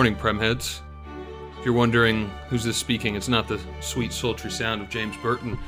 morning, 0.00 0.16
Premheads. 0.16 0.80
If 1.58 1.66
you're 1.66 1.74
wondering 1.74 2.30
who's 2.48 2.64
this 2.64 2.78
speaking, 2.78 3.16
it's 3.16 3.28
not 3.28 3.46
the 3.46 3.60
sweet, 3.82 4.14
sultry 4.14 4.50
sound 4.50 4.80
of 4.80 4.88
James 4.88 5.14
Burton. 5.18 5.58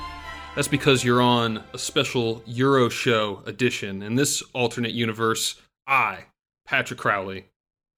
That's 0.57 0.69
because 0.69 1.05
you're 1.05 1.21
on 1.21 1.63
a 1.75 1.79
special 1.79 2.43
Euro 2.47 2.89
Show 2.89 3.43
edition. 3.45 4.03
In 4.03 4.15
this 4.15 4.43
alternate 4.55 4.93
universe, 4.93 5.61
I, 5.87 6.21
Patrick 6.65 6.99
Crowley, 6.99 7.49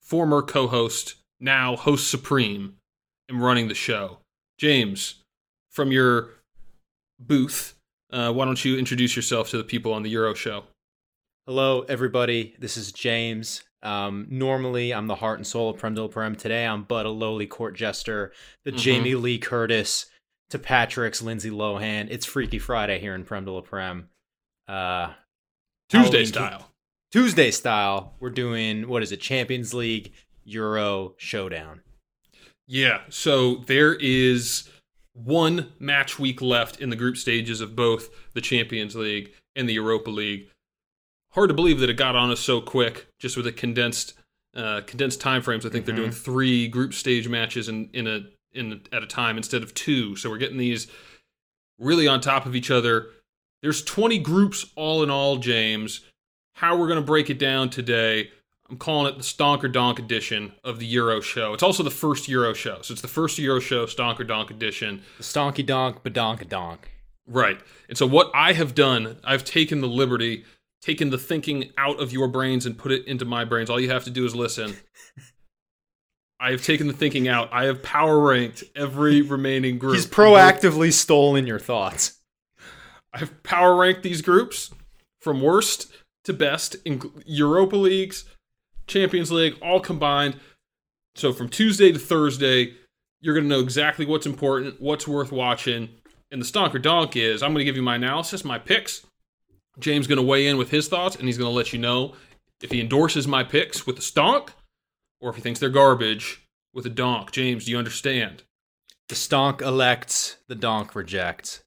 former 0.02 0.42
co 0.42 0.66
host, 0.66 1.14
now 1.38 1.76
host 1.76 2.10
supreme, 2.10 2.78
am 3.30 3.40
running 3.40 3.68
the 3.68 3.74
show. 3.74 4.18
James, 4.58 5.22
from 5.70 5.92
your 5.92 6.30
booth, 7.20 7.76
uh, 8.12 8.32
why 8.32 8.44
don't 8.44 8.64
you 8.64 8.76
introduce 8.76 9.14
yourself 9.14 9.50
to 9.50 9.56
the 9.56 9.62
people 9.62 9.92
on 9.92 10.02
the 10.02 10.10
Euro 10.10 10.34
Show? 10.34 10.64
Hello, 11.46 11.82
everybody. 11.82 12.56
This 12.58 12.76
is 12.76 12.90
James. 12.90 13.62
Um, 13.84 14.26
normally, 14.30 14.92
I'm 14.94 15.06
the 15.06 15.14
heart 15.16 15.38
and 15.38 15.46
soul 15.46 15.70
of 15.70 15.78
Prem 15.78 15.94
de 15.94 16.08
Prem. 16.08 16.34
Today, 16.34 16.66
I'm 16.66 16.82
but 16.84 17.06
a 17.06 17.10
lowly 17.10 17.46
court 17.46 17.76
jester, 17.76 18.32
the 18.64 18.72
Mhm. 18.72 18.78
Jamie 18.78 19.14
Lee 19.14 19.38
Curtis 19.38 20.06
to 20.50 20.58
Patrick's 20.58 21.20
Lindsay 21.22 21.50
Lohan. 21.50 22.08
It's 22.10 22.24
Freaky 22.26 22.58
Friday 22.58 22.98
here 22.98 23.14
in 23.14 23.24
Prem 23.24 23.44
de 23.44 23.62
Prem. 23.62 24.08
Uh, 24.66 25.12
Tuesday 25.90 26.18
Halloween- 26.24 26.26
style. 26.26 26.74
Tuesday 27.12 27.50
style. 27.50 28.16
We're 28.20 28.30
doing, 28.30 28.88
what 28.88 29.02
is 29.02 29.12
it, 29.12 29.20
Champions 29.20 29.74
League 29.74 30.12
Euro 30.44 31.14
Showdown. 31.18 31.82
Yeah, 32.66 33.02
so 33.10 33.56
there 33.66 33.94
is 33.94 34.68
one 35.12 35.72
match 35.78 36.18
week 36.18 36.40
left 36.42 36.80
in 36.80 36.88
the 36.90 36.96
group 36.96 37.16
stages 37.16 37.60
of 37.60 37.76
both 37.76 38.08
the 38.32 38.40
Champions 38.40 38.96
League 38.96 39.32
and 39.54 39.68
the 39.68 39.74
Europa 39.74 40.10
League. 40.10 40.48
Hard 41.34 41.48
to 41.48 41.54
believe 41.54 41.80
that 41.80 41.90
it 41.90 41.96
got 41.96 42.14
on 42.16 42.30
us 42.30 42.40
so 42.40 42.60
quick, 42.60 43.08
just 43.18 43.36
with 43.36 43.46
a 43.46 43.52
condensed 43.52 44.14
uh, 44.54 44.82
condensed 44.86 45.20
time 45.20 45.42
frames. 45.42 45.66
I 45.66 45.68
think 45.68 45.84
they're 45.84 45.96
doing 45.96 46.12
three 46.12 46.68
group 46.68 46.94
stage 46.94 47.28
matches 47.28 47.68
in 47.68 47.90
in 47.92 48.06
a 48.06 48.20
in 48.52 48.80
at 48.92 49.02
a 49.02 49.06
time 49.06 49.36
instead 49.36 49.62
of 49.62 49.74
two. 49.74 50.16
So 50.16 50.30
we're 50.30 50.38
getting 50.38 50.58
these 50.58 50.86
really 51.78 52.06
on 52.06 52.20
top 52.20 52.46
of 52.46 52.54
each 52.54 52.70
other. 52.70 53.08
There's 53.62 53.82
20 53.82 54.18
groups 54.18 54.66
all 54.76 55.02
in 55.02 55.10
all, 55.10 55.38
James. 55.38 56.02
How 56.54 56.76
we're 56.76 56.86
going 56.86 57.00
to 57.00 57.04
break 57.04 57.30
it 57.30 57.38
down 57.38 57.70
today, 57.70 58.30
I'm 58.70 58.76
calling 58.76 59.12
it 59.12 59.16
the 59.16 59.24
Stonker 59.24 59.72
Donk 59.72 59.98
edition 59.98 60.52
of 60.62 60.78
the 60.78 60.86
Euro 60.86 61.20
show. 61.20 61.52
It's 61.52 61.62
also 61.62 61.82
the 61.82 61.90
first 61.90 62.28
Euro 62.28 62.52
show. 62.52 62.80
So 62.82 62.92
it's 62.92 63.02
the 63.02 63.08
first 63.08 63.38
Euro 63.38 63.60
show, 63.60 63.86
Stonker 63.86 64.26
Donk 64.26 64.50
edition. 64.50 65.02
The 65.18 65.24
Stonky 65.24 65.64
Donk, 65.64 66.02
Badonka 66.02 66.48
Donk. 66.48 66.90
Right. 67.26 67.60
And 67.88 67.98
so 67.98 68.06
what 68.06 68.30
I 68.34 68.52
have 68.52 68.74
done, 68.74 69.16
I've 69.24 69.44
taken 69.44 69.80
the 69.80 69.88
liberty, 69.88 70.44
taken 70.84 71.08
the 71.08 71.18
thinking 71.18 71.72
out 71.78 71.98
of 71.98 72.12
your 72.12 72.28
brains 72.28 72.66
and 72.66 72.76
put 72.76 72.92
it 72.92 73.06
into 73.06 73.24
my 73.24 73.44
brains. 73.44 73.70
All 73.70 73.80
you 73.80 73.90
have 73.90 74.04
to 74.04 74.10
do 74.10 74.26
is 74.26 74.34
listen. 74.34 74.76
I 76.38 76.50
have 76.50 76.62
taken 76.62 76.88
the 76.88 76.92
thinking 76.92 77.26
out. 77.26 77.48
I 77.52 77.64
have 77.64 77.82
power 77.82 78.18
ranked 78.18 78.64
every 78.76 79.22
remaining 79.22 79.78
group. 79.78 79.94
He's 79.94 80.06
proactively 80.06 80.92
stolen 80.92 81.46
your 81.46 81.58
thoughts. 81.58 82.20
I've 83.14 83.42
power 83.42 83.74
ranked 83.76 84.02
these 84.02 84.20
groups 84.20 84.72
from 85.22 85.40
worst 85.40 85.90
to 86.24 86.34
best 86.34 86.76
in 86.84 87.00
Europa 87.24 87.76
Leagues, 87.76 88.24
Champions 88.86 89.32
League, 89.32 89.56
all 89.62 89.80
combined. 89.80 90.38
So 91.14 91.32
from 91.32 91.48
Tuesday 91.48 91.92
to 91.92 91.98
Thursday, 91.98 92.74
you're 93.22 93.34
going 93.34 93.44
to 93.44 93.48
know 93.48 93.60
exactly 93.60 94.04
what's 94.04 94.26
important, 94.26 94.82
what's 94.82 95.08
worth 95.08 95.32
watching. 95.32 95.88
And 96.30 96.42
the 96.42 96.46
stonker 96.46 96.82
donk 96.82 97.16
is 97.16 97.42
I'm 97.42 97.52
going 97.52 97.60
to 97.60 97.64
give 97.64 97.76
you 97.76 97.82
my 97.82 97.94
analysis, 97.94 98.44
my 98.44 98.58
picks. 98.58 99.06
James 99.78 100.06
going 100.06 100.16
to 100.16 100.22
weigh 100.22 100.46
in 100.46 100.56
with 100.56 100.70
his 100.70 100.88
thoughts, 100.88 101.16
and 101.16 101.26
he's 101.26 101.38
going 101.38 101.50
to 101.50 101.56
let 101.56 101.72
you 101.72 101.78
know 101.78 102.14
if 102.62 102.70
he 102.70 102.80
endorses 102.80 103.26
my 103.26 103.42
picks 103.42 103.86
with 103.86 103.96
the 103.96 104.02
stonk 104.02 104.50
or 105.20 105.30
if 105.30 105.36
he 105.36 105.42
thinks 105.42 105.58
they're 105.60 105.70
garbage 105.70 106.46
with 106.72 106.86
a 106.86 106.90
donk. 106.90 107.32
James, 107.32 107.64
do 107.64 107.70
you 107.70 107.78
understand? 107.78 108.42
The 109.08 109.14
Stonk 109.14 109.60
elects, 109.60 110.38
the 110.48 110.54
Donk 110.54 110.94
rejects. 110.94 111.62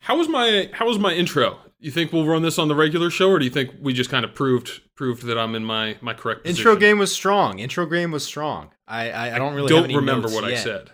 How 0.00 0.16
was 0.16 0.28
my 0.28 0.70
how 0.72 0.86
was 0.86 0.98
my 0.98 1.12
intro? 1.12 1.58
You 1.78 1.90
think 1.90 2.12
we'll 2.12 2.26
run 2.26 2.42
this 2.42 2.58
on 2.58 2.68
the 2.68 2.74
regular 2.74 3.10
show, 3.10 3.30
or 3.30 3.38
do 3.38 3.44
you 3.44 3.50
think 3.50 3.72
we 3.80 3.92
just 3.92 4.10
kind 4.10 4.24
of 4.24 4.34
proved 4.34 4.80
proved 4.94 5.24
that 5.24 5.38
I'm 5.38 5.54
in 5.54 5.64
my 5.64 5.96
my 6.00 6.14
correct 6.14 6.44
position? 6.44 6.60
Intro 6.60 6.76
game 6.76 6.98
was 6.98 7.12
strong. 7.14 7.58
Intro 7.58 7.84
game 7.86 8.10
was 8.10 8.24
strong. 8.24 8.70
I 8.86 9.10
I, 9.10 9.36
I 9.36 9.38
don't 9.38 9.54
really 9.54 9.68
don't 9.68 9.94
remember 9.94 10.28
what 10.28 10.44
I 10.44 10.56
said. 10.56 10.90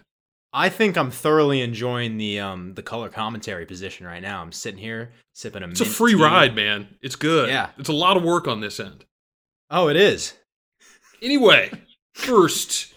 I 0.53 0.69
think 0.69 0.97
I'm 0.97 1.11
thoroughly 1.11 1.61
enjoying 1.61 2.17
the 2.17 2.41
um 2.41 2.75
the 2.75 2.83
color 2.83 3.09
commentary 3.09 3.67
position 3.67 4.07
right 4.07 4.23
now. 4.23 4.43
I'm 4.43 4.53
sitting 4.53 4.81
here 4.81 5.13
sipping 5.33 5.63
a. 5.63 5.69
It's 5.69 5.81
a 5.81 5.85
free 5.85 6.15
tea. 6.15 6.23
ride, 6.23 6.57
man. 6.57 6.89
It's 7.01 7.17
good. 7.17 7.49
Yeah. 7.49 7.71
it's 7.79 7.89
a 7.89 7.95
lot 7.95 8.17
of 8.17 8.25
work 8.25 8.49
on 8.49 8.61
this 8.61 8.81
end. 8.81 9.05
Oh, 9.71 9.89
it 9.89 9.97
is. 9.97 10.35
Anyway, 11.23 11.71
first 12.13 12.93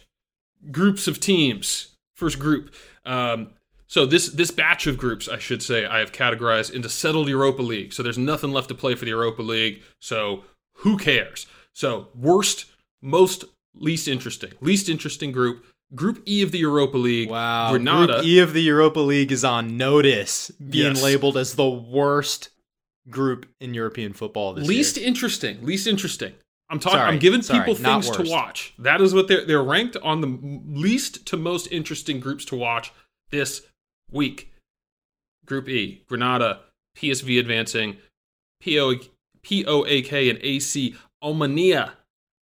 groups 0.72 1.08
of 1.08 1.20
teams. 1.20 1.96
First 2.16 2.40
group. 2.40 2.74
Um, 3.06 3.52
so 3.88 4.08
this 4.08 4.30
this 4.30 4.50
batch 4.50 4.88
of 4.88 4.98
groups, 4.98 5.30
I 5.30 5.38
should 5.38 5.62
say, 5.62 5.86
I 5.86 6.00
have 6.00 6.12
categorized 6.12 6.72
into 6.74 6.90
settled 6.90 7.30
Europa 7.30 7.62
League. 7.62 7.94
So 7.94 8.02
there's 8.02 8.18
nothing 8.18 8.52
left 8.52 8.70
to 8.70 8.76
play 8.76 8.96
for 8.96 9.06
the 9.06 9.12
Europa 9.12 9.44
League. 9.44 9.84
So 10.00 10.46
who 10.78 10.98
cares? 10.98 11.46
So 11.74 12.08
worst, 12.16 12.66
most 13.02 13.46
least 13.76 14.08
interesting, 14.08 14.54
least 14.62 14.90
interesting 14.90 15.32
group. 15.32 15.66
Group 15.96 16.24
E 16.28 16.42
of 16.42 16.52
the 16.52 16.58
Europa 16.60 16.98
League. 16.98 17.30
Wow. 17.30 17.72
Granada. 17.72 18.14
Group 18.14 18.26
E 18.26 18.40
of 18.40 18.54
the 18.54 18.62
Europa 18.62 19.00
League 19.00 19.32
is 19.32 19.44
on 19.44 19.78
notice, 19.78 20.50
being 20.52 20.96
Yes. 20.96 21.04
labeled 21.04 21.38
as 21.38 21.56
the 21.56 21.70
worst 21.70 22.50
group 23.10 23.46
in 23.60 23.74
European 23.74 24.14
football 24.14 24.54
this 24.54 24.64
year. 24.64 24.78
least 24.78 24.98
year. 24.98 25.06
interesting. 25.08 25.64
Least 25.66 25.88
interesting. 25.88 26.34
I'm 26.70 26.80
talking. 26.80 27.00
I'm 27.00 27.20
giving 27.20 27.42
sorry, 27.42 27.60
people 27.60 27.82
not 27.84 28.04
things 28.04 28.18
to 28.18 28.24
watch. 28.32 28.74
That 28.80 29.02
is 29.02 29.14
what 29.14 29.28
they're 29.28 29.46
they're 29.46 29.64
ranked 29.64 29.98
on 29.98 30.22
the 30.22 30.62
least 30.66 31.26
to 31.28 31.38
most 31.38 31.68
interesting 31.68 32.20
groups 32.20 32.46
to 32.46 32.56
watch 32.56 32.92
this 33.30 33.62
week. 34.12 34.52
Group 35.46 35.68
E: 35.70 36.04
Granada, 36.08 36.62
PSV 36.98 37.38
advancing, 37.40 37.98
PO, 38.64 38.96
PAOK 39.44 40.30
and 40.30 40.40
AC 40.42 40.96
Omonia 41.22 41.92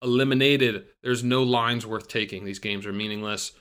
eliminated. 0.01 0.85
There's 1.03 1.23
no 1.23 1.43
lines 1.43 1.85
worth 1.85 2.07
taking. 2.07 2.45
These 2.45 2.59
games 2.59 2.85
are 2.85 2.93
meaningless. 2.93 3.51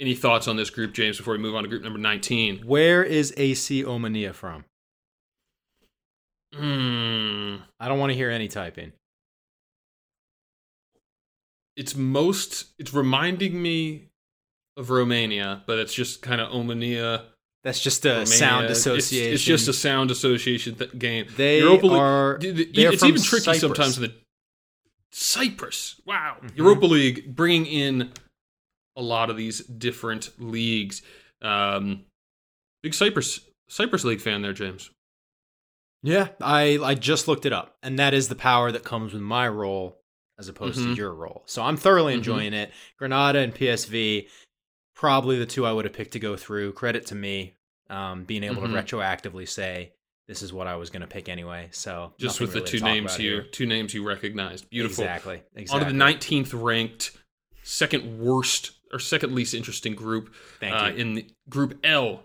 Any 0.00 0.14
thoughts 0.14 0.48
on 0.48 0.56
this 0.56 0.70
group, 0.70 0.92
James? 0.94 1.16
Before 1.18 1.32
we 1.32 1.38
move 1.38 1.54
on 1.54 1.62
to 1.62 1.68
group 1.68 1.82
number 1.82 1.98
19. 1.98 2.62
Where 2.66 3.04
is 3.04 3.32
AC 3.36 3.84
Omania 3.84 4.34
from? 4.34 4.64
Hmm. 6.54 7.56
I 7.80 7.88
don't 7.88 7.98
want 7.98 8.10
to 8.10 8.16
hear 8.16 8.30
any 8.30 8.48
typing. 8.48 8.92
it's 11.76 11.96
most 11.96 12.66
it's 12.78 12.92
reminding 12.92 13.60
me 13.60 14.10
of 14.76 14.90
Romania, 14.90 15.62
but 15.66 15.78
it's 15.78 15.94
just 15.94 16.22
kind 16.22 16.40
of 16.40 16.50
Omania. 16.52 17.24
That's 17.64 17.80
just 17.80 18.04
a 18.04 18.10
Romania. 18.10 18.26
sound 18.26 18.66
association. 18.66 19.34
It's, 19.34 19.42
just 19.42 19.68
a 19.68 19.72
sound 19.72 20.10
association 20.10 20.74
th- 20.74 20.98
game. 20.98 21.26
They 21.36 21.60
Europa 21.60 21.88
are. 21.88 22.38
D- 22.38 22.52
d- 22.52 22.72
they 22.74 22.86
are 22.86 22.92
it's 22.92 23.02
even 23.04 23.22
tricky 23.22 23.44
Cyprus. 23.44 23.60
sometimes. 23.60 23.96
The 23.96 24.12
Cyprus, 25.12 26.00
wow, 26.06 26.38
Mhm. 26.42 26.56
Europa 26.56 26.86
League 26.86 27.34
bringing 27.36 27.66
in 27.66 28.12
a 28.96 29.02
lot 29.02 29.30
of 29.30 29.36
these 29.36 29.60
different 29.60 30.30
leagues. 30.38 31.02
Um, 31.40 32.06
big 32.82 32.94
Cyprus 32.94 33.40
Cyprus 33.68 34.04
League 34.04 34.20
fan 34.20 34.42
there, 34.42 34.52
James. 34.52 34.90
Yeah, 36.02 36.28
I 36.40 36.78
I 36.82 36.94
just 36.94 37.28
looked 37.28 37.46
it 37.46 37.52
up, 37.52 37.76
and 37.82 37.98
that 37.98 38.12
is 38.14 38.28
the 38.28 38.34
power 38.34 38.72
that 38.72 38.84
comes 38.84 39.12
with 39.12 39.22
my 39.22 39.48
role 39.48 40.00
as 40.38 40.48
opposed 40.48 40.80
Mhm. 40.80 40.90
to 40.90 40.94
your 40.94 41.14
role. 41.14 41.42
So 41.46 41.62
I'm 41.62 41.76
thoroughly 41.76 42.14
Mhm. 42.14 42.18
enjoying 42.18 42.52
it. 42.54 42.72
Granada 42.98 43.38
and 43.38 43.54
PSV, 43.54 44.28
probably 44.94 45.38
the 45.38 45.46
two 45.46 45.64
I 45.66 45.72
would 45.72 45.84
have 45.84 45.94
picked 45.94 46.12
to 46.12 46.18
go 46.18 46.36
through. 46.36 46.72
Credit 46.72 47.06
to 47.06 47.14
me, 47.14 47.54
um, 47.88 48.24
being 48.24 48.42
able 48.42 48.62
Mhm. 48.62 48.72
to 48.86 48.96
retroactively 48.96 49.48
say 49.48 49.92
this 50.32 50.40
is 50.42 50.50
what 50.52 50.66
I 50.66 50.76
was 50.76 50.88
going 50.88 51.02
to 51.02 51.06
pick 51.06 51.28
anyway. 51.28 51.68
So 51.72 52.14
Just 52.18 52.40
with 52.40 52.52
the 52.54 52.60
really 52.60 52.70
to 52.70 52.78
two 52.78 52.84
names 52.84 53.18
you 53.18 53.30
here. 53.32 53.42
two 53.42 53.66
names 53.66 53.92
you 53.92 54.02
recognized. 54.06 54.70
Beautiful. 54.70 55.04
Exactly. 55.04 55.36
On 55.36 55.42
Exactly. 55.60 55.86
to 55.92 55.92
the 55.92 55.98
19th 56.04 56.50
ranked, 56.64 57.10
second 57.62 58.18
worst 58.18 58.70
or 58.92 58.98
second 58.98 59.34
least 59.34 59.52
interesting 59.52 59.94
group 59.94 60.34
uh, 60.62 60.90
in 60.96 61.12
the 61.14 61.26
Group 61.50 61.78
L 61.84 62.22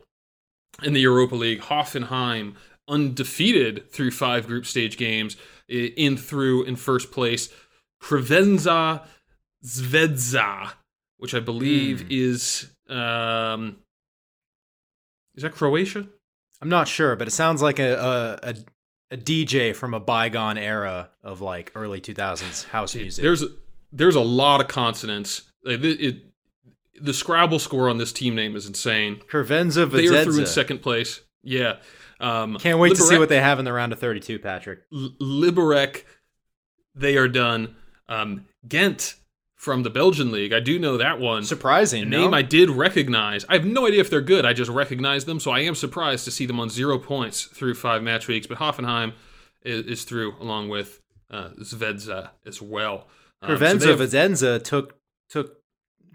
in 0.83 0.93
the 0.93 1.01
Europa 1.01 1.35
League. 1.35 1.59
Hoffenheim 1.61 2.55
undefeated 2.87 3.91
through 3.91 4.11
five 4.11 4.47
group 4.47 4.65
stage 4.65 4.95
games, 4.97 5.35
in 5.67 6.15
through 6.15 6.63
in 6.63 6.77
first 6.77 7.11
place. 7.11 7.49
Crevenza 8.01 9.03
Zvezda, 9.65 10.71
which 11.17 11.33
I 11.33 11.39
believe 11.41 12.01
Hmm. 12.03 12.07
is 12.11 12.69
um, 12.89 13.77
is 15.35 15.43
that 15.43 15.53
Croatia? 15.53 16.07
I'm 16.61 16.69
not 16.69 16.87
sure, 16.87 17.15
but 17.15 17.27
it 17.27 17.31
sounds 17.31 17.61
like 17.61 17.79
a, 17.79 17.93
a 18.41 18.49
a 18.49 18.55
a 19.11 19.17
DJ 19.17 19.75
from 19.75 19.93
a 19.93 19.99
bygone 19.99 20.57
era 20.57 21.09
of 21.23 21.39
like 21.39 21.71
early 21.75 22.01
2000s 22.01 22.65
house 22.65 22.93
music. 22.95 23.21
There's 23.23 23.43
there's 23.91 24.15
a 24.15 24.21
lot 24.21 24.59
of 24.61 24.67
consonants. 24.67 25.43
It, 25.63 25.83
it- 25.85 26.23
the 26.99 27.13
Scrabble 27.13 27.59
score 27.59 27.89
on 27.89 27.99
this 27.99 28.11
team 28.11 28.33
name 28.33 28.55
is 28.55 28.65
insane. 28.65 29.21
Kervenza 29.29 29.87
They 29.91 30.07
are 30.07 30.23
through 30.23 30.39
in 30.39 30.45
second 30.47 30.79
place. 30.81 31.21
Yeah. 31.43 31.75
Um, 32.19 32.57
Can't 32.57 32.79
wait 32.79 32.95
to 32.95 33.03
see 33.03 33.19
what 33.19 33.29
they 33.29 33.39
have 33.39 33.59
in 33.59 33.65
the 33.65 33.71
round 33.71 33.93
of 33.93 33.99
32, 33.99 34.39
Patrick. 34.39 34.79
Liberec, 34.91 36.05
they 36.95 37.17
are 37.17 37.27
done. 37.27 37.75
Um, 38.09 38.45
Ghent 38.67 39.13
from 39.57 39.83
the 39.83 39.89
Belgian 39.89 40.31
league. 40.31 40.53
I 40.53 40.59
do 40.59 40.79
know 40.79 40.97
that 40.97 41.19
one. 41.19 41.43
Surprising. 41.43 42.03
A 42.03 42.05
no? 42.05 42.21
name 42.21 42.33
I 42.33 42.41
did 42.43 42.69
recognize. 42.69 43.43
I 43.49 43.53
have 43.53 43.65
no 43.65 43.85
idea 43.87 43.99
if 44.01 44.09
they're 44.09 44.21
good. 44.21 44.45
I 44.45 44.53
just 44.53 44.69
recognize 44.71 45.25
them, 45.25 45.39
so 45.39 45.51
I 45.51 45.59
am 45.61 45.75
surprised 45.75 46.23
to 46.25 46.31
see 46.31 46.45
them 46.45 46.59
on 46.59 46.69
zero 46.69 46.97
points 46.99 47.43
through 47.45 47.73
five 47.73 48.01
match 48.03 48.27
weeks. 48.27 48.47
But 48.47 48.59
Hoffenheim 48.59 49.13
is, 49.63 49.85
is 49.85 50.03
through 50.05 50.35
along 50.39 50.69
with 50.69 51.01
uh, 51.31 51.49
Zvezda 51.59 52.29
as 52.45 52.61
well. 52.61 53.07
Um, 53.41 53.57
so 53.57 53.65
Crevenza 53.65 53.87
have- 53.87 53.99
Vicenza 53.99 54.63
took 54.63 54.95
took 55.29 55.57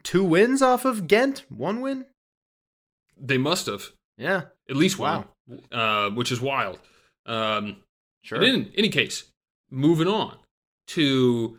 two 0.03 0.25
wins 0.25 0.63
off 0.63 0.85
of 0.85 1.07
Ghent. 1.07 1.45
One 1.49 1.81
win. 1.81 2.07
they 3.21 3.39
must 3.39 3.67
have 3.67 3.91
Yeah. 4.17 4.43
at 4.71 4.75
least 4.77 4.99
Wow. 4.99 5.27
one, 5.47 5.61
uh, 5.71 6.11
which 6.11 6.33
is 6.33 6.41
wild. 6.41 6.79
Um, 7.27 7.77
Sure. 8.25 8.41
In 8.43 8.73
any 8.77 8.89
case, 8.89 9.25
moving 9.71 10.07
on 10.07 10.39
to 10.89 11.59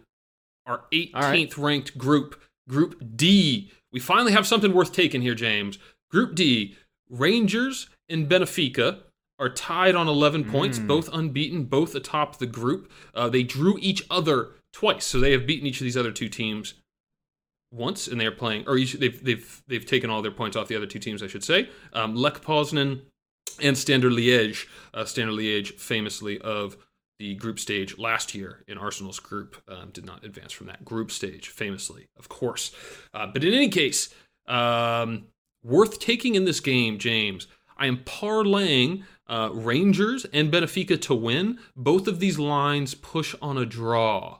our 0.65 0.83
18th 0.92 1.13
right. 1.13 1.57
ranked 1.57 1.98
group, 1.98 2.39
Group 2.69 3.04
D. 3.15 3.71
We 3.92 4.00
finally 4.00 4.31
have 4.31 4.48
something 4.48 4.74
worth 4.74 4.94
taking 4.94 5.21
here, 5.21 5.36
James. 5.36 5.77
Group 6.10 6.36
D, 6.36 6.75
Rangers 7.10 7.89
and 8.10 8.30
Benfica 8.30 9.00
are 9.39 9.50
tied 9.50 9.95
on 9.95 10.07
11 10.07 10.45
points, 10.45 10.80
Mm. 10.80 10.88
both 10.88 11.10
unbeaten, 11.12 11.65
both 11.65 11.94
atop 11.95 12.38
the 12.38 12.45
group. 12.45 12.89
Uh, 13.13 13.27
they 13.30 13.44
drew 13.44 13.77
each 13.81 14.04
other 14.10 14.51
twice, 14.71 15.06
so 15.06 15.19
they 15.19 15.31
have 15.33 15.45
beaten 15.45 15.68
each 15.68 15.81
of 15.81 15.86
these 15.86 15.98
other 15.98 16.12
two 16.12 16.30
teams 16.30 16.75
once, 17.71 18.07
and 18.07 18.21
they 18.21 18.25
are 18.25 18.31
playing, 18.31 18.63
or 18.68 18.77
each, 18.77 18.94
they've 18.94 19.24
they've 19.24 19.62
they've 19.68 19.86
taken 19.86 20.10
all 20.10 20.21
their 20.21 20.31
points 20.31 20.56
off 20.56 20.68
the 20.68 20.75
other 20.75 20.86
two 20.86 21.00
teams, 21.00 21.21
I 21.24 21.27
should 21.27 21.44
say. 21.44 21.69
Um, 21.92 22.15
Lech 22.15 22.42
Poznan 22.42 23.01
and 23.62 23.77
Standard 23.77 24.13
Liège. 24.13 24.68
Uh, 24.94 25.06
Standard 25.06 25.33
Liège, 25.33 25.74
famously 25.80 26.39
of 26.39 26.77
the 27.19 27.36
group 27.36 27.60
stage 27.60 27.98
last 27.98 28.33
year 28.33 28.63
in 28.68 28.77
Arsenal's 28.77 29.19
group, 29.19 29.62
um, 29.68 29.89
did 29.92 30.06
not 30.06 30.24
advance 30.24 30.51
from 30.51 30.68
that 30.68 30.83
group 30.83 31.12
stage, 31.12 31.50
famously, 31.50 32.07
of 32.18 32.30
course. 32.30 32.74
Uh, 33.13 33.27
but 33.27 33.44
in 33.44 33.54
any 33.54 33.69
case, 33.69 34.13
um, 34.48 35.25
worth 35.63 36.00
taking 36.00 36.36
in 36.36 36.45
this 36.45 36.60
game, 36.60 36.98
James. 36.98 37.48
I 37.75 37.88
am 37.88 37.98
parlaying 37.98 39.04
uh, 39.27 39.50
Rangers 39.51 40.25
and 40.25 40.51
Benfica 40.51 41.00
to 41.01 41.15
win. 41.15 41.60
Both 41.75 42.07
of 42.07 42.19
these 42.19 42.38
lines 42.38 42.94
push 42.94 43.36
on 43.42 43.57
a 43.57 43.65
draw. 43.65 44.39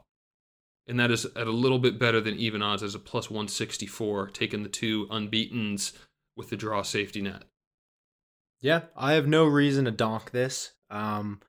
And 0.88 1.00
that 1.00 1.12
is 1.12 1.25
at 1.25 1.48
a 1.48 1.52
little 1.52 1.80
bit 1.80 1.98
better 1.98 2.20
than 2.20 2.36
even 2.36 2.62
odds 2.62 2.84
as 2.84 2.94
a 2.94 3.00
plus 3.00 3.30
164, 3.30 4.28
taking 4.30 4.64
the 4.64 4.70
two 4.70 5.08
unbeatens 5.10 5.94
with 6.36 6.50
the 6.50 6.58
draw 6.58 6.81
safety 6.81 7.22
net. 7.22 7.44
Yeah, 8.60 8.84
I 8.96 9.14
have 9.14 9.28
no 9.28 9.46
reason 9.46 9.86
to 9.86 9.92
donk 9.92 10.31
this. 10.31 10.74
Um, 10.90 11.42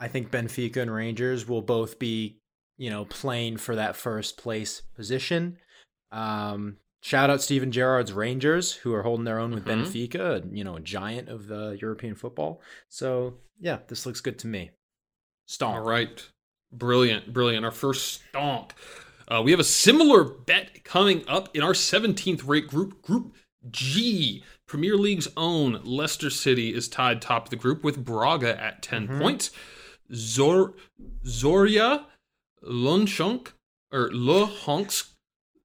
I 0.00 0.08
think 0.08 0.30
Benfica 0.30 0.76
and 0.78 0.92
Rangers 0.92 1.48
will 1.48 1.62
both 1.62 1.98
be, 1.98 2.38
you 2.76 2.90
know, 2.90 3.04
playing 3.04 3.56
for 3.56 3.74
that 3.76 3.96
first 3.96 4.36
place 4.38 4.82
position. 4.94 5.58
Um, 6.12 6.76
shout 7.02 7.30
out 7.30 7.42
Steven 7.42 7.72
Gerrard's 7.72 8.12
Rangers, 8.12 8.72
who 8.72 8.94
are 8.94 9.02
holding 9.02 9.24
their 9.24 9.38
own 9.38 9.50
with 9.52 9.64
Mhm. 9.64 9.84
Benfica, 9.84 10.56
you 10.56 10.64
know, 10.64 10.76
a 10.76 10.80
giant 10.80 11.28
of 11.28 11.46
the 11.48 11.76
European 11.80 12.14
football. 12.14 12.62
So 12.88 13.38
yeah, 13.60 13.80
this 13.88 14.06
looks 14.06 14.20
good 14.20 14.38
to 14.40 14.46
me. 14.46 14.70
Stomp. 15.46 15.76
All 15.78 15.84
right. 15.84 16.28
Brilliant. 16.70 17.32
Brilliant. 17.32 17.64
Our 17.64 17.70
first 17.72 18.22
stonk. 18.32 18.70
Uh, 19.26 19.42
we 19.42 19.50
have 19.50 19.60
a 19.60 19.64
similar 19.64 20.24
bet 20.24 20.84
coming 20.84 21.26
up 21.28 21.54
in 21.56 21.62
our 21.62 21.74
17th 21.74 22.44
rate 22.44 22.66
group, 22.68 23.02
Group 23.02 23.34
G. 23.70 24.44
Premier 24.66 24.96
League's 24.96 25.28
own 25.36 25.82
Leicester 25.84 26.30
City 26.30 26.72
is 26.74 26.88
tied 26.88 27.20
top 27.20 27.44
of 27.44 27.50
the 27.50 27.56
group 27.56 27.82
with 27.82 28.04
Braga 28.04 28.58
at 28.62 28.82
10 28.82 29.08
Mhm. 29.08 29.18
points. 29.18 29.50
Zor 30.14 30.74
Zoria 31.24 32.04
Lonchonk 32.64 33.48
or 33.92 34.10
Lohonks 34.10 35.10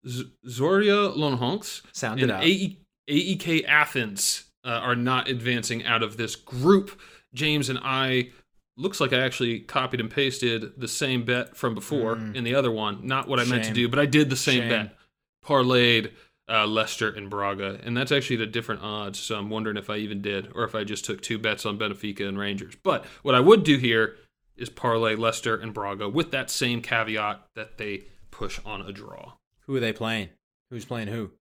Z- 0.08 0.32
Zoria 0.48 1.16
Lonhonks 1.16 1.82
Sound 1.92 2.20
it 2.22 2.30
and. 2.30 2.44
AE, 2.44 2.78
AEK 3.10 3.66
Athens 3.68 4.46
uh, 4.66 4.70
are 4.70 4.96
not 4.96 5.28
advancing 5.28 5.86
out 5.86 6.04
of 6.04 6.18
this 6.18 6.36
group. 6.36 7.00
James 7.34 7.70
and 7.70 7.80
I 7.84 8.30
looks 8.78 9.00
like 9.02 9.14
I 9.14 9.20
actually 9.20 9.60
copied 9.60 10.00
and 10.00 10.10
pasted 10.10 10.80
the 10.80 10.88
same 10.88 11.24
bet 11.26 11.56
from 11.56 11.76
before 11.76 12.16
Mm. 12.16 12.36
in 12.36 12.44
the 12.44 12.56
other 12.56 12.72
one. 12.72 13.06
Not 13.06 13.28
what 13.28 13.40
I 13.40 13.46
meant 13.46 13.66
to 13.66 13.74
do, 13.74 13.88
but 13.90 14.00
I 14.00 14.06
did 14.06 14.30
the 14.30 14.36
same 14.36 14.62
Shame. 14.62 14.70
bet. 14.70 14.96
Parlayed 15.46 16.12
uh, 16.50 16.66
Leicester 16.68 17.10
and 17.10 17.30
Braga, 17.30 17.80
and 17.84 17.96
that's 17.96 18.12
actually 18.12 18.36
the 18.38 18.46
different 18.46 18.82
odds. 18.82 19.20
So 19.20 19.36
I'm 19.38 19.50
wondering 19.50 19.78
if 19.78 19.90
I 19.90 19.98
even 19.98 20.22
did, 20.22 20.50
or 20.56 20.64
if 20.64 20.76
I 20.76 20.84
just 20.84 21.06
took 21.06 21.22
two 21.22 21.38
bets 21.38 21.66
on 21.66 21.78
Benfica 21.78 22.28
and 22.28 22.38
Rangers. 22.38 22.76
But 22.84 23.06
what 23.22 23.36
I 23.36 23.40
would 23.40 23.64
do 23.64 23.78
here 23.78 24.16
is 24.58 24.70
parlay 24.70 25.16
Leicester 25.16 25.56
and 25.56 25.74
Braga 25.74 26.08
with 26.10 26.32
that 26.32 26.50
same 26.50 26.82
caveat 26.82 27.42
that 27.56 27.78
they 27.78 28.06
push 28.32 28.60
on 28.66 28.82
a 28.82 28.92
draw. 28.92 29.34
Who 29.66 29.76
are 29.76 29.80
they 29.80 29.94
playing? 29.94 30.30
Who's 30.70 30.86
playing 30.86 31.08
who? 31.08 31.32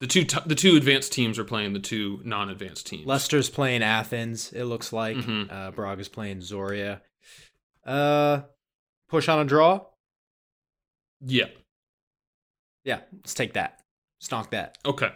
The 0.00 0.06
two 0.06 0.24
t- 0.24 0.38
the 0.46 0.54
two 0.54 0.76
advanced 0.76 1.12
teams 1.12 1.38
are 1.38 1.44
playing 1.44 1.74
the 1.74 1.78
two 1.78 2.20
non-advanced 2.24 2.86
teams. 2.86 3.06
Leicester's 3.06 3.50
playing 3.50 3.82
Athens, 3.82 4.52
it 4.52 4.64
looks 4.64 4.92
like. 4.92 5.16
Mhm. 5.18 5.52
Uh, 5.52 5.70
Braga's 5.72 6.08
playing 6.08 6.38
Zoria. 6.38 7.00
Uh, 7.84 8.42
push 9.08 9.28
on 9.28 9.40
a 9.40 9.44
draw? 9.44 9.84
Yeah. 11.20 11.48
Yeah, 12.84 13.00
let's 13.12 13.34
take 13.34 13.52
that. 13.54 13.80
Stonk 14.22 14.50
that. 14.50 14.78
Okay. 14.86 15.12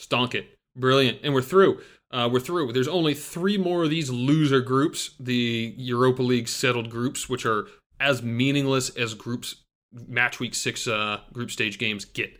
Stonk 0.00 0.34
it. 0.34 0.58
Brilliant. 0.76 1.18
And 1.22 1.34
we're 1.34 1.42
through. 1.42 1.82
Uh, 2.12 2.28
we're 2.30 2.40
through. 2.40 2.72
There's 2.72 2.88
only 2.88 3.14
three 3.14 3.56
more 3.56 3.84
of 3.84 3.90
these 3.90 4.10
loser 4.10 4.60
groups, 4.60 5.12
the 5.18 5.74
Europa 5.78 6.22
League 6.22 6.46
settled 6.46 6.90
groups, 6.90 7.28
which 7.28 7.46
are 7.46 7.66
as 7.98 8.22
meaningless 8.22 8.90
as 8.90 9.14
groups 9.14 9.62
match 9.92 10.40
week 10.40 10.54
six 10.54 10.86
uh, 10.86 11.20
group 11.32 11.50
stage 11.50 11.78
games 11.78 12.04
get. 12.04 12.38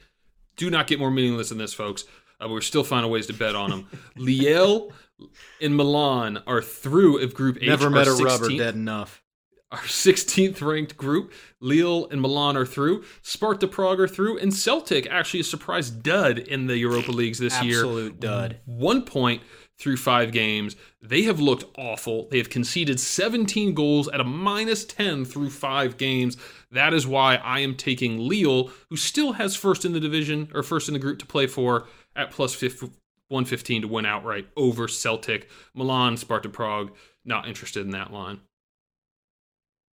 Do 0.56 0.70
not 0.70 0.86
get 0.86 0.98
more 0.98 1.10
meaningless 1.10 1.48
than 1.48 1.58
this, 1.58 1.72
folks. 1.72 2.04
Uh, 2.42 2.48
we're 2.48 2.60
still 2.60 2.84
finding 2.84 3.10
ways 3.10 3.26
to 3.28 3.32
bet 3.32 3.54
on 3.54 3.70
them. 3.70 3.88
Liel 4.16 4.92
and 5.60 5.76
Milan 5.76 6.42
are 6.46 6.62
through 6.62 7.22
of 7.22 7.34
Group 7.34 7.58
H. 7.60 7.68
Never 7.68 7.90
met 7.90 8.06
a 8.06 8.12
rubber 8.12 8.48
dead 8.48 8.74
enough. 8.74 9.22
our 9.70 9.78
16th 9.78 10.60
ranked 10.60 10.96
group. 10.96 11.32
Lille 11.60 12.08
and 12.10 12.20
Milan 12.20 12.56
are 12.56 12.66
through. 12.66 13.04
Sparta 13.22 13.68
Prague 13.68 14.00
are 14.00 14.08
through. 14.08 14.38
And 14.38 14.52
Celtic 14.52 15.06
actually 15.06 15.40
a 15.40 15.44
surprise 15.44 15.90
dud 15.90 16.38
in 16.38 16.66
the 16.66 16.76
Europa 16.76 17.12
Leagues 17.12 17.38
this 17.38 17.62
year. 17.62 17.78
Absolute 17.78 18.20
dud. 18.20 18.58
One 18.64 19.02
point 19.02 19.42
through 19.78 19.96
five 19.96 20.32
games. 20.32 20.76
They 21.00 21.22
have 21.22 21.40
looked 21.40 21.64
awful. 21.76 22.28
They 22.30 22.38
have 22.38 22.50
conceded 22.50 23.00
17 23.00 23.74
goals 23.74 24.08
at 24.08 24.20
a 24.20 24.24
minus 24.24 24.84
10 24.84 25.24
through 25.24 25.50
five 25.50 25.96
games. 25.96 26.36
That 26.70 26.94
is 26.94 27.06
why 27.06 27.36
I 27.36 27.60
am 27.60 27.74
taking 27.74 28.28
Lille, 28.28 28.70
who 28.90 28.96
still 28.96 29.32
has 29.32 29.56
first 29.56 29.84
in 29.84 29.92
the 29.92 30.00
division 30.00 30.48
or 30.54 30.62
first 30.62 30.88
in 30.88 30.94
the 30.94 31.00
group 31.00 31.18
to 31.18 31.26
play 31.26 31.46
for, 31.46 31.86
at 32.14 32.30
plus 32.30 32.60
115 32.60 33.82
to 33.82 33.88
win 33.88 34.06
outright 34.06 34.48
over 34.56 34.86
Celtic. 34.86 35.48
Milan, 35.74 36.16
Sparta 36.16 36.48
Prague, 36.48 36.92
not 37.24 37.48
interested 37.48 37.84
in 37.84 37.90
that 37.90 38.12
line. 38.12 38.40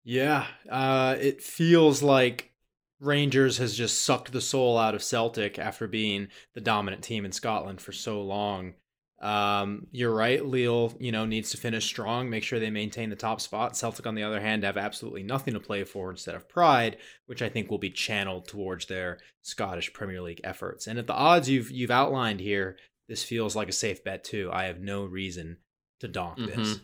Yeah, 0.03 0.47
uh, 0.69 1.15
it 1.19 1.41
feels 1.41 2.01
like 2.01 2.51
Rangers 2.99 3.57
has 3.57 3.75
just 3.75 4.03
sucked 4.03 4.31
the 4.31 4.41
soul 4.41 4.77
out 4.77 4.95
of 4.95 5.03
Celtic 5.03 5.57
after 5.57 5.87
being 5.87 6.27
the 6.53 6.61
dominant 6.61 7.03
team 7.03 7.25
in 7.25 7.31
Scotland 7.31 7.81
for 7.81 7.91
so 7.91 8.21
long. 8.21 8.73
Um, 9.21 9.87
you're 9.91 10.13
right. 10.13 10.43
Lille, 10.45 10.95
you 10.99 11.11
know, 11.11 11.25
needs 11.25 11.51
to 11.51 11.57
finish 11.57 11.85
strong, 11.85 12.29
make 12.29 12.43
sure 12.43 12.59
they 12.59 12.69
maintain 12.69 13.09
the 13.09 13.15
top 13.15 13.41
spot. 13.41 13.75
Celtic, 13.75 14.07
on 14.07 14.15
the 14.15 14.23
other 14.23 14.39
hand, 14.39 14.63
have 14.63 14.77
absolutely 14.77 15.23
nothing 15.23 15.53
to 15.53 15.59
play 15.59 15.83
for 15.83 16.09
instead 16.09 16.35
of 16.35 16.47
pride, 16.47 16.97
which 17.25 17.41
I 17.41 17.49
think 17.49 17.69
will 17.69 17.77
be 17.79 17.89
channeled 17.89 18.47
towards 18.47 18.85
their 18.85 19.19
Scottish 19.41 19.91
Premier 19.91 20.21
League 20.21 20.41
efforts. 20.43 20.87
And 20.87 20.97
at 20.97 21.07
the 21.07 21.13
odds 21.13 21.49
you've 21.49 21.69
you've 21.69 21.91
outlined 21.91 22.39
here, 22.39 22.77
this 23.09 23.23
feels 23.23 23.55
like 23.55 23.67
a 23.67 23.73
safe 23.73 24.03
bet 24.03 24.23
too. 24.23 24.49
I 24.53 24.65
have 24.65 24.79
no 24.79 25.03
reason 25.03 25.57
to 25.99 26.07
donk 26.07 26.37
this. 26.37 26.79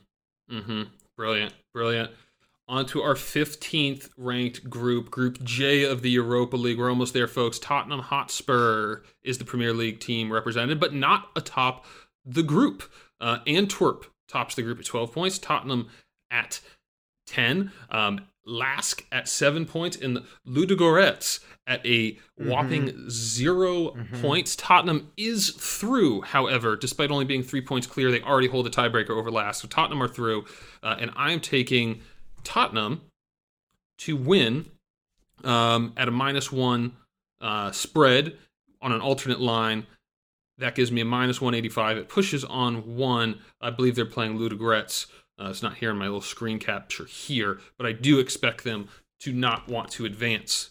Mm-hmm. 0.52 0.84
Brilliant. 1.16 1.54
Brilliant. 1.74 2.12
On 2.68 2.84
to 2.88 3.04
our 3.04 3.14
15th 3.14 4.10
ranked 4.18 4.68
group, 4.68 5.12
Group 5.12 5.42
J 5.44 5.84
of 5.84 6.02
the 6.02 6.10
Europa 6.10 6.58
League. 6.58 6.80
We're 6.80 6.90
almost 6.90 7.14
there, 7.14 7.28
folks. 7.28 7.60
Tottenham 7.60 8.00
Hotspur 8.00 9.04
is 9.24 9.38
the 9.38 9.46
Premier 9.46 9.72
League 9.72 10.00
team 10.00 10.34
represented, 10.34 10.80
but 10.80 10.94
not 10.94 11.30
atop 11.36 11.86
the 12.26 12.44
group. 12.44 12.84
Uh, 13.22 13.40
Antwerp 13.48 14.06
tops 14.28 14.56
the 14.56 14.62
group 14.64 14.80
at 14.80 14.86
12 14.86 15.12
points, 15.14 15.38
Tottenham 15.40 15.88
at 16.32 16.60
10. 17.28 17.72
Um, 17.90 18.26
Lask 18.48 19.04
at 19.12 19.28
seven 19.28 19.66
points, 19.66 19.98
and 19.98 20.20
Ludogorets 20.48 21.40
at 21.66 21.84
a 21.84 22.20
whopping 22.38 23.10
0 23.10 23.92
Mhm. 23.96 24.22
points. 24.22 24.56
Tottenham 24.56 25.12
is 25.18 25.50
through, 25.50 26.22
however, 26.22 26.76
despite 26.76 27.10
only 27.10 27.26
being 27.26 27.42
three 27.42 27.62
points 27.62 27.88
clear. 27.88 28.12
They 28.12 28.22
already 28.22 28.48
hold 28.48 28.68
the 28.68 28.70
tiebreaker 28.70 29.10
over 29.12 29.32
Lask, 29.32 29.62
so 29.64 29.68
Tottenham 29.68 30.04
are 30.04 30.08
through. 30.08 30.46
Uh, 30.84 30.96
and 31.00 31.10
I'm 31.16 31.40
taking 31.40 32.02
Tottenham 32.44 33.02
to 34.00 34.16
win 34.16 34.70
um, 35.44 35.94
at 35.98 36.08
a 36.08 36.12
minus 36.12 36.52
one 36.52 36.96
uh, 37.42 37.72
spread 37.72 38.38
on 38.80 38.92
an 38.92 39.02
alternate 39.02 39.40
line. 39.42 39.88
That 40.58 40.76
gives 40.76 40.92
me 40.92 41.02
a 41.02 41.06
minus 41.06 41.42
185. 41.42 41.98
It 41.98 42.10
pushes 42.10 42.44
on 42.46 42.96
one. 42.96 43.40
I 43.60 43.70
believe 43.70 43.96
they're 43.96 44.06
playing 44.06 44.38
Ludogorets. 44.38 45.08
Uh, 45.40 45.50
it's 45.50 45.64
not 45.64 45.76
here 45.76 45.92
in 45.92 45.98
my 45.98 46.06
little 46.06 46.22
screen 46.22 46.60
capture 46.60 47.06
here, 47.06 47.60
but 47.78 47.86
I 47.86 47.92
do 47.92 48.20
expect 48.20 48.64
them 48.64 48.88
to 49.20 49.34
not 49.34 49.68
want 49.68 49.92
to 49.92 50.06
advance 50.06 50.70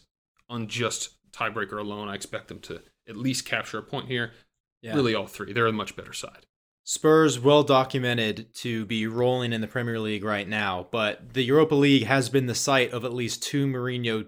on 0.48 0.68
just 0.68 1.10
tiebreaker 1.32 1.78
alone. 1.78 2.08
I 2.08 2.14
expect 2.14 2.48
them 2.48 2.60
to 2.60 2.80
at 3.08 3.16
least 3.16 3.44
capture 3.44 3.78
a 3.78 3.82
point 3.82 4.08
here. 4.08 4.32
Yeah. 4.80 4.94
Really, 4.94 5.14
all 5.14 5.26
three. 5.26 5.52
They're 5.52 5.66
a 5.66 5.72
much 5.72 5.96
better 5.96 6.12
side. 6.12 6.46
Spurs 6.84 7.40
well 7.40 7.62
documented 7.62 8.54
to 8.56 8.84
be 8.84 9.06
rolling 9.06 9.54
in 9.54 9.62
the 9.62 9.66
Premier 9.66 9.98
League 9.98 10.24
right 10.24 10.46
now, 10.46 10.86
but 10.90 11.32
the 11.32 11.42
Europa 11.42 11.74
League 11.74 12.04
has 12.04 12.28
been 12.28 12.44
the 12.44 12.54
site 12.54 12.92
of 12.92 13.04
at 13.06 13.14
least 13.14 13.42
two 13.42 13.66
Mourinho 13.66 14.26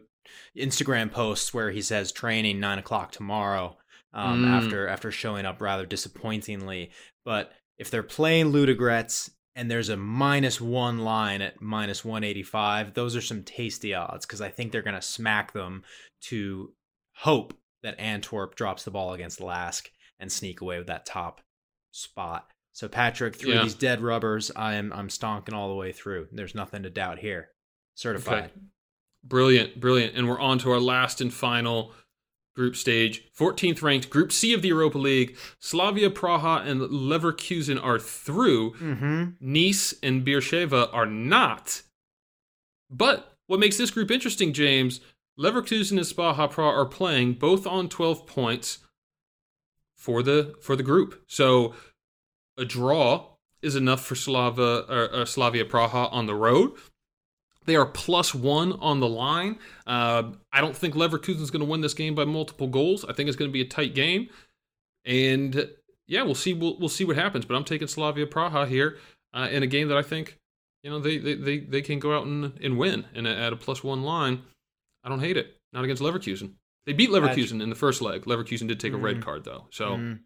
Instagram 0.57 1.13
posts 1.13 1.53
where 1.53 1.71
he 1.71 1.83
says 1.83 2.11
training 2.13 2.59
nine 2.59 2.79
o'clock 2.79 3.13
tomorrow. 3.13 3.77
Um, 4.17 4.43
Mm. 4.45 4.49
after 4.49 4.89
after 4.89 5.13
showing 5.13 5.45
up 5.47 5.61
rather 5.61 5.85
disappointingly, 5.87 6.91
but 7.25 7.53
if 7.79 7.91
they're 7.91 8.03
playing 8.03 8.51
Ludogorets 8.53 9.31
and 9.55 9.71
there's 9.71 9.91
a 9.91 9.97
minus 9.97 10.61
one 10.61 10.99
line 11.01 11.43
at 11.43 11.61
minus 11.61 12.03
185, 12.05 12.95
those 12.95 13.15
are 13.15 13.21
some 13.21 13.43
tasty 13.43 13.93
odds 13.95 14.25
because 14.27 14.41
I 14.41 14.49
think 14.49 14.73
they're 14.73 14.81
going 14.83 14.95
to 14.97 15.03
smack 15.03 15.53
them 15.53 15.85
to 16.23 16.73
hope 17.17 17.55
that 17.83 18.01
Antwerp 18.01 18.55
drops 18.57 18.85
the 18.85 18.91
ball 18.91 19.13
against 19.13 19.41
Lask 19.41 19.91
and 20.19 20.33
sneak 20.33 20.63
away 20.63 20.79
with 20.79 20.87
that 20.87 21.05
top 21.07 21.43
spot. 21.91 22.49
So 22.73 22.89
Patrick, 22.89 23.37
through 23.37 23.53
Yeah. 23.55 23.63
these 23.63 23.75
dead 23.75 24.01
rubbers, 24.03 24.51
I'm 24.57 24.93
I'm 24.95 25.09
stonking 25.09 25.53
all 25.53 25.69
the 25.69 25.75
way 25.75 25.93
through. 25.93 26.29
There's 26.33 26.55
nothing 26.55 26.83
to 26.85 26.91
doubt 26.91 27.19
here. 27.19 27.51
Certified. 27.95 28.45
Okay. 28.45 28.53
Brilliant, 29.25 29.81
brilliant. 29.81 30.15
And 30.17 30.29
we're 30.29 30.41
on 30.41 30.59
to 30.61 30.71
our 30.71 30.81
last 30.81 31.21
and 31.21 31.33
final 31.33 31.93
group 32.57 32.75
stage. 32.75 33.23
14th 33.39 33.83
ranked 33.83 34.11
Group 34.11 34.33
C 34.33 34.53
of 34.53 34.63
the 34.63 34.69
Europa 34.69 34.99
League. 34.99 35.37
Slavia 35.61 36.11
Praha 36.11 36.67
and 36.67 36.81
Leverkusen 36.81 37.83
are 37.83 38.01
through. 38.01 38.73
Mm-hmm. 38.73 39.25
Nice 39.41 39.95
and 40.03 40.27
Beersheva 40.27 40.93
are 40.93 41.07
not. 41.07 41.83
But 42.91 43.37
what 43.47 43.61
makes 43.61 43.77
this 43.77 43.91
group 43.91 44.11
interesting, 44.11 44.53
James, 44.53 45.01
Leverkusen 45.39 45.99
and 45.99 46.07
Spa 46.07 46.35
Praha 46.49 46.73
are 46.73 46.87
playing 46.87 47.35
both 47.35 47.67
on 47.67 47.89
12 47.89 48.27
points 48.27 48.79
for 49.95 50.23
the 50.23 50.55
for 50.61 50.75
the 50.77 50.83
group. 50.83 51.23
So 51.27 51.75
a 52.57 52.65
draw 52.65 53.27
is 53.63 53.77
enough 53.77 54.05
for 54.05 54.15
Slava 54.15 54.87
or, 54.89 55.21
or 55.21 55.27
Slavia 55.27 55.65
Praha 55.65 56.13
on 56.13 56.27
the 56.27 56.35
road. 56.35 56.73
They 57.67 57.77
are 57.77 57.87
plus 57.87 58.35
one 58.35 58.73
on 58.75 59.01
the 59.01 59.09
line. 59.09 59.59
Uh, 59.87 60.33
I 60.53 60.61
don't 60.61 60.77
think 60.77 60.95
Leverkusen 60.95 61.41
is 61.41 61.51
going 61.51 61.65
to 61.65 61.71
win 61.71 61.81
this 61.81 61.95
game 61.95 62.15
by 62.15 62.25
multiple 62.25 62.69
goals. 62.69 63.05
I 63.05 63.13
think 63.13 63.29
it's 63.29 63.37
going 63.37 63.51
to 63.51 63.53
be 63.53 63.61
a 63.61 63.67
tight 63.69 63.95
game, 63.95 64.29
and 65.05 65.69
yeah, 66.07 66.23
we'll 66.23 66.35
see. 66.35 66.55
We'll, 66.55 66.79
we'll 66.79 66.89
see 66.89 67.05
what 67.05 67.17
happens. 67.17 67.45
But 67.45 67.55
I'm 67.57 67.65
taking 67.65 67.89
Slavia 67.89 68.27
Praha 68.27 68.67
here 68.69 68.99
uh, 69.35 69.49
in 69.51 69.63
a 69.63 69.67
game 69.67 69.89
that 69.89 69.97
I 69.97 70.03
think 70.03 70.39
you 70.83 70.91
know 70.91 70.99
they 70.99 71.19
they 71.19 71.35
they, 71.35 71.59
they 71.59 71.83
can 71.83 71.99
go 71.99 72.17
out 72.17 72.27
and, 72.27 72.59
and 72.63 72.79
win 72.79 73.07
and 73.15 73.27
at 73.27 73.53
a 73.53 73.57
plus 73.57 73.83
one 73.83 74.03
line. 74.03 74.43
I 75.05 75.09
don't 75.09 75.21
hate 75.21 75.37
it. 75.37 75.57
Not 75.73 75.85
against 75.85 76.03
Leverkusen. 76.03 76.53
They 76.87 76.93
beat 76.93 77.11
Leverkusen 77.11 77.61
in 77.61 77.69
the 77.69 77.75
first 77.77 78.01
leg. 78.01 78.23
Leverkusen 78.25 78.69
did 78.69 78.79
take 78.81 78.93
a 78.93 78.97
red 78.97 79.17
Mhm. 79.17 79.23
card 79.23 79.45
though. 79.45 79.67
So 79.71 79.97
Mm. 79.97 80.15
do 80.17 80.21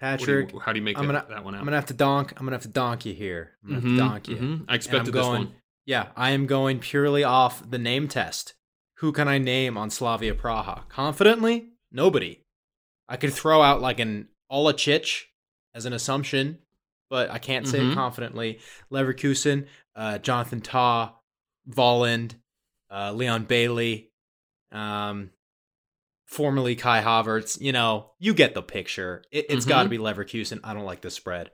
Patrick, 0.00 0.52
you, 0.52 0.58
how 0.60 0.72
do 0.72 0.78
you 0.78 0.84
make 0.84 0.96
that, 0.96 1.04
gonna- 1.06 1.26
that 1.30 1.44
one 1.44 1.54
out? 1.54 1.58
I'm 1.60 1.64
gonna 1.64 1.76
have 1.76 1.86
to 1.86 1.94
donk. 1.94 2.32
I'm 2.32 2.44
gonna 2.44 2.56
have 2.56 2.62
to 2.62 2.68
donk 2.68 3.06
you 3.06 3.14
here. 3.14 3.52
I'm 3.64 3.70
gonna 3.70 3.80
Mhm, 3.80 3.84
have 3.84 3.92
to 3.92 3.98
donk 3.98 4.28
you. 4.28 4.36
mhm. 4.36 4.64
I 4.68 4.74
expected 4.74 5.14
this 5.14 5.22
going. 5.22 5.44
one. 5.44 5.54
Yeah, 5.86 6.08
I 6.16 6.30
am 6.30 6.46
going 6.46 6.78
purely 6.78 7.24
off 7.24 7.68
the 7.68 7.78
name 7.78 8.08
test. 8.08 8.54
Who 8.98 9.12
can 9.12 9.28
I 9.28 9.38
name 9.38 9.76
on 9.76 9.90
Slavia 9.90 10.34
Praha? 10.34 10.88
Confidently, 10.88 11.70
nobody. 11.92 12.40
I 13.08 13.16
could 13.16 13.32
throw 13.34 13.60
out 13.60 13.82
like 13.82 14.00
an 14.00 14.28
Olacic 14.50 15.24
as 15.74 15.84
an 15.84 15.92
assumption, 15.92 16.58
but 17.10 17.30
I 17.30 17.38
can't 17.38 17.68
say 17.68 17.80
Mhm. 17.80 17.92
it 17.92 17.94
confidently. 17.94 18.60
Leverkusen, 18.90 19.66
uh, 19.94 20.18
Jonathan 20.18 20.60
Tah, 20.62 21.12
Volland, 21.68 22.36
uh, 22.90 23.12
Leon 23.12 23.44
Bailey, 23.44 24.10
um, 24.72 25.30
formerly 26.26 26.76
Kai 26.76 27.02
Havertz. 27.02 27.60
You 27.60 27.72
know, 27.72 28.12
you 28.18 28.32
get 28.32 28.54
the 28.54 28.62
picture. 28.62 29.22
It, 29.30 29.46
it's 29.50 29.66
got 29.66 29.82
to 29.82 29.88
be 29.88 29.98
Leverkusen. 29.98 30.60
I 30.64 30.72
don't 30.72 30.84
like 30.84 31.02
the 31.02 31.10
spread. 31.10 31.50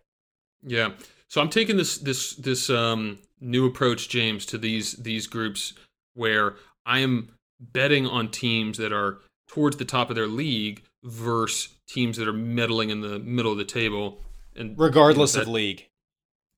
Yeah. 0.63 0.93
So 1.31 1.41
I'm 1.41 1.49
taking 1.49 1.77
this 1.77 1.97
this 1.99 2.35
this 2.35 2.69
um 2.69 3.19
new 3.41 3.65
approach, 3.67 4.09
James, 4.09 4.45
to 4.47 4.59
these 4.59 4.93
these 4.95 5.27
groups 5.27 5.73
where 6.15 6.57
I 6.85 6.99
am 6.99 7.31
betting 7.61 8.07
on 8.07 8.31
teams 8.31 8.79
that 8.79 8.93
are 8.93 9.19
towards 9.49 9.77
the 9.77 9.85
top 9.85 10.11
of 10.11 10.17
their 10.17 10.27
league 10.27 10.83
versus 11.05 11.69
teams 11.89 12.17
that 12.17 12.27
are 12.29 12.33
meddling 12.33 12.91
in 12.91 13.01
the 13.01 13.19
middle 13.21 13.53
of 13.53 13.59
the 13.59 13.65
table 13.65 14.21
and 14.57 14.79
Regardless 14.79 15.33
that- 15.33 15.43
of 15.43 15.49
league. 15.49 15.87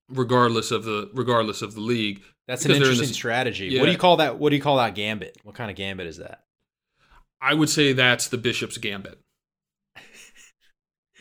regardless 0.09 0.71
of 0.71 0.83
the 0.85 1.09
regardless 1.13 1.61
of 1.61 1.75
the 1.75 1.81
league. 1.81 2.23
That's 2.47 2.65
an 2.65 2.69
they're 2.71 2.77
in 2.77 2.81
interesting 2.83 3.07
this- 3.09 3.15
strategy. 3.15 3.67
Yeah. 3.67 3.79
What 3.79 3.85
do 3.85 3.91
you 3.93 3.97
call 3.97 4.17
that? 4.17 4.37
What 4.39 4.49
do 4.49 4.55
you 4.55 4.61
call 4.61 4.77
that 4.77 4.95
gambit? 4.95 5.37
What 5.43 5.55
kind 5.55 5.69
of 5.71 5.77
gambit 5.77 6.07
is 6.07 6.17
that? 6.17 6.43
I 7.41 7.53
would 7.53 7.69
say 7.69 7.93
that's 7.93 8.27
the 8.27 8.37
Bishop's 8.37 8.77
Gambit. 8.77 9.19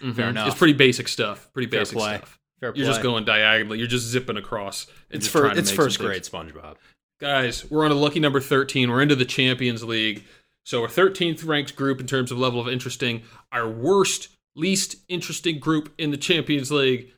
Mhm. 0.00 0.30
enough. 0.30 0.48
It's 0.48 0.58
pretty 0.58 0.72
basic 0.72 1.06
stuff. 1.08 1.48
Pretty 1.52 1.70
Fair 1.70 1.80
basic 1.80 1.96
play. 1.98 2.16
stuff. 2.16 2.38
Fair 2.62 2.72
You're 2.76 2.86
just 2.86 3.02
going 3.02 3.24
diagonally. 3.24 3.78
You're 3.78 3.88
just 3.88 4.06
zipping 4.06 4.36
across. 4.36 4.86
It's 5.10 5.26
for 5.26 5.50
it's 5.50 5.72
first 5.72 5.98
grade 5.98 6.22
SpongeBob. 6.22 6.76
Guys, 7.20 7.68
we're 7.68 7.84
on 7.84 7.90
a 7.90 7.96
lucky 7.96 8.20
number 8.20 8.40
13. 8.40 8.88
We're 8.88 9.02
into 9.02 9.16
the 9.16 9.24
Champions 9.24 9.82
League. 9.82 10.22
So 10.64 10.80
our 10.82 10.88
13th 10.88 11.44
ranked 11.44 11.74
group 11.74 11.98
in 11.98 12.06
terms 12.06 12.30
of 12.30 12.38
level 12.38 12.60
of 12.60 12.68
interesting. 12.68 13.22
Our 13.50 13.68
worst, 13.68 14.28
least 14.54 14.94
interesting 15.08 15.58
group 15.58 15.92
in 15.98 16.12
the 16.12 16.16
Champions 16.16 16.70
League 16.70 17.10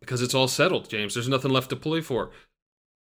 because 0.00 0.20
it's 0.20 0.34
all 0.34 0.48
settled, 0.48 0.90
James. 0.90 1.14
There's 1.14 1.28
nothing 1.28 1.50
left 1.50 1.70
to 1.70 1.76
play 1.76 2.02
for. 2.02 2.30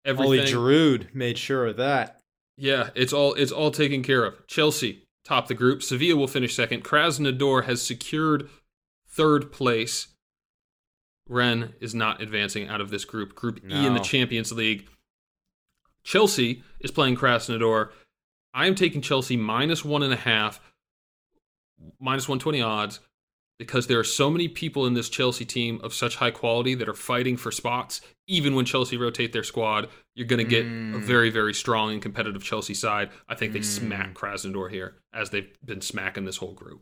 Everything. 0.03 0.53
Giroud 0.53 1.15
made 1.15 1.37
sure 1.37 1.65
of 1.67 1.77
that. 1.77 2.19
Yeah, 2.57 2.89
it's 2.93 3.13
all 3.13 3.33
it's 3.35 3.53
all 3.53 3.71
taken 3.71 4.03
care 4.03 4.25
of. 4.25 4.45
Chelsea 4.47 5.03
top 5.23 5.47
the 5.47 5.53
group. 5.53 5.81
Sevilla 5.81 6.17
will 6.17 6.27
finish 6.27 6.53
second. 6.53 6.83
Krasnodar 6.83 7.63
has 7.63 7.81
secured 7.81 8.49
third 9.07 9.53
place. 9.53 10.07
Rennes 11.29 11.73
is 11.79 11.93
not 11.95 12.21
advancing 12.21 12.67
out 12.67 12.81
of 12.81 12.89
this 12.89 13.05
group. 13.05 13.35
Group 13.35 13.59
E 13.69 13.85
in 13.85 13.93
the 13.93 13.99
Champions 13.99 14.51
League. 14.51 14.87
Chelsea 16.03 16.63
is 16.79 16.91
playing 16.91 17.15
Krasnodar. 17.17 17.89
I 18.53 18.65
am 18.67 18.75
taking 18.75 19.01
Chelsea 19.01 19.35
minus 19.37 19.83
one 19.83 20.03
and 20.03 20.13
a 20.13 20.17
half, 20.17 20.59
minus 21.99 22.27
120 22.27 22.61
odds, 22.61 22.99
because 23.59 23.87
there 23.87 23.99
are 23.99 24.03
so 24.03 24.29
many 24.29 24.47
people 24.47 24.85
in 24.85 24.93
this 24.93 25.09
Chelsea 25.09 25.43
team 25.45 25.81
of 25.83 25.93
such 25.93 26.15
high 26.15 26.31
quality 26.31 26.75
that 26.75 26.87
are 26.87 26.93
fighting 26.93 27.37
for 27.37 27.51
spots. 27.51 28.01
Even 28.27 28.55
when 28.55 28.65
Chelsea 28.65 28.97
rotate 28.97 29.33
their 29.33 29.43
squad, 29.43 29.89
you're 30.15 30.27
going 30.27 30.43
to 30.43 30.49
get 30.49 30.65
a 30.65 30.69
Mm. 30.69 31.01
very, 31.03 31.29
very 31.29 31.53
strong 31.53 31.91
and 31.93 32.01
competitive 32.01 32.43
Chelsea 32.43 32.73
side. 32.73 33.09
I 33.27 33.35
think 33.35 33.53
they 33.53 33.59
Mm. 33.59 33.65
smack 33.65 34.13
Krasnodar 34.13 34.71
here, 34.71 35.01
as 35.13 35.29
they've 35.31 35.49
been 35.65 35.81
smacking 35.81 36.25
this 36.25 36.37
whole 36.37 36.53
group. 36.53 36.81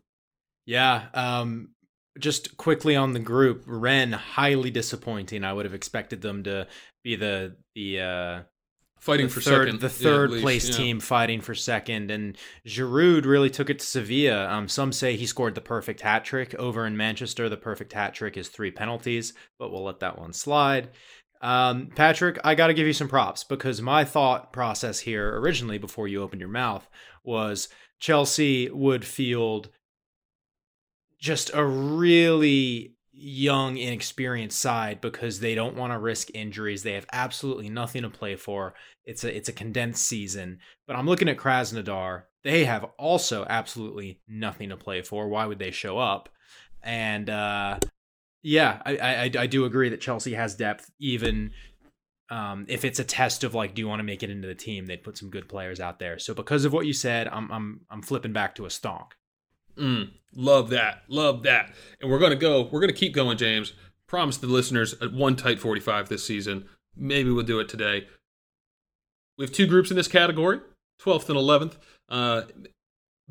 Yeah. 0.66 1.10
Um, 1.14 1.75
just 2.20 2.58
quickly 2.58 2.96
on 2.96 3.14
the 3.14 3.20
group, 3.20 3.64
Rennes 3.66 4.16
highly 4.16 4.72
disappointing. 4.72 5.44
I 5.44 5.54
would 5.54 5.66
have 5.66 5.74
expected 5.74 6.22
them 6.22 6.44
to 6.44 6.68
be 7.04 7.16
the 7.16 7.56
the 7.76 8.00
uh, 8.02 8.40
Fighting 9.00 9.28
the 9.28 9.34
for 9.34 9.42
third, 9.42 9.68
second. 9.68 9.82
the 9.82 9.88
Yeah, 9.88 10.10
third 10.12 10.32
least, 10.32 10.44
place 10.44 10.70
yeah. 10.70 10.78
team 10.78 11.00
fighting 11.00 11.42
for 11.42 11.54
second, 11.54 12.10
and 12.10 12.36
Giroud 12.66 13.26
really 13.26 13.52
took 13.52 13.70
it 13.70 13.80
to 13.80 13.86
Sevilla. 13.86 14.48
Um, 14.50 14.68
some 14.68 14.92
say 14.92 15.16
he 15.16 15.28
scored 15.28 15.54
the 15.54 15.62
perfect 15.62 16.02
hat 16.02 16.26
trick 16.26 16.56
over 16.56 16.88
in 16.88 16.98
Manchester. 16.98 17.48
The 17.48 17.58
perfect 17.58 17.94
hat 17.94 18.16
trick 18.16 18.36
is 18.36 18.48
three 18.48 18.72
penalties, 18.72 19.34
but 19.60 19.72
we'll 19.72 19.84
let 19.84 20.00
that 20.00 20.18
one 20.18 20.34
slide. 20.34 20.90
Um, 21.42 21.90
Patrick, 21.96 22.40
I 22.44 22.56
got 22.56 22.68
to 22.68 22.74
give 22.74 22.88
you 22.88 22.94
some 22.94 23.10
props 23.10 23.44
because 23.44 23.80
my 23.80 24.06
thought 24.06 24.52
process 24.52 25.02
here 25.02 25.38
originally, 25.38 25.78
before 25.78 26.08
you 26.08 26.24
opened 26.24 26.40
your 26.42 26.50
mouth, 26.50 26.88
was 27.24 27.68
Chelsea 28.00 28.70
would 28.72 29.06
field 29.06 29.70
just 31.26 31.50
a 31.56 31.66
really 31.66 32.94
young, 33.12 33.78
inexperienced 33.78 34.60
side 34.60 35.02
because 35.02 35.40
they 35.40 35.56
don't 35.56 35.76
want 35.76 35.92
to 35.92 35.98
risk 35.98 36.30
injuries. 36.36 36.84
They 36.84 36.94
have 36.94 37.08
absolutely 37.12 37.68
nothing 37.68 38.04
to 38.04 38.12
play 38.12 38.36
for. 38.36 38.76
It's 39.06 39.24
a 39.24 39.36
it's 39.36 39.50
a 39.50 39.54
condensed 39.54 40.06
season. 40.06 40.60
But 40.88 40.96
I'm 40.96 41.08
looking 41.08 41.28
at 41.28 41.38
Krasnodar. 41.38 42.24
They 42.44 42.66
have 42.66 42.86
also 43.00 43.44
absolutely 43.50 44.22
nothing 44.28 44.70
to 44.70 44.78
play 44.78 45.02
for. 45.02 45.28
Why 45.28 45.48
would 45.48 45.58
they 45.58 45.72
show 45.72 45.98
up? 45.98 46.30
And 46.84 47.28
uh, 47.28 47.80
yeah, 48.44 48.84
I, 48.86 48.98
I 48.98 49.32
I 49.40 49.48
do 49.48 49.66
agree 49.66 49.90
that 49.90 50.02
Chelsea 50.02 50.36
has 50.36 50.54
depth. 50.54 50.92
Even 51.00 51.52
um, 52.30 52.66
if 52.70 52.86
it's 52.86 53.00
a 53.00 53.04
test 53.04 53.44
of 53.44 53.56
like, 53.56 53.74
do 53.74 53.82
you 53.82 53.88
want 53.88 54.00
to 54.00 54.04
make 54.04 54.22
it 54.22 54.30
into 54.30 54.48
the 54.48 54.54
team? 54.54 54.86
They'd 54.86 55.04
put 55.04 55.18
some 55.18 55.32
good 55.32 55.50
players 55.50 55.80
out 55.80 55.98
there. 55.98 56.20
So 56.20 56.36
because 56.36 56.66
of 56.66 56.74
what 56.74 56.86
you 56.86 56.94
said, 56.94 57.28
I'm 57.28 57.52
I'm 57.52 57.82
I'm 57.90 58.04
flipping 58.04 58.34
back 58.34 58.54
to 58.56 58.66
a 58.66 58.70
stonk. 58.70 59.14
Mm, 59.78 60.12
love 60.36 60.70
that. 60.70 61.04
Love 61.08 61.44
that. 61.44 61.74
And 62.02 62.10
we're 62.10 62.20
going 62.20 62.32
to 62.32 62.38
go. 62.38 62.64
We're 62.64 62.80
going 62.80 62.94
to 62.94 63.00
keep 63.00 63.14
going, 63.14 63.38
James. 63.38 63.74
Promise 64.08 64.38
the 64.38 64.48
listeners 64.48 64.94
at 65.02 65.14
one 65.14 65.36
tight 65.36 65.60
45 65.60 66.10
this 66.10 66.24
season. 66.24 66.66
Maybe 66.96 67.32
we'll 67.32 67.46
do 67.46 67.60
it 67.60 67.68
today. 67.68 68.08
We 69.38 69.46
have 69.46 69.54
two 69.54 69.68
groups 69.68 69.90
in 69.90 69.98
this 69.98 70.08
category 70.08 70.60
12th 71.02 71.30
and 71.30 71.38
11th. 71.38 71.78
Uh, 72.08 72.44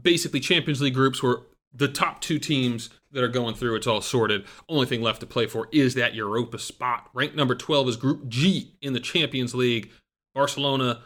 basically, 0.00 0.40
Champions 0.40 0.82
League 0.82 0.94
groups 0.94 1.22
where 1.22 1.38
the 1.72 1.88
top 1.88 2.20
two 2.20 2.38
teams 2.38 2.90
that 3.10 3.24
are 3.24 3.28
going 3.28 3.54
through, 3.54 3.76
it's 3.76 3.86
all 3.86 4.00
sorted. 4.00 4.44
Only 4.68 4.86
thing 4.86 5.02
left 5.02 5.20
to 5.20 5.26
play 5.26 5.46
for 5.46 5.68
is 5.72 5.94
that 5.94 6.14
Europa 6.14 6.58
spot. 6.58 7.08
Ranked 7.14 7.36
number 7.36 7.54
12 7.54 7.88
is 7.88 7.96
Group 7.96 8.28
G 8.28 8.74
in 8.80 8.92
the 8.92 9.00
Champions 9.00 9.54
League. 9.54 9.90
Barcelona 10.34 11.00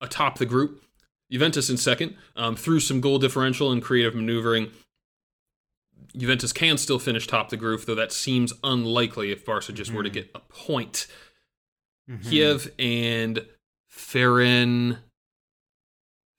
atop 0.00 0.38
the 0.38 0.46
group. 0.46 0.82
Juventus 1.30 1.70
in 1.70 1.76
second 1.76 2.16
um, 2.36 2.56
through 2.56 2.80
some 2.80 3.00
goal 3.00 3.18
differential 3.18 3.70
and 3.70 3.82
creative 3.82 4.14
maneuvering. 4.14 4.70
Juventus 6.16 6.52
can 6.52 6.76
still 6.76 6.98
finish 6.98 7.26
top 7.26 7.50
the 7.50 7.56
group, 7.56 7.84
though 7.84 7.94
that 7.94 8.12
seems 8.12 8.52
unlikely 8.64 9.30
if 9.30 9.44
Barca 9.44 9.72
just 9.72 9.90
mm-hmm. 9.90 9.96
were 9.96 10.02
to 10.02 10.10
get 10.10 10.30
a 10.34 10.40
point. 10.40 11.06
Mm-hmm. 12.10 12.28
Kiev 12.28 12.72
and 12.78 13.46
Ferin 13.92 14.98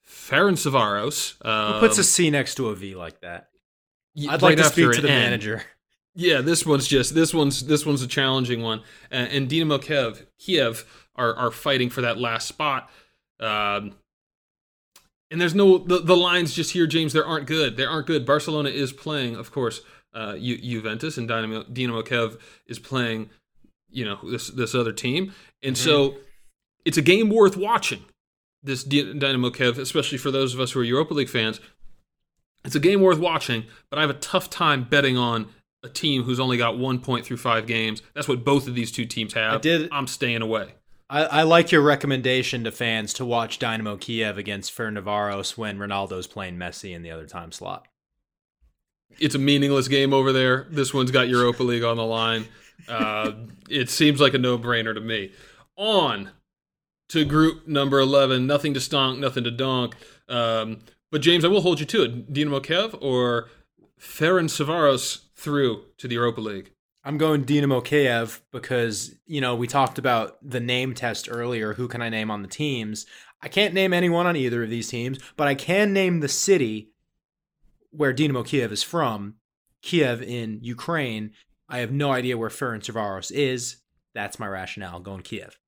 Ferencvaros. 0.06 1.44
Um, 1.44 1.74
Who 1.74 1.80
puts 1.80 1.98
a 1.98 2.04
C 2.04 2.30
next 2.30 2.56
to 2.56 2.68
a 2.68 2.74
V 2.74 2.94
like 2.94 3.20
that? 3.20 3.48
I'd 4.16 4.26
right 4.26 4.42
like 4.42 4.56
to 4.58 4.64
speak 4.64 4.92
to 4.92 5.00
the 5.00 5.10
N. 5.10 5.20
manager. 5.22 5.62
Yeah, 6.14 6.42
this 6.42 6.66
one's 6.66 6.86
just 6.86 7.14
this 7.14 7.32
one's 7.32 7.64
this 7.64 7.86
one's 7.86 8.02
a 8.02 8.06
challenging 8.06 8.60
one, 8.60 8.80
uh, 9.10 9.14
and 9.14 9.48
Dynamo 9.48 9.78
Kiev 9.78 10.26
Kiev 10.38 10.84
are 11.16 11.34
are 11.34 11.50
fighting 11.50 11.88
for 11.88 12.02
that 12.02 12.18
last 12.18 12.46
spot. 12.46 12.90
Um, 13.40 13.94
and 15.32 15.40
there's 15.40 15.54
no 15.54 15.78
the, 15.78 15.98
the 15.98 16.16
lines 16.16 16.52
just 16.52 16.72
here, 16.72 16.86
James. 16.86 17.12
There 17.12 17.26
aren't 17.26 17.46
good. 17.46 17.76
They 17.76 17.86
aren't 17.86 18.06
good. 18.06 18.26
Barcelona 18.26 18.68
is 18.68 18.92
playing, 18.92 19.34
of 19.34 19.50
course, 19.50 19.80
uh, 20.14 20.36
Ju- 20.36 20.58
Juventus, 20.58 21.16
and 21.16 21.26
Dynamo 21.26 21.64
Dynamo 21.64 22.02
Kiev 22.02 22.36
is 22.66 22.78
playing, 22.78 23.30
you 23.90 24.04
know, 24.04 24.18
this 24.30 24.48
this 24.48 24.74
other 24.74 24.92
team, 24.92 25.32
and 25.62 25.74
mm-hmm. 25.74 25.84
so 25.84 26.16
it's 26.84 26.98
a 26.98 27.02
game 27.02 27.30
worth 27.30 27.56
watching. 27.56 28.04
This 28.62 28.84
Dynamo 28.84 29.50
Kiev, 29.50 29.78
especially 29.78 30.18
for 30.18 30.30
those 30.30 30.54
of 30.54 30.60
us 30.60 30.72
who 30.72 30.80
are 30.80 30.84
Europa 30.84 31.14
League 31.14 31.30
fans, 31.30 31.60
it's 32.64 32.76
a 32.76 32.80
game 32.80 33.00
worth 33.00 33.18
watching. 33.18 33.64
But 33.90 33.98
I 33.98 34.02
have 34.02 34.10
a 34.10 34.14
tough 34.14 34.50
time 34.50 34.84
betting 34.84 35.16
on 35.16 35.48
a 35.82 35.88
team 35.88 36.22
who's 36.22 36.38
only 36.38 36.58
got 36.58 36.78
one 36.78 37.00
point 37.00 37.24
through 37.26 37.38
five 37.38 37.66
games. 37.66 38.02
That's 38.14 38.28
what 38.28 38.44
both 38.44 38.68
of 38.68 38.76
these 38.76 38.92
two 38.92 39.04
teams 39.04 39.32
have. 39.32 39.54
I 39.54 39.58
did. 39.58 39.88
I'm 39.90 40.06
staying 40.06 40.42
away. 40.42 40.74
I, 41.12 41.24
I, 41.24 41.42
like 41.42 41.70
your 41.70 41.82
recommendation 41.82 42.64
to 42.64 42.72
fans 42.72 43.12
to 43.14 43.26
watch 43.26 43.58
Dynamo 43.58 43.98
Kiev 43.98 44.38
against 44.38 44.74
Ferencvaros 44.74 45.58
when 45.58 45.78
Ronaldo's 45.78 46.26
playing 46.26 46.56
Messi 46.56 46.94
in 46.94 47.02
the 47.02 47.10
other 47.10 47.26
time 47.26 47.52
slot. 47.52 47.86
It's 49.20 49.34
a 49.34 49.38
meaningless 49.38 49.88
game 49.88 50.14
over 50.14 50.32
there. 50.32 50.66
This 50.70 50.94
one's 50.94 51.10
got 51.10 51.28
Europa 51.28 51.62
League 51.62 51.84
on 51.84 51.98
the 51.98 52.04
line. 52.06 52.48
Uh, 52.88 53.32
it 53.68 53.90
seems 53.90 54.22
like 54.22 54.32
a 54.32 54.38
no-brainer 54.38 54.94
to 54.94 55.02
me. 55.02 55.32
On 55.76 56.30
to 57.10 57.26
group 57.26 57.68
number 57.68 58.00
11. 58.00 58.46
Nothing 58.46 58.72
to 58.72 58.80
stonk, 58.80 59.18
nothing 59.18 59.44
to 59.44 59.50
donk. 59.50 59.94
Um, 60.30 60.78
but 61.10 61.20
James, 61.20 61.44
I 61.44 61.48
will 61.48 61.60
hold 61.60 61.78
you 61.78 61.84
to 61.86 62.04
it. 62.04 62.32
Dynamo 62.32 62.60
Kiev 62.60 62.96
or 63.02 63.50
Ferencvaros 64.00 65.24
through 65.36 65.84
to 65.98 66.08
the 66.08 66.14
Europa 66.14 66.40
League? 66.40 66.71
I'm 67.04 67.18
going 67.18 67.42
Dynamo 67.42 67.80
Kiev 67.80 68.42
because, 68.52 69.14
you 69.26 69.40
know, 69.40 69.56
we 69.56 69.66
talked 69.66 69.98
about 69.98 70.38
the 70.42 70.60
name 70.60 70.94
test 70.94 71.28
earlier. 71.30 71.74
Who 71.74 71.88
can 71.88 72.00
I 72.00 72.08
name 72.08 72.30
on 72.30 72.42
the 72.42 72.48
teams? 72.48 73.06
I 73.40 73.48
can't 73.48 73.74
name 73.74 73.92
anyone 73.92 74.26
on 74.26 74.36
either 74.36 74.62
of 74.62 74.70
these 74.70 74.88
teams, 74.88 75.18
but 75.36 75.48
I 75.48 75.56
can 75.56 75.92
name 75.92 76.20
the 76.20 76.28
city 76.28 76.90
where 77.90 78.12
Dynamo 78.12 78.44
Kiev 78.44 78.70
is 78.70 78.84
from, 78.84 79.34
Kiev 79.82 80.22
in 80.22 80.60
Ukraine. 80.62 81.32
I 81.68 81.78
have 81.78 81.90
no 81.90 82.12
idea 82.12 82.38
where 82.38 82.50
Ferencvaros 82.50 83.32
is. 83.32 83.78
That's 84.14 84.38
my 84.38 84.46
rationale 84.46 85.00
going 85.00 85.22
Kiev. 85.22 85.58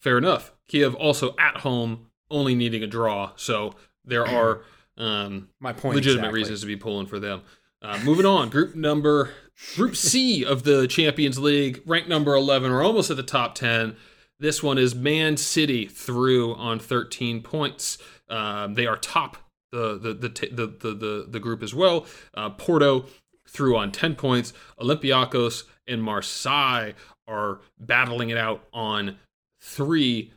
Fair 0.00 0.16
enough. 0.16 0.52
Kiev 0.68 0.94
also 0.94 1.34
at 1.38 1.58
home, 1.58 2.06
only 2.30 2.54
needing 2.54 2.82
a 2.82 2.86
draw. 2.86 3.32
So 3.36 3.74
there 4.06 4.26
are 4.26 4.62
um, 4.96 5.50
my 5.60 5.74
point 5.74 5.96
legitimate 5.96 6.20
exactly. 6.20 6.40
reasons 6.40 6.60
to 6.62 6.66
be 6.66 6.76
pulling 6.76 7.06
for 7.06 7.18
them. 7.18 7.42
Uh, 7.82 8.00
moving 8.04 8.24
on, 8.26 8.48
group 8.48 8.74
number 8.74 9.30
Group 9.76 9.96
C 9.96 10.44
of 10.44 10.64
the 10.64 10.86
Champions 10.86 11.38
League, 11.38 11.82
ranked 11.86 12.08
number 12.08 12.34
11. 12.34 12.70
We're 12.70 12.84
almost 12.84 13.10
at 13.10 13.16
the 13.16 13.22
top 13.22 13.54
10. 13.54 13.96
This 14.38 14.62
one 14.62 14.76
is 14.76 14.94
Man 14.94 15.36
City 15.36 15.86
through 15.86 16.54
on 16.54 16.78
13 16.78 17.42
points. 17.42 17.98
Um, 18.28 18.74
they 18.74 18.86
are 18.86 18.96
top 18.96 19.36
the 19.70 19.98
the 19.98 20.14
the 20.14 20.28
the 20.28 20.66
the, 20.66 20.94
the, 20.94 21.26
the 21.28 21.40
group 21.40 21.62
as 21.62 21.74
well. 21.74 22.06
Uh, 22.34 22.50
Porto 22.50 23.06
through 23.48 23.76
on 23.76 23.92
10 23.92 24.14
points. 24.16 24.52
Olympiacos 24.80 25.64
and 25.86 26.02
Marseille 26.02 26.92
are 27.28 27.60
battling 27.78 28.30
it 28.30 28.36
out 28.36 28.64
on 28.72 29.18
three 29.60 30.32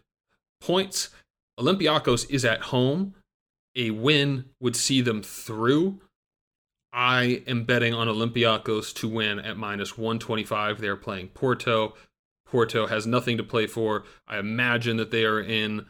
points. 0.61 1.09
Olympiacos 1.59 2.29
is 2.29 2.45
at 2.45 2.61
home. 2.63 3.15
A 3.75 3.91
win 3.91 4.45
would 4.59 4.75
see 4.75 5.01
them 5.01 5.21
through. 5.21 5.99
I 6.95 7.43
am 7.45 7.65
betting 7.65 7.93
on 7.93 8.07
Olympiacos 8.07 8.93
to 8.95 9.09
win 9.09 9.39
at 9.39 9.57
minus 9.57 9.97
125. 9.97 10.79
They're 10.79 10.95
playing 10.95 11.27
Porto. 11.29 11.93
Porto 12.45 12.87
has 12.87 13.05
nothing 13.05 13.35
to 13.35 13.43
play 13.43 13.67
for. 13.67 14.05
I 14.27 14.37
imagine 14.37 14.95
that 14.97 15.11
they 15.11 15.25
are 15.25 15.41
in 15.41 15.87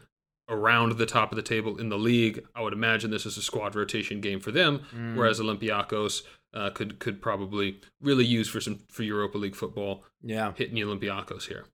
around 0.48 0.98
the 0.98 1.06
top 1.06 1.30
of 1.30 1.36
the 1.36 1.42
table 1.42 1.78
in 1.78 1.90
the 1.90 1.98
league. 1.98 2.44
I 2.56 2.62
would 2.62 2.72
imagine 2.72 3.12
this 3.12 3.24
is 3.24 3.36
a 3.36 3.42
squad 3.42 3.76
rotation 3.76 4.20
game 4.20 4.40
for 4.40 4.50
them, 4.50 4.80
mm. 4.92 5.14
whereas 5.14 5.38
Olympiacos 5.38 6.22
uh, 6.52 6.70
could 6.70 6.98
could 6.98 7.22
probably 7.22 7.80
really 8.00 8.24
use 8.24 8.48
for 8.48 8.60
some 8.60 8.80
for 8.88 9.04
Europa 9.04 9.38
League 9.38 9.54
football. 9.54 10.02
Yeah, 10.22 10.52
hitting 10.56 10.74
the 10.74 10.82
Olympiacos 10.82 11.46
here. 11.46 11.66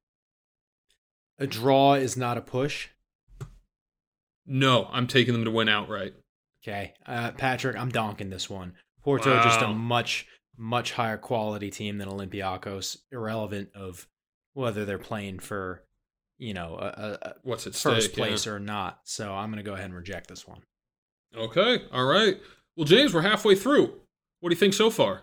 A 1.39 1.47
draw 1.47 1.95
is 1.95 2.19
not 2.19 2.37
a 2.37 2.43
push. 2.43 2.89
No, 4.45 4.89
I'm 4.93 5.07
taking 5.07 5.33
them 5.33 5.45
to 5.45 5.51
win 5.51 5.71
outright. 5.71 6.15
Okay, 6.63 6.93
uh, 7.07 7.31
Patrick, 7.33 7.77
I'm 7.77 7.91
donking 7.91 8.31
this 8.31 8.51
one. 8.51 8.75
Porto 9.03 9.35
wow. 9.35 9.43
just 9.43 9.61
a 9.61 9.69
much 9.69 10.27
much 10.57 10.93
higher 10.93 11.17
quality 11.17 11.71
team 11.71 11.99
than 11.99 12.09
Olympiacos, 12.09 12.99
irrelevant 13.11 13.71
of 13.75 14.07
whether 14.55 14.85
they're 14.85 14.99
playing 14.99 15.39
for 15.39 15.83
you 16.39 16.55
know 16.55 16.77
a, 16.77 17.19
a 17.23 17.35
what's 17.43 17.67
it 17.67 17.75
first 17.75 18.07
stake, 18.07 18.17
place 18.17 18.47
yeah. 18.47 18.53
or 18.53 18.59
not. 18.59 19.01
So 19.05 19.33
I'm 19.33 19.51
going 19.51 19.63
to 19.65 19.69
go 19.69 19.75
ahead 19.75 19.87
and 19.87 19.95
reject 19.95 20.29
this 20.29 20.47
one. 20.47 20.63
Okay, 21.37 21.83
all 21.93 22.05
right. 22.05 22.39
Well, 22.77 22.85
James, 22.85 23.15
we're 23.15 23.23
halfway 23.23 23.55
through. 23.55 24.01
What 24.41 24.51
do 24.51 24.55
you 24.55 24.59
think 24.59 24.75
so 24.75 24.91
far? 24.91 25.23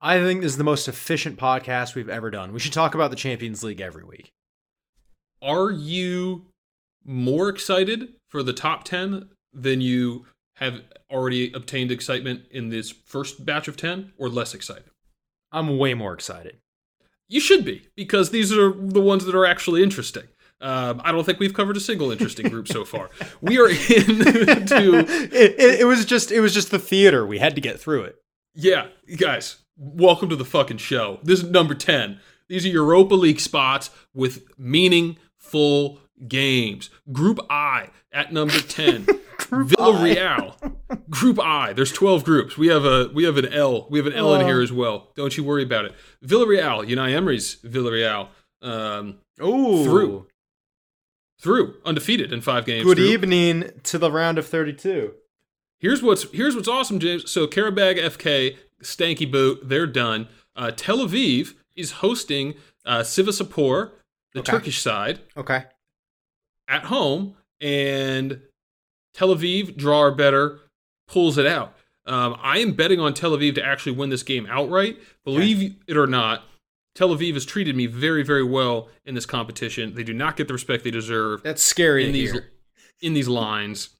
I 0.00 0.18
think 0.18 0.40
this 0.40 0.52
is 0.52 0.58
the 0.58 0.64
most 0.64 0.88
efficient 0.88 1.38
podcast 1.38 1.94
we've 1.94 2.08
ever 2.08 2.30
done. 2.30 2.52
We 2.52 2.60
should 2.60 2.72
talk 2.72 2.94
about 2.94 3.10
the 3.10 3.16
Champions 3.16 3.62
League 3.62 3.80
every 3.80 4.04
week. 4.04 4.32
Are 5.42 5.70
you 5.70 6.46
more 7.04 7.48
excited 7.48 8.14
for 8.28 8.42
the 8.42 8.52
top 8.52 8.84
10 8.84 9.28
than 9.52 9.80
you 9.80 10.26
have 10.60 10.82
already 11.10 11.52
obtained 11.52 11.90
excitement 11.90 12.42
in 12.50 12.68
this 12.68 12.90
first 12.90 13.44
batch 13.44 13.66
of 13.66 13.76
10 13.76 14.12
or 14.18 14.28
less 14.28 14.54
excited? 14.54 14.84
I'm 15.50 15.78
way 15.78 15.94
more 15.94 16.12
excited. 16.12 16.58
You 17.28 17.40
should 17.40 17.64
be, 17.64 17.88
because 17.96 18.30
these 18.30 18.52
are 18.52 18.72
the 18.72 19.00
ones 19.00 19.24
that 19.24 19.34
are 19.34 19.46
actually 19.46 19.82
interesting. 19.82 20.24
Um, 20.60 21.00
I 21.04 21.10
don't 21.12 21.24
think 21.24 21.38
we've 21.40 21.54
covered 21.54 21.76
a 21.76 21.80
single 21.80 22.10
interesting 22.10 22.48
group 22.48 22.68
so 22.68 22.84
far. 22.84 23.08
We 23.40 23.58
are 23.58 23.68
into. 23.68 24.98
it, 24.98 25.32
it, 25.32 25.80
it 25.80 25.86
was 25.86 26.04
just 26.04 26.30
it 26.30 26.40
was 26.40 26.52
just 26.52 26.70
the 26.70 26.78
theater. 26.78 27.24
We 27.24 27.38
had 27.38 27.54
to 27.54 27.60
get 27.62 27.80
through 27.80 28.02
it. 28.02 28.16
Yeah, 28.54 28.88
guys, 29.16 29.58
welcome 29.78 30.28
to 30.28 30.36
the 30.36 30.44
fucking 30.44 30.76
show. 30.76 31.18
This 31.22 31.42
is 31.42 31.50
number 31.50 31.74
ten. 31.74 32.20
These 32.48 32.66
are 32.66 32.68
Europa 32.68 33.14
League 33.14 33.40
spots 33.40 33.90
with 34.12 34.42
meaningful 34.58 36.00
games. 36.28 36.90
Group 37.12 37.40
I 37.48 37.90
at 38.12 38.32
number 38.32 38.58
ten. 38.60 39.06
Group 39.36 39.68
Villarreal. 39.70 40.54
I. 40.62 40.96
Group 41.10 41.38
I. 41.40 41.72
There's 41.72 41.92
12 41.92 42.24
groups. 42.24 42.58
We 42.58 42.68
have 42.68 42.84
a 42.84 43.10
we 43.14 43.24
have 43.24 43.36
an 43.36 43.52
L. 43.52 43.86
We 43.90 43.98
have 43.98 44.06
an 44.06 44.12
L 44.12 44.34
in 44.34 44.46
here 44.46 44.60
as 44.60 44.72
well. 44.72 45.08
Don't 45.16 45.36
you 45.36 45.44
worry 45.44 45.62
about 45.62 45.84
it. 45.84 45.94
Villarreal, 46.24 46.86
Unai 46.88 47.14
Emery's 47.14 47.56
Villarreal. 47.56 48.28
Um, 48.62 49.18
oh, 49.40 49.84
through 49.84 50.26
through 51.40 51.76
undefeated 51.84 52.32
in 52.32 52.40
five 52.40 52.66
games. 52.66 52.84
Good 52.84 52.98
through. 52.98 53.06
evening 53.06 53.70
to 53.84 53.98
the 53.98 54.10
round 54.12 54.38
of 54.38 54.46
32. 54.46 55.14
Here's 55.78 56.02
what's 56.02 56.30
here's 56.32 56.54
what's 56.54 56.68
awesome, 56.68 56.98
James. 56.98 57.30
So 57.30 57.46
Qarabag 57.46 57.98
FK, 57.98 58.56
Stanky 58.82 59.30
Boot, 59.30 59.60
they're 59.64 59.86
done. 59.86 60.28
Uh, 60.54 60.70
Tel 60.70 60.98
Aviv 60.98 61.54
is 61.74 61.92
hosting 61.92 62.54
uh, 62.84 62.98
Sivasspor, 63.00 63.92
the 64.34 64.40
okay. 64.40 64.52
Turkish 64.52 64.80
side. 64.80 65.20
Okay. 65.36 65.64
At 66.70 66.84
home, 66.84 67.34
and 67.60 68.40
Tel 69.12 69.34
Aviv, 69.34 69.76
draw 69.76 70.02
or 70.02 70.12
better, 70.12 70.60
pulls 71.08 71.36
it 71.36 71.46
out. 71.46 71.74
Um, 72.06 72.36
I 72.40 72.58
am 72.58 72.72
betting 72.72 73.00
on 73.00 73.12
Tel 73.12 73.32
Aviv 73.32 73.56
to 73.56 73.64
actually 73.64 73.92
win 73.92 74.08
this 74.08 74.22
game 74.22 74.46
outright. 74.48 74.98
Believe 75.24 75.76
it 75.86 75.96
or 75.96 76.06
not, 76.06 76.44
Tel 76.94 77.10
Aviv 77.10 77.34
has 77.34 77.44
treated 77.44 77.76
me 77.76 77.86
very, 77.86 78.22
very 78.22 78.44
well 78.44 78.88
in 79.04 79.14
this 79.14 79.26
competition. 79.26 79.94
They 79.94 80.02
do 80.02 80.12
not 80.12 80.36
get 80.36 80.48
the 80.48 80.54
respect 80.54 80.84
they 80.84 80.90
deserve. 80.90 81.42
That's 81.42 81.62
scary 81.62 82.06
in 82.06 82.12
these 82.12 82.32
hear. 82.32 82.50
in 83.02 83.14
these 83.14 83.28
lines. 83.28 83.90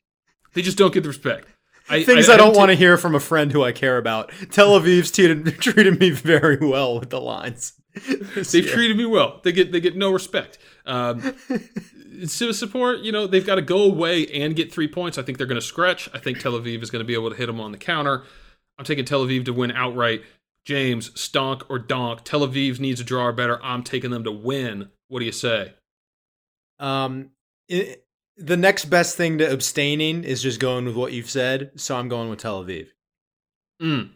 They 0.55 0.63
just 0.63 0.79
don't 0.79 0.93
get 0.93 1.03
the 1.03 1.09
respect. 1.09 1.47
I, 1.89 2.05
Things 2.05 2.29
I, 2.29 2.35
I 2.35 2.37
don't 2.37 2.57
want 2.57 2.71
to 2.71 2.77
hear 2.77 2.97
from 2.97 3.15
a 3.15 3.21
friend 3.21 3.51
who 3.51 3.65
I 3.65 3.73
care 3.73 3.99
about. 3.99 4.31
Tel 4.51 4.79
Aviv's 4.79 5.11
treated, 5.11 5.61
treated 5.61 5.99
me 5.99 6.11
very 6.11 6.57
well 6.57 7.01
with 7.01 7.11
the 7.11 7.21
lines. 7.21 7.73
They've 8.07 8.55
year. 8.55 8.73
treated 8.73 8.97
me 8.97 9.07
well. 9.07 9.41
They 9.43 9.51
get 9.53 9.73
they 9.73 9.81
get 9.81 9.97
no 9.97 10.13
respect. 10.13 10.59
Um, 10.87 11.35
Sivasspor, 12.23 13.03
you 13.03 13.13
know, 13.13 13.27
they've 13.27 13.47
got 13.47 13.57
to 13.57 13.63
go 13.63 13.83
away 13.83 14.27
and 14.27 14.57
get 14.57 14.73
three 14.73 14.89
points. 14.89 15.19
I 15.19 15.23
think 15.23 15.39
they're 15.39 15.47
going 15.47 15.61
to 15.61 15.67
scratch. 15.67 16.09
I 16.13 16.19
think 16.19 16.41
Tel 16.41 16.53
Aviv 16.53 16.83
is 16.83 16.91
going 16.91 17.01
to 17.01 17.07
be 17.07 17.15
able 17.15 17.31
to 17.31 17.37
hit 17.37 17.47
them 17.47 17.61
on 17.61 17.73
the 17.73 17.79
counter. 17.79 18.25
I'm 18.79 18.85
taking 18.85 19.05
Tel 19.05 19.25
Aviv 19.25 19.45
to 19.47 19.53
win 19.53 19.71
outright. 19.73 20.23
James, 20.65 21.11
stonk 21.11 21.63
or 21.69 21.79
donk. 21.79 22.21
Tel 22.25 22.47
Aviv 22.47 22.81
needs 22.81 23.01
a 23.01 23.05
draw 23.05 23.27
or 23.27 23.33
better. 23.33 23.63
I'm 23.63 23.83
taking 23.83 24.11
them 24.11 24.25
to 24.25 24.33
win. 24.33 24.91
What 25.09 25.21
do 25.21 25.25
you 25.25 25.33
say? 25.33 25.75
Um, 26.79 27.31
it, 27.69 28.05
the 28.37 28.57
next 28.57 28.87
best 28.87 29.17
thing 29.17 29.39
to 29.39 29.51
abstaining 29.51 30.25
is 30.25 30.43
just 30.43 30.61
going 30.61 30.85
with 30.85 30.97
what 30.97 31.13
you've 31.13 31.31
said. 31.31 31.73
So 31.77 31.97
I'm 31.97 32.09
going 32.09 32.31
with 32.31 32.41
Tel 32.41 32.65
Aviv. 32.65 32.89
Mm. 33.83 34.11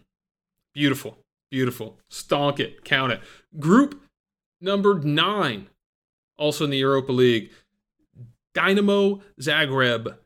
Beautiful. 0.75 1.19
Beautiful. 1.51 1.99
Stonk 2.11 2.61
it. 2.61 2.85
Count 2.85 3.13
it. 3.13 3.21
Group 3.59 4.03
number 4.61 4.99
nine, 4.99 5.69
also 6.39 6.65
in 6.65 6.71
the 6.71 6.79
Europa 6.79 7.13
League. 7.13 7.51
Dynamo 8.55 9.21
Zagreb 9.41 10.17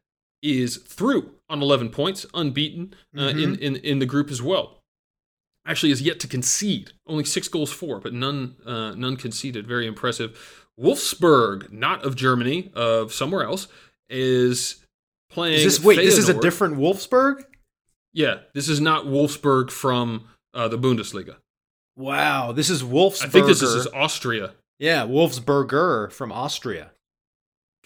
is 0.42 0.76
through 0.76 1.32
on 1.48 1.62
11 1.62 1.88
points, 1.90 2.26
unbeaten 2.34 2.94
uh, 3.16 3.20
Mhm. 3.32 3.42
in, 3.42 3.54
in, 3.58 3.76
in 3.76 3.98
the 3.98 4.06
group 4.06 4.30
as 4.30 4.40
well. 4.42 4.80
Actually, 5.66 5.90
is 5.92 6.00
yet 6.02 6.20
to 6.20 6.26
concede. 6.28 6.92
Only 7.06 7.24
six 7.24 7.48
goals 7.48 7.70
for, 7.72 8.00
but 8.00 8.12
none 8.14 8.56
uh, 8.64 8.94
none 8.94 9.16
conceded. 9.16 9.66
Very 9.66 9.86
impressive. 9.86 10.64
Wolfsburg, 10.80 11.70
not 11.72 12.04
of 12.04 12.16
Germany, 12.16 12.70
of 12.74 13.12
somewhere 13.12 13.42
else, 13.44 13.68
is 14.08 14.76
playing. 15.30 15.54
Is 15.56 15.64
this 15.64 15.84
wait? 15.84 15.96
This 15.96 16.16
is 16.16 16.28
a 16.28 16.40
different 16.40 16.76
Wolfsburg. 16.76 17.44
Yeah, 18.14 18.38
this 18.54 18.68
is 18.70 18.80
not 18.80 19.04
Wolfsburg 19.04 19.70
from 19.70 20.28
uh, 20.54 20.68
the 20.68 20.78
Bundesliga. 20.78 21.36
Wow, 21.96 22.52
this 22.52 22.70
is 22.70 22.82
Wolfsburg. 22.82 23.24
I 23.26 23.28
think 23.28 23.46
this 23.46 23.60
is 23.62 23.86
Austria. 23.88 24.52
yeah, 24.78 25.02
Wolfsburger 25.06 26.10
from 26.12 26.32
Austria. 26.32 26.92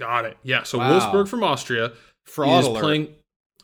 Got 0.03 0.25
it. 0.25 0.37
Yeah, 0.43 0.65
so 0.65 0.79
Wow. 0.79 0.99
Wolfsburg 0.99 1.29
from 1.29 1.45
Austria 1.45 1.93
Fraud 2.25 2.61
is 2.61 2.67
alert. 2.67 2.81
playing 2.81 3.15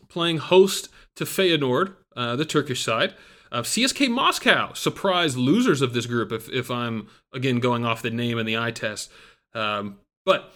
playing 0.08 0.38
host 0.38 0.88
to 1.16 1.24
Feyenoord, 1.24 1.94
uh, 2.16 2.36
the 2.36 2.44
Turkish 2.44 2.82
side. 2.82 3.14
Uh, 3.50 3.62
CSK 3.62 4.08
Moscow, 4.08 4.72
surprise 4.74 5.36
losers 5.36 5.82
of 5.82 5.94
this 5.94 6.06
group. 6.06 6.30
If 6.30 6.48
if 6.50 6.70
I'm 6.70 7.08
again 7.32 7.58
going 7.58 7.84
off 7.84 8.02
the 8.02 8.10
name 8.10 8.38
and 8.38 8.48
the 8.48 8.56
eye 8.56 8.70
test, 8.70 9.10
um, 9.52 9.98
but 10.24 10.52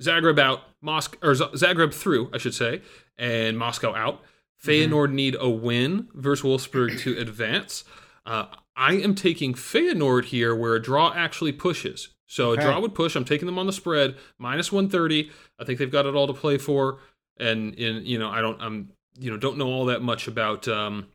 Zagreb 0.00 0.38
out, 0.38 0.60
Moscow 0.80 1.18
or 1.20 1.32
Zagreb 1.32 1.92
through, 1.92 2.30
I 2.32 2.38
should 2.38 2.54
say, 2.54 2.80
and 3.18 3.58
Moscow 3.58 3.92
out. 3.94 4.22
Feyenoord 4.64 5.12
need 5.12 5.36
a 5.40 5.48
win 5.48 6.08
versus 6.14 6.44
Wolfsburg 6.44 7.00
to 7.00 7.16
advance. 7.26 7.82
Uh, 8.24 8.46
I 8.76 8.92
am 8.94 9.14
taking 9.16 9.54
Feyenoord 9.54 10.26
here, 10.26 10.54
where 10.54 10.74
a 10.76 10.82
draw 10.82 11.12
actually 11.12 11.52
pushes. 11.52 12.10
So 12.28 12.50
Okay. 12.50 12.62
a 12.62 12.64
draw 12.64 12.80
would 12.80 12.94
push. 12.94 13.16
I'm 13.16 13.24
taking 13.24 13.46
them 13.46 13.58
on 13.58 13.66
the 13.66 13.72
spread 13.72 14.16
minus 14.38 14.70
130. 14.70 15.30
I 15.58 15.64
think 15.64 15.78
they've 15.78 15.90
got 15.90 16.06
it 16.06 16.14
all 16.14 16.26
to 16.26 16.34
play 16.34 16.58
for. 16.58 17.00
And 17.38 17.74
in 17.74 18.04
you 18.04 18.18
know, 18.18 18.28
I 18.28 18.40
don't 18.40 18.60
I'm 18.60 18.90
you 19.18 19.30
know 19.30 19.36
don't 19.36 19.58
know 19.58 19.68
all 19.68 19.86
that 19.86 20.02
much 20.02 20.28
about 20.28 20.68
um, 20.68 21.08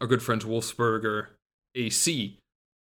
our 0.00 0.06
good 0.06 0.22
friends 0.22 0.44
Wolfsburg 0.44 1.04
or 1.04 1.30
AC 1.74 2.38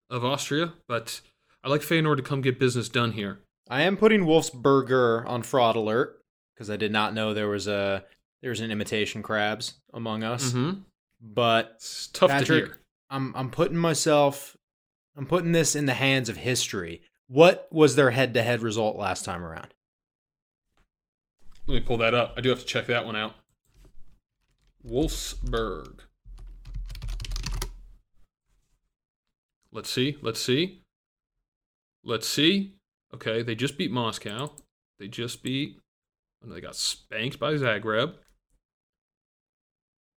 of 0.10 0.24
Austria, 0.24 0.74
but 0.88 1.22
I 1.64 1.70
like 1.70 1.82
Feyenoord 1.82 2.18
to 2.18 2.24
come 2.24 2.42
get 2.42 2.60
business 2.60 2.88
done 2.90 3.12
here. 3.12 3.40
I 3.70 3.82
am 3.82 3.98
putting 3.98 4.22
Wolfsburger 4.22 5.28
on 5.28 5.44
fraud 5.44 5.76
alert 5.76 6.22
because 6.56 6.70
I 6.70 6.78
did 6.78 6.92
not 6.92 7.14
know 7.14 7.34
there 7.34 7.50
was 7.50 7.68
a 7.68 8.06
there 8.42 8.52
was 8.52 8.62
an 8.62 8.72
imitation 8.72 9.22
crabs 9.24 9.76
among 9.94 10.24
us. 10.24 10.52
Mm-hmm. 10.52 10.80
But 11.20 11.74
It's 11.76 12.08
tough 12.08 12.30
Patrick, 12.30 12.66
to 12.66 12.70
hear. 12.72 12.80
I'm 13.10 13.34
I'm 13.36 13.50
putting 13.50 13.78
myself 13.78 14.56
I'm 15.18 15.26
putting 15.26 15.52
this 15.52 15.76
in 15.76 15.88
the 15.88 15.96
hands 15.96 16.30
of 16.30 16.38
history. 16.38 17.02
What 17.28 17.68
was 17.72 17.96
their 17.96 18.12
head-to-head 18.12 18.62
result 18.62 18.98
last 18.98 19.26
time 19.26 19.44
around? 19.44 19.74
Let 21.68 21.76
me 21.76 21.82
pull 21.82 21.98
that 21.98 22.14
up. 22.14 22.34
I 22.38 22.42
do 22.42 22.50
have 22.50 22.60
to 22.60 22.66
check 22.66 22.88
that 22.88 23.06
one 23.06 23.16
out. 23.16 23.34
Wolfsburg. 24.86 26.00
Let's 29.72 29.90
see. 29.90 30.18
Let's 30.22 30.42
see. 30.42 30.82
Let's 32.06 32.28
see. 32.28 32.76
Okay, 33.14 33.42
they 33.42 33.56
just 33.56 33.78
beat 33.78 33.92
Moscow. 33.92 34.52
They 34.98 35.08
just 35.08 35.44
beat. 35.44 35.78
Oh 35.78 36.46
and 36.48 36.56
they 36.56 36.62
got 36.62 36.76
spanked 36.76 37.40
by 37.40 37.54
Zagreb. 37.54 38.14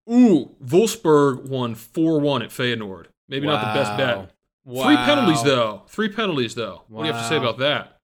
Ooh, 0.10 0.56
Wolfsburg 0.64 1.48
won 1.48 1.76
4 1.76 2.20
1 2.20 2.42
at 2.42 2.50
Feyenoord. 2.50 3.08
Maybe 3.28 3.48
not 3.48 3.74
the 3.74 3.80
best 3.80 3.98
bet. 3.98 4.32
Wow. 4.66 4.86
Three 4.86 4.96
penalties, 4.98 5.44
though. 5.44 5.82
Three 5.88 6.10
penalties, 6.10 6.56
though. 6.56 6.84
What 6.88 7.04
do 7.04 7.08
you 7.08 7.14
have 7.14 7.24
to 7.24 7.30
say 7.30 7.38
about 7.38 7.58
that? 7.60 7.98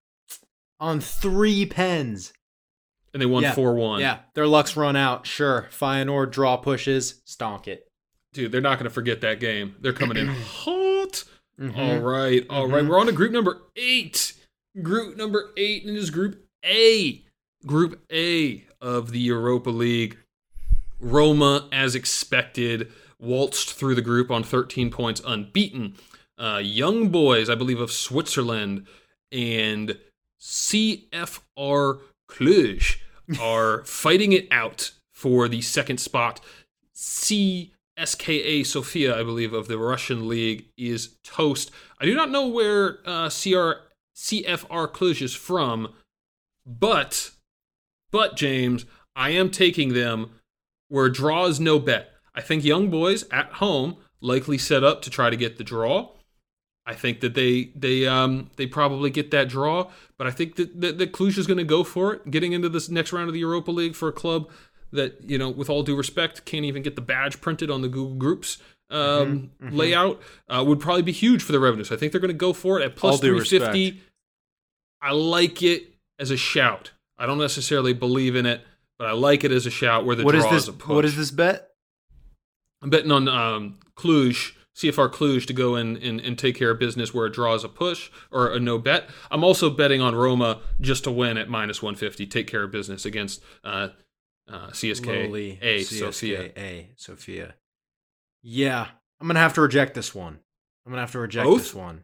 On 0.79 0.99
three 0.99 1.65
pens. 1.65 2.33
And 3.13 3.21
they 3.21 3.25
won 3.25 3.43
Yeah. 3.43 3.53
4 3.53 3.75
1. 3.75 4.01
Yeah, 4.01 4.19
their 4.33 4.45
luck's 4.47 4.75
run 4.75 4.95
out. 4.97 5.25
Sure. 5.25 5.69
Feyenoord 5.71 6.31
draw 6.31 6.57
pushes, 6.57 7.21
stonk 7.25 7.67
it. 7.67 7.87
Dude, 8.33 8.51
they're 8.51 8.59
not 8.59 8.77
going 8.77 8.83
to 8.89 8.93
forget 8.93 9.21
that 9.21 9.39
game. 9.39 9.75
They're 9.79 9.93
coming 9.93 10.17
in 10.17 10.27
hot. 10.27 11.23
Mhm. 11.57 11.77
All 11.77 11.99
right, 11.99 12.45
all 12.49 12.67
right. 12.67 12.83
Mhm. 12.83 12.89
We're 12.89 12.99
on 12.99 13.05
to 13.05 13.13
group 13.13 13.31
number 13.31 13.61
eight. 13.77 14.33
Group 14.81 15.15
number 15.15 15.51
eight, 15.55 15.85
and 15.85 15.95
is 15.95 16.09
Group 16.09 16.45
A. 16.65 17.23
Group 17.65 18.03
A 18.11 18.65
of 18.81 19.11
the 19.11 19.19
Europa 19.19 19.69
League. 19.69 20.17
Roma, 20.99 21.69
as 21.71 21.95
expected, 21.95 22.91
waltzed 23.19 23.69
through 23.69 23.95
the 23.95 24.01
group 24.01 24.29
on 24.31 24.43
13 24.43 24.89
points, 24.91 25.21
unbeaten. 25.25 25.95
Uh, 26.37 26.61
young 26.63 27.09
boys, 27.09 27.49
I 27.49 27.55
believe, 27.55 27.79
of 27.79 27.91
Switzerland 27.91 28.87
and 29.31 29.97
CFR 30.39 31.99
Cluj 32.29 32.97
are 33.39 33.83
fighting 33.85 34.31
it 34.33 34.47
out 34.51 34.91
for 35.13 35.47
the 35.47 35.61
second 35.61 35.99
spot. 35.99 36.41
CSKA 36.93 38.65
Sofia, 38.65 39.19
I 39.19 39.23
believe, 39.23 39.53
of 39.53 39.67
the 39.67 39.77
Russian 39.77 40.27
league 40.27 40.65
is 40.77 41.15
toast. 41.23 41.71
I 41.99 42.05
do 42.05 42.13
not 42.13 42.31
know 42.31 42.47
where 42.47 42.99
uh, 43.05 43.29
CR, 43.29 43.81
CFR 44.15 44.87
Cluj 44.91 45.21
is 45.21 45.33
from, 45.33 45.93
but, 46.65 47.31
but 48.11 48.35
James, 48.35 48.85
I 49.15 49.29
am 49.29 49.49
taking 49.49 49.93
them 49.93 50.31
where 50.89 51.09
draw 51.09 51.45
is 51.45 51.59
no 51.59 51.79
bet. 51.79 52.11
I 52.33 52.41
think 52.41 52.63
young 52.63 52.89
boys 52.89 53.23
at 53.31 53.53
home 53.53 53.97
likely 54.21 54.57
set 54.57 54.83
up 54.83 55.01
to 55.03 55.09
try 55.09 55.29
to 55.29 55.37
get 55.37 55.57
the 55.57 55.63
draw. 55.63 56.09
I 56.85 56.93
think 56.93 57.19
that 57.21 57.33
they 57.33 57.71
they 57.75 58.05
um 58.05 58.49
they 58.57 58.67
probably 58.67 59.09
get 59.09 59.31
that 59.31 59.49
draw, 59.49 59.89
but 60.17 60.27
I 60.27 60.31
think 60.31 60.55
that 60.57 60.79
that, 60.81 60.97
that 60.99 61.11
Cluj 61.13 61.37
is 61.37 61.47
going 61.47 61.57
to 61.57 61.63
go 61.63 61.83
for 61.83 62.13
it, 62.13 62.29
getting 62.29 62.53
into 62.53 62.69
this 62.69 62.89
next 62.89 63.11
round 63.11 63.27
of 63.27 63.33
the 63.33 63.39
Europa 63.39 63.71
League 63.71 63.95
for 63.95 64.07
a 64.07 64.11
club 64.13 64.49
that 64.91 65.21
you 65.23 65.37
know, 65.37 65.49
with 65.49 65.69
all 65.69 65.81
due 65.83 65.95
respect, 65.95 66.45
can't 66.45 66.63
even 66.65 66.83
get 66.83 66.95
the 66.95 67.01
badge 67.01 67.41
printed 67.41 67.71
on 67.71 67.81
the 67.81 67.87
Google 67.89 68.15
Groups 68.15 68.59
um, 68.91 68.99
Mhm, 68.99 69.49
mhm. 69.71 69.75
layout. 69.75 70.21
Uh, 70.47 70.63
would 70.65 70.79
probably 70.79 71.01
be 71.01 71.11
huge 71.11 71.41
for 71.41 71.51
the 71.51 71.59
revenue. 71.59 71.83
So 71.83 71.95
I 71.95 71.97
think 71.97 72.11
they're 72.11 72.21
going 72.21 72.29
to 72.29 72.37
go 72.37 72.53
for 72.53 72.79
it 72.79 72.83
at 72.85 72.95
plus 72.95 73.19
three 73.19 73.43
fifty. 73.43 74.01
I 75.01 75.11
like 75.11 75.63
it 75.63 75.93
as 76.19 76.29
a 76.31 76.37
shout. 76.37 76.91
I 77.17 77.25
don't 77.25 77.37
necessarily 77.39 77.93
believe 77.93 78.35
in 78.35 78.45
it, 78.45 78.61
but 78.99 79.07
I 79.07 79.11
like 79.13 79.43
it 79.43 79.51
as 79.51 79.65
a 79.65 79.71
shout 79.71 80.05
where 80.05 80.15
the 80.15 80.23
What 80.23 80.35
is 80.35 80.43
draw 80.43 80.51
this? 80.51 80.63
is 80.63 80.69
a 80.69 80.73
push. 80.73 80.95
What 80.95 81.05
is 81.05 81.15
this 81.15 81.31
bet? 81.31 81.69
I'm 82.81 82.89
betting 82.89 83.11
on 83.11 83.27
um, 83.27 83.79
Cluj, 83.95 84.53
CFR 84.75 85.09
Cluj, 85.09 85.45
to 85.47 85.53
go 85.53 85.75
in 85.75 85.97
and, 85.97 86.19
and 86.19 86.37
take 86.37 86.55
care 86.55 86.71
of 86.71 86.79
business 86.79 87.13
where 87.13 87.27
it 87.27 87.33
draws 87.33 87.63
a 87.63 87.69
push 87.69 88.11
or 88.31 88.51
a 88.51 88.59
no 88.59 88.77
bet. 88.77 89.09
I'm 89.31 89.43
also 89.43 89.69
betting 89.69 90.01
on 90.01 90.15
Roma 90.15 90.61
just 90.81 91.05
to 91.05 91.11
win 91.11 91.37
at 91.37 91.49
minus 91.49 91.81
150, 91.81 92.27
take 92.27 92.47
care 92.47 92.63
of 92.63 92.71
business 92.71 93.05
against 93.05 93.41
uh, 93.63 93.89
uh, 94.51 94.67
CSK 94.67 95.05
Lowly 95.05 95.59
A 95.61 95.79
CSKA 95.79 95.99
Sofia. 95.99 96.51
A 96.57 96.89
Sophia. 96.97 97.55
Yeah, 98.43 98.87
I'm 99.19 99.27
gonna 99.27 99.39
have 99.39 99.53
to 99.53 99.61
reject 99.61 99.93
this 99.93 100.13
one. 100.13 100.39
I'm 100.85 100.91
gonna 100.91 101.01
have 101.01 101.13
to 101.13 101.19
reject 101.19 101.45
Both? 101.45 101.59
this 101.59 101.73
one. 101.73 102.03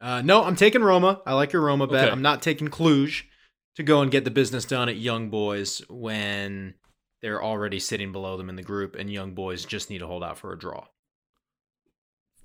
Uh, 0.00 0.22
no, 0.22 0.44
I'm 0.44 0.56
taking 0.56 0.82
Roma. 0.82 1.20
I 1.26 1.34
like 1.34 1.52
your 1.52 1.62
Roma 1.62 1.86
bet. 1.86 2.04
Okay. 2.04 2.12
I'm 2.12 2.22
not 2.22 2.40
taking 2.42 2.68
Cluj 2.68 3.24
to 3.76 3.82
go 3.82 4.00
and 4.00 4.10
get 4.10 4.24
the 4.24 4.30
business 4.30 4.64
done 4.64 4.88
at 4.88 4.96
Young 4.96 5.28
Boys 5.28 5.82
when 5.88 6.74
they're 7.20 7.42
already 7.42 7.78
sitting 7.78 8.12
below 8.12 8.36
them 8.36 8.48
in 8.48 8.56
the 8.56 8.62
group, 8.62 8.96
and 8.96 9.10
Young 9.10 9.34
Boys 9.34 9.64
just 9.64 9.90
need 9.90 9.98
to 9.98 10.06
hold 10.06 10.24
out 10.24 10.38
for 10.38 10.52
a 10.52 10.58
draw. 10.58 10.86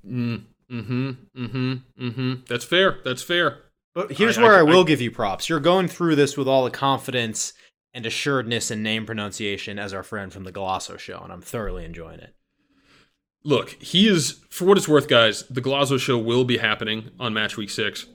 Mm, 0.08 0.44
mm-hmm, 0.72 1.10
mm-hmm, 1.38 1.74
mm-hmm. 2.08 2.34
That's 2.48 2.66
fair. 2.66 3.00
That's 3.04 3.24
fair. 3.24 3.60
But 3.94 4.12
here's 4.12 4.38
I- 4.38 4.44
where 4.44 4.56
I, 4.56 4.60
I- 4.60 4.64
will 4.64 4.82
I- 4.82 4.86
give 4.88 5.02
you 5.02 5.12
props. 5.12 5.50
You're 5.50 5.60
going 5.60 5.88
through 5.88 6.16
this 6.16 6.38
with 6.38 6.48
all 6.48 6.64
the 6.64 6.72
confidence 6.72 7.54
and 7.94 8.06
assuredness 8.06 8.70
and 8.72 8.84
name 8.84 9.06
pronunciation 9.06 9.80
as 9.80 9.94
our 9.94 10.04
friend 10.04 10.32
from 10.34 10.44
the 10.44 10.52
Golazo 10.52 11.00
show, 11.00 11.20
and 11.24 11.32
I'm 11.32 11.42
thoroughly 11.42 11.86
enjoying 11.86 12.20
it. 12.20 12.34
Look, 13.44 13.82
he 13.82 14.08
is, 14.10 14.42
for 14.50 14.66
what 14.66 14.78
it's 14.78 14.88
worth, 14.88 15.08
guys, 15.08 15.44
the 15.50 15.62
Golazo 15.62 16.00
show 16.00 16.18
will 16.18 16.44
be 16.46 16.58
happening 16.58 17.12
on 17.20 17.34
match 17.34 17.58
week 17.58 17.70
six. 17.70 18.06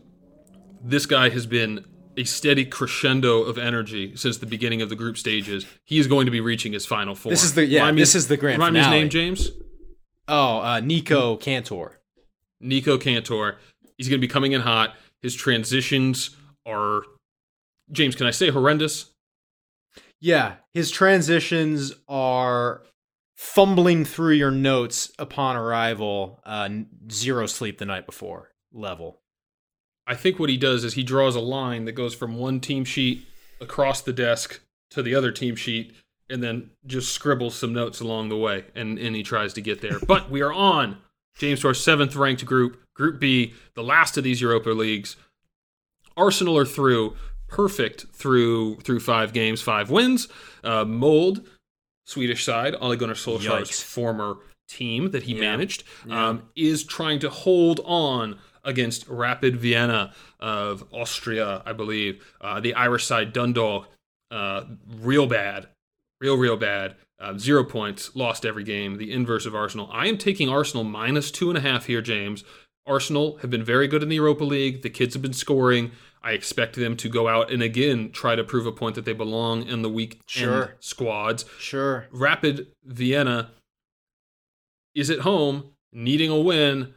This 0.83 1.07
guy 1.07 1.31
has 1.31 1.47
been 1.47 1.85
a 2.17 2.25
steady 2.25 2.65
crescendo 2.65 3.43
of 3.43 3.57
energy 3.57 4.17
since 4.17 4.39
the 4.39 4.47
beginning 4.47 4.83
of 4.83 4.89
the 4.89 4.97
group 4.97 5.17
stages. 5.17 5.65
He 5.85 5.99
is 5.99 6.09
going 6.09 6.27
to 6.27 6.33
be 6.33 6.41
reaching 6.41 6.73
his 6.73 6.85
final 6.85 7.15
form. 7.15 7.31
This 7.33 7.45
is 7.45 7.55
the- 7.55 7.65
yeah, 7.65 7.81
Remind 7.81 7.97
me- 7.97 8.03
this 8.03 8.15
is 8.15 8.29
the 8.29 8.37
grand 8.37 8.59
Remind 8.59 8.75
me 8.75 8.81
his 8.81 8.89
name, 8.89 9.09
James? 9.09 9.51
Oh, 10.31 10.61
uh, 10.61 10.79
Nico 10.79 11.37
Cantor. 11.37 11.99
Nico 12.61 12.97
Cantor. 12.97 13.59
He's 13.99 14.09
going 14.09 14.21
to 14.21 14.27
be 14.27 14.33
coming 14.33 14.53
in 14.53 14.61
hot. 14.61 14.95
His 15.23 15.35
transitions 15.35 16.37
are, 16.65 17.03
James, 17.91 18.15
can 18.15 18.29
I 18.29 18.31
say 18.31 18.51
horrendous? 18.51 19.11
Yeah, 20.21 20.55
his 20.73 20.93
transitions 20.93 21.93
are 22.09 22.83
fumbling 23.37 24.05
through 24.05 24.35
your 24.35 24.53
notes 24.53 25.11
upon 25.19 25.57
arrival, 25.57 26.41
uh, 26.47 26.69
zero 27.11 27.47
sleep 27.47 27.79
the 27.79 27.87
night 27.87 28.07
before 28.07 28.53
level. 28.73 29.21
I 30.07 30.15
think 30.15 30.39
what 30.39 30.49
he 30.49 30.57
does 30.57 30.85
is 30.85 30.95
he 30.95 31.03
draws 31.03 31.35
a 31.35 31.41
line 31.41 31.87
that 31.87 31.93
goes 31.93 32.15
from 32.15 32.37
one 32.37 32.61
team 32.61 32.85
sheet 32.85 33.27
across 33.61 34.01
the 34.01 34.13
desk 34.13 34.61
to 34.91 35.03
the 35.03 35.15
other 35.15 35.33
team 35.33 35.57
sheet 35.57 35.93
and 36.31 36.43
then 36.43 36.71
just 36.87 37.13
scribbles 37.13 37.55
some 37.55 37.73
notes 37.73 38.01
along 38.01 38.29
the 38.29 38.37
way, 38.37 38.65
and 38.75 38.99
and 38.99 39.15
he 39.17 39.23
tries 39.23 39.53
to 39.55 39.61
get 39.61 39.81
there. 39.81 39.99
but 40.07 40.31
we 40.31 40.41
are 40.43 40.53
on 40.53 40.99
James 41.39 41.61
to 41.61 41.69
our 41.69 41.75
seventh 41.75 42.15
ranked 42.17 42.45
group, 42.47 42.81
Group 42.95 43.19
B, 43.21 43.55
the 43.75 43.83
last 43.83 44.17
of 44.19 44.25
these 44.25 44.41
Europa 44.41 44.71
leagues. 44.71 45.17
Arsenal 46.17 46.57
are 46.59 46.67
through, 46.67 47.17
perfect 47.49 48.07
through 48.13 48.77
through 48.81 49.01
five 49.01 49.33
games, 49.33 49.63
five 49.63 49.91
wins. 49.91 50.29
Uh, 50.63 50.85
Molde, 50.85 51.45
Swedish 52.07 52.45
side, 52.45 52.75
Ole 52.81 52.97
Gunnar 52.97 53.15
Solskjaer's 53.15 53.71
Yikes. 53.71 53.83
former 53.83 54.37
team 54.69 55.11
that 55.13 55.25
he 55.25 55.35
Yeah. 55.35 55.41
managed, 55.41 55.85
Yeah. 56.07 56.29
um, 56.29 56.43
is 56.57 56.85
trying 56.85 57.19
to 57.21 57.31
hold 57.31 57.81
on 57.85 58.39
against 58.63 59.07
Rapid 59.09 59.57
Vienna 59.57 60.13
of 60.39 60.85
Austria, 60.93 61.63
I 61.65 61.73
believe. 61.73 62.23
Uh, 62.41 62.61
the 62.61 62.75
Irish 62.75 63.05
side, 63.07 63.33
Dundalk, 63.33 63.89
uh, 64.31 64.65
real 64.87 65.27
bad, 65.27 65.69
real, 66.21 66.37
real 66.37 66.57
bad. 66.57 66.97
Uh, 67.19 67.37
zero 67.37 67.63
points, 67.65 68.15
lost 68.17 68.47
every 68.47 68.65
game. 68.65 68.97
The 68.97 69.13
inverse 69.13 69.45
of 69.45 69.55
Arsenal. 69.55 69.91
I 69.93 70.07
am 70.07 70.17
taking 70.17 70.49
Arsenal 70.49 70.85
minus 70.85 71.31
two 71.31 71.51
and 71.51 71.59
a 71.59 71.61
half 71.61 71.87
here, 71.87 72.01
James. 72.01 72.45
Arsenal 72.87 73.37
have 73.39 73.51
been 73.51 73.65
very 73.65 73.87
good 73.89 74.03
in 74.03 74.09
the 74.09 74.15
Europa 74.17 74.45
League. 74.45 74.83
The 74.83 74.91
kids 74.91 75.15
have 75.15 75.23
been 75.23 75.35
scoring. 75.35 75.93
I 76.23 76.33
expect 76.33 76.77
them 76.77 76.97
to 76.97 77.09
go 77.09 77.29
out 77.29 77.51
and 77.51 77.63
again 77.63 78.11
try 78.11 78.37
to 78.37 78.45
prove 78.45 78.67
a 78.67 78.73
point 78.73 78.95
that 78.95 79.05
they 79.05 79.13
belong 79.13 79.67
in 79.67 79.83
the 79.83 79.89
week 79.91 80.21
Sure. 80.27 80.77
squads. 80.81 81.45
Sure. 81.59 82.07
Rapid 82.11 82.69
Vienna 82.85 83.51
is 84.95 85.11
at 85.11 85.21
home, 85.21 85.73
needing 85.93 86.31
a 86.31 86.39
win 86.41 86.95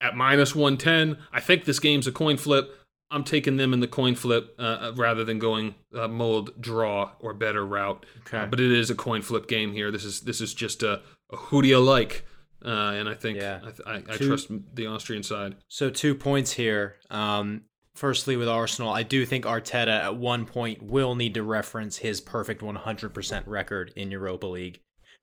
at 0.00 0.16
minus 0.16 0.54
110. 0.54 1.18
I 1.32 1.40
think 1.40 1.64
this 1.64 1.78
game's 1.78 2.06
a 2.06 2.12
coin 2.12 2.36
flip. 2.38 2.74
I'm 3.10 3.24
taking 3.24 3.56
them 3.56 3.72
in 3.72 3.80
the 3.80 3.88
coin 3.88 4.14
flip 4.14 4.54
uh, 4.58 4.92
rather 4.96 5.24
than 5.24 5.38
going 5.38 5.74
uh, 5.94 6.06
Molde 6.08 6.50
draw 6.60 7.12
or 7.18 7.34
better 7.34 7.66
route. 7.66 8.06
Okay. 8.26 8.38
Uh, 8.38 8.46
but 8.46 8.60
it 8.60 8.70
is 8.70 8.90
a 8.90 8.94
coin 8.94 9.22
flip 9.22 9.48
game 9.48 9.72
here. 9.72 9.90
This 9.90 10.04
is 10.04 10.20
this 10.20 10.40
is 10.40 10.54
just 10.54 10.82
a, 10.82 11.00
a 11.32 11.36
who 11.36 11.62
do 11.62 11.68
you 11.68 11.80
like? 11.80 12.24
Uh, 12.64 12.68
and 12.94 13.08
I 13.08 13.14
think 13.14 13.38
Yeah. 13.38 13.60
I, 13.86 13.90
I, 13.90 13.94
I 13.96 14.16
Two- 14.16 14.28
trust 14.28 14.48
the 14.74 14.86
Austrian 14.86 15.22
side. 15.22 15.56
So 15.68 15.90
two 15.90 16.14
points 16.14 16.52
here. 16.52 16.96
Um, 17.10 17.62
firstly, 17.94 18.36
with 18.36 18.48
Arsenal, 18.48 18.92
I 18.92 19.02
do 19.02 19.24
think 19.26 19.44
Arteta 19.44 19.88
at 19.88 20.16
one 20.16 20.44
point 20.46 20.82
will 20.82 21.14
need 21.14 21.34
to 21.34 21.42
reference 21.42 21.96
his 21.98 22.20
perfect 22.20 22.60
100% 22.62 23.42
record 23.46 23.92
in 23.96 24.10
Europa 24.10 24.46
League. 24.46 24.80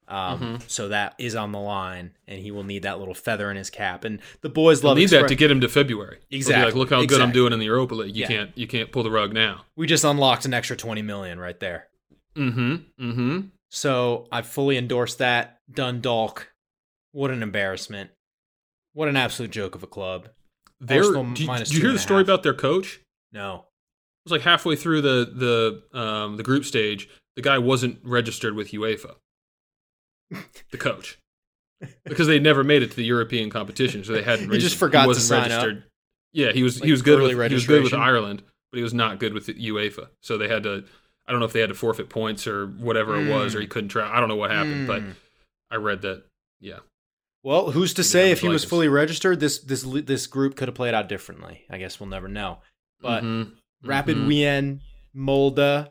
Um, 0.10 0.39
Mhm. 0.60 0.70
So 0.70 0.88
that 0.88 1.15
is 1.17 1.36
on 1.36 1.52
the 1.52 1.60
line, 1.60 2.12
and 2.28 2.39
he 2.41 2.50
will 2.52 2.63
need 2.63 2.84
that 2.84 2.98
little 3.00 3.13
feather 3.13 3.52
in 3.52 3.58
his 3.58 3.70
cap. 3.70 4.06
And 4.06 4.22
the 4.41 4.48
boys 4.50 4.84
love 4.84 4.98
need 4.98 5.10
that 5.10 5.28
to 5.28 5.36
get 5.36 5.52
him 5.52 5.60
to 5.62 5.67
February. 5.67 6.20
Exactly. 6.32 6.65
Like, 6.65 6.76
look 6.76 6.89
how 6.91 7.06
good 7.06 7.20
I'm 7.20 7.32
doing 7.34 7.52
in 7.52 7.60
the 7.60 7.65
Europa 7.65 7.93
League. 7.96 8.15
You 8.15 8.22
Yeah. 8.22 8.28
can't 8.28 8.58
you 8.58 8.67
can't 8.67 8.91
pull 8.91 9.04
the 9.04 9.12
rug 9.12 9.34
now. 9.34 9.65
We 9.76 9.86
just 9.86 10.04
unlocked 10.06 10.46
an 10.46 10.54
extra 10.54 10.78
20 10.78 11.02
million 11.02 11.39
right 11.39 11.60
there. 11.60 11.88
Mm-hmm. 12.38 12.76
Mm-hmm. 13.00 13.39
So 13.70 14.28
I 14.32 14.41
fully 14.43 14.78
endorse 14.78 15.15
that. 15.15 15.60
Dundalk, 15.70 16.54
what 17.12 17.30
an 17.32 17.43
embarrassment! 17.43 18.12
What 18.93 19.10
an 19.10 19.17
absolute 19.17 19.52
joke 19.52 19.76
of 19.76 19.84
a 19.84 19.88
club. 19.88 20.30
Arsenal 20.89 21.24
did, 21.34 21.39
you- 21.39 21.48
did 21.58 21.74
you 21.74 21.82
hear 21.82 21.91
the 21.91 22.00
story 22.00 22.20
half. 22.22 22.28
about 22.28 22.43
their 22.43 22.54
coach? 22.54 23.00
No. 23.34 23.65
It 24.26 24.30
was 24.30 24.32
like 24.32 24.41
halfway 24.41 24.76
through 24.78 25.02
the 25.02 25.82
the 25.91 26.00
um, 26.00 26.38
the 26.38 26.43
group 26.43 26.63
stage, 26.63 27.10
the 27.36 27.41
guy 27.41 27.58
wasn't 27.58 28.00
registered 28.04 28.56
with 28.56 28.72
UEFA. 28.72 29.15
The 30.71 30.77
coach, 30.77 31.17
because 32.05 32.27
they 32.27 32.39
never 32.39 32.63
made 32.63 32.83
it 32.83 32.89
to 32.91 32.95
the 32.97 33.05
European 33.05 33.49
competition, 33.49 34.03
so 34.03 34.11
they 34.13 34.23
hadn't. 34.23 34.51
He 34.51 34.57
just 34.57 34.75
forgot 34.77 35.03
to 35.03 35.07
wasn't 35.07 35.25
sign 35.25 35.51
up. 35.51 35.63
registered. 35.63 35.83
Yeah, 36.33 36.51
he 36.51 36.63
was 36.63 36.79
Like 36.81 36.85
he 36.87 36.91
was 36.91 37.01
good 37.01 37.21
with 37.21 37.31
he 37.49 37.53
was 37.53 37.65
good 37.67 37.83
with. 37.83 37.93
Ireland, 37.93 38.43
but 38.71 38.77
he 38.77 38.83
was 38.83 38.93
not 38.93 39.19
good 39.19 39.33
with 39.33 39.45
the 39.45 39.53
UEFA. 39.53 40.09
So 40.21 40.37
they 40.37 40.47
had 40.49 40.63
to. 40.63 40.83
I 41.25 41.31
don't 41.31 41.39
know 41.39 41.45
if 41.45 41.53
they 41.53 41.59
had 41.61 41.69
to 41.69 41.75
forfeit 41.75 42.09
points 42.09 42.47
or 42.47 42.67
whatever 42.67 43.15
it 43.19 43.29
was, 43.29 43.53
or 43.55 43.59
Mm. 43.59 43.61
he 43.61 43.67
couldn't 43.67 43.89
try. 43.89 44.09
I 44.09 44.19
don't 44.19 44.29
know 44.29 44.35
what 44.35 44.51
happened, 44.51 44.87
but 44.87 45.01
Mm. 45.01 45.13
I 45.71 45.75
read 45.75 46.01
that. 46.03 46.23
Yeah, 46.59 46.79
Well, 47.43 47.71
who's 47.71 47.93
to 47.95 48.03
say 48.03 48.31
if 48.31 48.39
he 48.41 48.47
was 48.49 48.65
fully 48.65 48.87
registered, 48.89 49.39
this 49.39 49.59
this 49.59 49.83
this 49.83 50.27
group 50.27 50.55
could 50.55 50.67
have 50.67 50.75
played 50.75 50.93
out 50.93 51.07
differently. 51.07 51.65
I 51.69 51.77
guess 51.77 51.99
we'll 51.99 52.09
never 52.09 52.27
know. 52.27 52.59
But 52.99 53.23
Mhm. 53.23 53.51
Rapid 53.83 54.17
Mhm. 54.17 54.27
Wien, 54.27 54.81
Molde, 55.13 55.87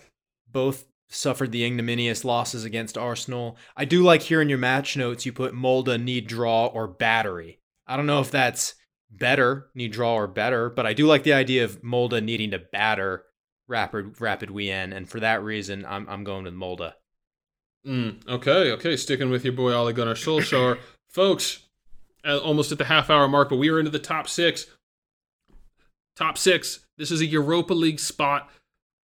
both 0.50 0.84
suffered 1.08 1.52
the 1.52 1.64
ignominious 1.64 2.24
losses 2.24 2.64
against 2.64 2.98
Arsenal. 2.98 3.56
I 3.76 3.84
do 3.84 4.02
like 4.02 4.22
here 4.22 4.42
in 4.42 4.48
your 4.48 4.58
match 4.58 4.96
notes 4.96 5.24
you 5.24 5.32
put 5.32 5.54
Molde 5.54 6.00
need 6.00 6.26
draw 6.26 6.66
or 6.66 6.88
battery. 6.88 7.60
I 7.86 7.96
don't 7.96 8.06
know 8.06 8.20
if 8.20 8.30
that's 8.30 8.74
better, 9.10 9.68
need 9.74 9.92
draw 9.92 10.14
or 10.14 10.26
better, 10.26 10.68
but 10.68 10.86
I 10.86 10.92
do 10.92 11.06
like 11.06 11.22
the 11.22 11.32
idea 11.32 11.64
of 11.64 11.82
Molde 11.82 12.22
needing 12.22 12.50
to 12.50 12.58
batter 12.58 13.24
Rapid 13.68 14.20
Rapid 14.20 14.50
Wien, 14.50 14.92
and 14.92 15.08
for 15.08 15.20
that 15.20 15.42
reason, 15.42 15.84
I'm 15.86 16.08
I'm 16.08 16.22
going 16.22 16.44
with 16.44 16.54
Molde. 16.54 16.92
Mm, 17.86 18.26
okay, 18.28 18.72
okay. 18.72 18.96
Sticking 18.96 19.30
with 19.30 19.44
your 19.44 19.54
boy 19.54 19.72
Ole 19.72 19.92
Gunnar 19.92 20.14
Solskjaer. 20.14 20.78
Folks, 21.08 21.64
almost 22.24 22.72
at 22.72 22.78
the 22.78 22.84
half 22.84 23.10
hour 23.10 23.26
mark, 23.28 23.48
but 23.48 23.56
we 23.56 23.68
are 23.68 23.78
into 23.78 23.90
the 23.90 23.98
top 23.98 24.28
six. 24.28 24.66
Top 26.14 26.38
six. 26.38 26.86
This 26.96 27.10
is 27.10 27.20
a 27.20 27.26
Europa 27.26 27.74
League 27.74 28.00
spot 28.00 28.50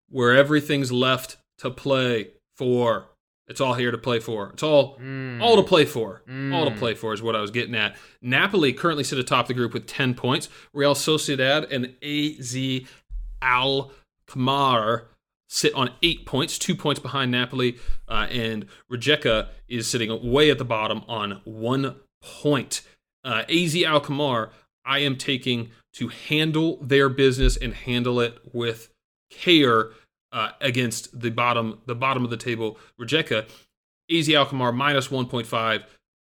where 0.09 0.35
everything's 0.35 0.93
left 0.93 1.37
to 1.63 1.71
play 1.71 2.29
for. 2.57 3.07
It's 3.49 3.61
all 3.61 3.75
here 3.75 3.91
to 3.91 3.99
play 3.99 4.19
for. 4.21 4.51
It's 4.51 4.63
all 4.63 4.99
Mm. 4.99 5.41
all 5.43 5.57
to 5.57 5.63
play 5.63 5.85
for. 5.85 6.23
All 6.29 6.65
to 6.65 6.71
Mm. 6.71 6.79
play 6.79 6.95
for 6.95 7.13
is 7.13 7.23
what 7.23 7.35
I 7.37 7.41
was 7.41 7.51
getting 7.51 7.75
at. 7.75 7.97
Napoli 8.21 8.73
currently 8.73 9.05
sit 9.05 9.19
atop 9.19 9.47
the 9.49 9.55
group 9.55 9.73
with 9.75 9.87
10 9.87 10.15
points. 10.15 10.49
Real 10.73 10.95
Sociedad 10.95 11.67
and 11.71 11.95
AZ 12.03 12.87
Al 13.41 13.93
sit 15.49 15.75
on 15.75 15.91
eight 16.03 16.25
points, 16.25 16.59
two 16.59 16.75
points 16.75 17.01
behind 17.01 17.31
Napoli. 17.31 17.79
Uh, 18.09 18.27
and 18.31 18.67
Rijeka 18.91 19.49
is 19.69 19.89
sitting 19.89 20.11
way 20.33 20.51
at 20.51 20.59
the 20.59 20.65
bottom 20.65 21.03
on 21.09 21.41
one 21.45 21.97
point. 22.23 22.83
Uh, 23.25 23.45
AZ 23.49 23.77
Al 23.85 24.01
I 24.85 24.99
am 25.01 25.17
taking 25.17 25.71
to 25.95 26.09
handle 26.09 26.79
their 26.83 27.09
business 27.09 27.57
and 27.57 27.75
handle 27.75 28.19
it 28.21 28.39
with 28.53 28.89
care 29.31 29.91
uh, 30.33 30.51
against 30.61 31.21
the 31.21 31.31
bottom 31.31 31.81
the 31.87 31.95
bottom 31.95 32.25
of 32.25 32.31
the 32.31 32.37
table 32.37 32.79
Rijeka. 33.01 33.47
AZ 34.11 34.29
Alkmaar 34.29 34.73
minus 34.73 35.09
1.5, 35.09 35.85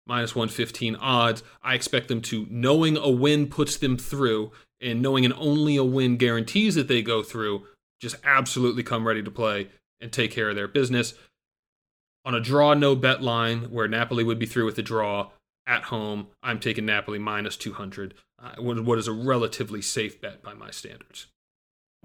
minus 0.07 0.35
115 0.35 0.97
odds. 0.97 1.43
I 1.63 1.75
expect 1.75 2.09
them 2.09 2.23
to, 2.23 2.47
knowing 2.49 2.97
a 2.97 3.11
win 3.11 3.49
puts 3.49 3.77
them 3.77 3.99
through, 3.99 4.53
and 4.81 5.03
knowing 5.03 5.25
an 5.25 5.33
only 5.37 5.77
a 5.77 5.85
win 5.85 6.17
guarantees 6.17 6.75
that 6.77 6.89
they 6.89 7.03
go 7.03 7.23
through, 7.23 7.67
just 8.01 8.17
absolutely 8.25 8.83
come 8.83 9.07
ready 9.07 9.23
to 9.23 9.31
play 9.31 9.69
and 10.01 10.13
take 10.13 10.31
care 10.31 10.49
of 10.49 10.57
their 10.57 10.69
business. 10.69 11.15
On 12.25 12.35
a 12.35 12.41
draw 12.41 12.75
no 12.75 12.95
bet 12.95 13.23
line 13.23 13.71
where 13.71 13.89
Napoli 13.89 14.25
would 14.25 14.39
be 14.39 14.47
through 14.47 14.67
with 14.67 14.79
a 14.79 14.83
draw 14.83 15.31
at 15.67 15.85
home, 15.85 16.29
I'm 16.43 16.61
taking 16.61 16.87
Napoli 16.87 17.19
minus 17.19 17.57
200, 17.57 18.15
uh, 18.43 18.55
what 18.59 18.85
what 18.85 18.99
is 18.99 19.09
a 19.09 19.13
relatively 19.13 19.83
safe 19.83 20.21
bet 20.21 20.43
by 20.43 20.55
my 20.55 20.71
standards. 20.71 21.27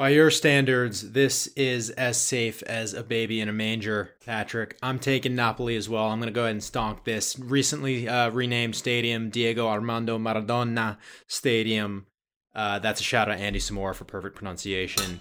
By 0.02 0.10
your 0.10 0.32
standards, 0.32 1.12
this 1.12 1.46
is 1.56 1.92
as 1.92 2.20
safe 2.20 2.64
as 2.64 2.96
a 2.96 3.04
baby 3.04 3.40
in 3.40 3.48
a 3.48 3.54
manger, 3.54 4.16
Patrick. 4.26 4.76
I'm 4.82 4.98
taking 4.98 5.36
Napoli 5.36 5.76
as 5.76 5.88
well. 5.88 6.08
I'm 6.08 6.18
going 6.18 6.26
to 6.26 6.34
go 6.34 6.42
ahead 6.42 6.54
and 6.54 6.62
stonk 6.62 7.04
this 7.04 7.38
recently 7.38 8.10
uh, 8.10 8.32
renamed 8.32 8.76
stadium, 8.76 9.30
Diego 9.30 9.68
Armando 9.68 10.18
Maradona 10.18 10.98
Stadium. 11.28 12.08
Uh, 12.56 12.80
that's 12.80 13.00
a 13.00 13.04
shout 13.04 13.30
out 13.30 13.36
to 13.36 13.40
Andy 13.44 13.60
Samora 13.60 13.94
for 13.94 14.06
perfect 14.06 14.36
pronunciation. 14.36 15.20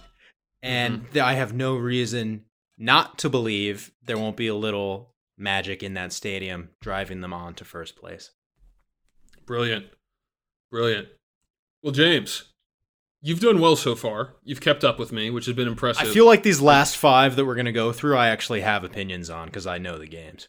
And 0.62 1.04
th- 1.12 1.22
I 1.22 1.34
have 1.34 1.52
no 1.52 1.76
reason 1.76 2.46
not 2.78 3.18
to 3.18 3.28
believe 3.28 3.92
there 4.02 4.16
won't 4.16 4.38
be 4.38 4.46
a 4.46 4.54
little 4.54 5.12
magic 5.36 5.82
in 5.82 5.92
that 5.92 6.14
stadium 6.14 6.70
driving 6.80 7.20
them 7.20 7.34
on 7.34 7.52
to 7.56 7.66
first 7.66 7.96
place. 7.96 8.30
Brilliant. 9.44 9.88
Brilliant. 10.70 11.08
Well, 11.82 11.92
James, 11.92 12.49
you've 13.22 13.40
done 13.40 13.60
well 13.60 13.76
so 13.76 13.94
far. 13.94 14.34
You've 14.44 14.60
kept 14.60 14.84
up 14.84 14.98
with 14.98 15.12
me, 15.12 15.30
which 15.30 15.46
has 15.46 15.54
been 15.54 15.68
impressive. 15.68 16.08
I 16.08 16.12
feel 16.12 16.26
like 16.26 16.42
these 16.42 16.60
last 16.60 16.96
five 16.96 17.36
that 17.36 17.44
we're 17.44 17.54
going 17.54 17.66
to 17.66 17.72
go 17.72 17.92
through, 17.92 18.16
I 18.16 18.28
actually 18.28 18.60
have 18.62 18.84
opinions 18.84 19.30
on 19.30 19.46
because 19.46 19.66
I 19.66 19.78
know 19.78 19.98
the 19.98 20.06
games. 20.06 20.48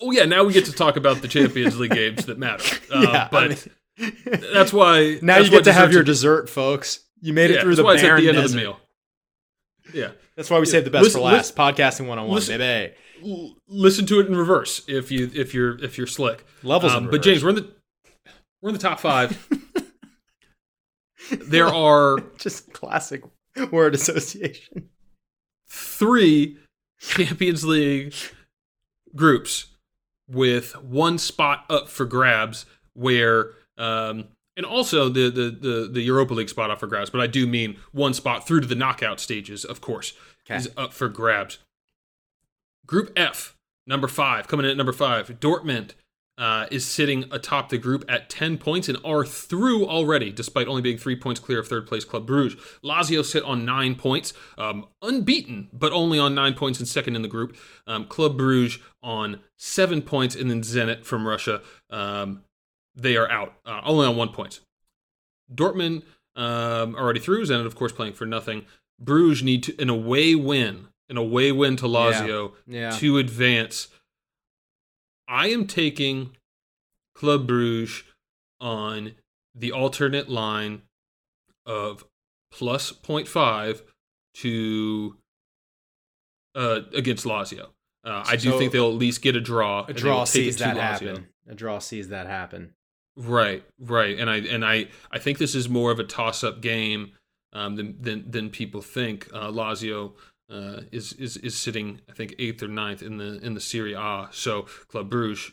oh, 0.00 0.10
yeah, 0.10 0.24
now 0.24 0.44
we 0.44 0.52
get 0.52 0.64
to 0.66 0.72
talk 0.72 0.96
about 0.96 1.22
the 1.22 1.28
Champions 1.28 1.78
League 1.78 1.92
games 1.92 2.26
that 2.26 2.38
matter. 2.38 2.64
Uh, 2.92 3.00
Yeah, 3.02 3.24
I 3.24 3.28
but 3.30 3.48
mean- 3.98 4.12
that's 4.52 4.72
why. 4.72 5.18
Now 5.22 5.36
that's 5.36 5.46
you 5.46 5.50
get 5.50 5.64
to 5.64 5.72
have 5.72 5.92
your 5.92 6.02
dessert, 6.02 6.48
folks. 6.50 7.00
You 7.20 7.32
made 7.32 7.50
it 7.50 7.54
yeah, 7.54 7.60
through 7.62 7.70
that's 7.76 7.78
the 7.78 7.84
why 7.84 7.94
it's 7.94 8.02
at 8.02 8.16
the 8.18 8.28
end 8.28 8.38
of 8.38 8.50
the 8.50 8.56
meal. 8.56 8.80
Yeah. 9.94 10.10
That's 10.36 10.50
why 10.50 10.58
we 10.58 10.66
Yeah. 10.66 10.72
saved 10.72 10.86
the 10.86 10.90
best 10.90 11.04
Listen- 11.04 11.20
for 11.20 11.24
last. 11.26 11.54
Podcasting 11.56 12.06
one 12.06 12.18
on 12.18 12.26
one, 12.26 12.34
listen- 12.34 12.58
baby. 12.58 12.94
Listen 13.68 14.04
to 14.06 14.18
it 14.18 14.26
in 14.26 14.34
reverse 14.34 14.82
if 14.88 15.12
you 15.12 15.30
if 15.32 15.54
you're 15.54 15.78
if 15.84 15.96
you're 15.96 16.08
slick. 16.08 16.44
Levels. 16.64 16.92
Um, 16.92 17.08
but 17.08 17.22
James, 17.22 17.44
we're 17.44 17.50
in 17.50 17.54
the 17.56 17.70
we're 18.60 18.70
in 18.70 18.74
the 18.74 18.80
top 18.80 18.98
five. 18.98 19.46
There 21.40 21.66
are 21.74 22.18
just 22.38 22.72
classic 22.72 23.22
word 23.70 23.94
association. 23.94 24.88
three 25.68 26.58
Champions 27.00 27.64
League 27.64 28.14
groups 29.14 29.66
with 30.28 30.72
one 30.82 31.18
spot 31.18 31.64
up 31.68 31.88
for 31.88 32.04
grabs 32.06 32.64
where 32.94 33.50
um, 33.76 34.26
And 34.56 34.64
also 34.66 35.08
the, 35.08 35.30
the 35.30 35.50
the 35.50 35.88
the 35.92 36.00
Europa 36.02 36.34
League 36.34 36.48
spot 36.48 36.70
up 36.70 36.80
for 36.80 36.86
grabs, 36.86 37.10
but 37.10 37.20
I 37.20 37.26
do 37.26 37.46
mean 37.46 37.76
one 37.92 38.14
spot 38.14 38.46
through 38.46 38.60
to 38.60 38.66
the 38.66 38.74
knockout 38.74 39.18
stages, 39.20 39.64
of 39.64 39.80
course, 39.80 40.12
Okay. 40.46 40.56
is 40.56 40.70
up 40.76 40.92
for 40.92 41.08
grabs. 41.08 41.58
Group 42.86 43.12
F, 43.16 43.56
number 43.86 44.08
five, 44.08 44.48
coming 44.48 44.64
in 44.66 44.70
at 44.72 44.76
number 44.76 44.92
five, 44.92 45.28
Dortmund 45.40 45.92
uh, 46.38 46.66
is 46.70 46.84
sitting 46.86 47.24
atop 47.30 47.68
the 47.68 47.76
group 47.78 48.04
at 48.08 48.30
10 48.30 48.56
points 48.58 48.88
and 48.88 48.98
are 49.04 49.24
through 49.24 49.86
already, 49.86 50.32
despite 50.32 50.66
only 50.66 50.80
being 50.82 50.96
three 50.96 51.14
points 51.14 51.38
clear 51.38 51.60
of 51.60 51.68
third 51.68 51.86
place 51.86 52.04
Club 52.04 52.26
Bruges. 52.26 52.58
Lazio 52.82 53.24
sit 53.24 53.42
on 53.44 53.64
nine 53.64 53.94
points, 53.94 54.32
um, 54.56 54.86
unbeaten, 55.02 55.68
but 55.72 55.92
only 55.92 56.18
on 56.18 56.34
nine 56.34 56.54
points 56.54 56.78
and 56.78 56.88
second 56.88 57.16
in 57.16 57.22
the 57.22 57.28
group. 57.28 57.56
Um, 57.86 58.06
Club 58.06 58.36
Bruges 58.38 58.78
on 59.02 59.40
seven 59.58 60.00
points, 60.02 60.34
and 60.34 60.50
then 60.50 60.62
Zenit 60.62 61.04
from 61.04 61.28
Russia, 61.28 61.60
um, 61.90 62.42
they 62.94 63.16
are 63.16 63.30
out, 63.30 63.54
uh, 63.66 63.80
only 63.84 64.06
on 64.06 64.16
one 64.16 64.30
point. 64.30 64.60
Dortmund 65.54 66.02
um, 66.34 66.94
already 66.96 67.20
through, 67.20 67.44
Zenit, 67.44 67.66
of 67.66 67.74
course, 67.74 67.92
playing 67.92 68.14
for 68.14 68.24
nothing. 68.26 68.64
Bruges 68.98 69.42
need 69.42 69.62
to, 69.64 69.78
an 69.80 69.90
away 69.90 70.34
win, 70.34 70.88
an 71.08 71.16
away 71.18 71.52
win 71.52 71.76
to 71.76 71.84
Lazio 71.86 72.52
Yeah. 72.66 72.90
to 72.92 73.18
advance. 73.18 73.88
I 75.28 75.48
am 75.48 75.66
taking 75.66 76.36
Club 77.14 77.46
Bruges 77.46 78.02
on 78.60 79.12
the 79.54 79.72
alternate 79.72 80.28
line 80.28 80.82
of 81.66 82.04
plus 82.50 82.92
0.5 82.92 83.82
to 84.34 85.16
uh, 86.54 86.80
against 86.94 87.24
Lazio. 87.24 87.68
Uh, 88.04 88.24
I 88.26 88.36
do 88.36 88.50
So- 88.50 88.58
think 88.58 88.72
they'll 88.72 88.88
at 88.88 88.94
least 88.94 89.22
get 89.22 89.36
a 89.36 89.40
draw. 89.40 89.84
A 89.86 89.92
draw 89.92 90.18
will 90.20 90.26
take 90.26 90.42
it 90.42 90.44
sees 90.44 90.56
that 90.58 90.76
Lazio. 90.76 90.80
happen. 91.08 91.28
A 91.48 91.54
draw 91.54 91.78
sees 91.78 92.08
that 92.08 92.26
happen. 92.26 92.74
Right, 93.16 93.62
right, 93.78 94.18
and 94.18 94.30
I 94.30 94.36
and 94.38 94.64
I 94.64 94.88
I 95.10 95.18
think 95.18 95.36
this 95.36 95.54
is 95.54 95.68
more 95.68 95.90
of 95.90 95.98
a 95.98 96.04
toss-up 96.04 96.62
game 96.62 97.12
um, 97.52 97.76
than 97.76 98.00
than 98.00 98.30
than 98.30 98.48
people 98.48 98.80
think. 98.80 99.28
Uh, 99.34 99.48
Lazio 99.50 100.14
uh, 100.52 100.82
is 100.92 101.12
is 101.14 101.36
is 101.38 101.56
sitting 101.56 102.00
I 102.08 102.12
think 102.12 102.34
eighth 102.38 102.62
or 102.62 102.68
ninth 102.68 103.02
in 103.02 103.16
the 103.18 103.38
in 103.44 103.54
the 103.54 103.60
Serie 103.60 103.94
A. 103.94 104.28
So 104.32 104.62
Club 104.88 105.08
Bruges, 105.10 105.50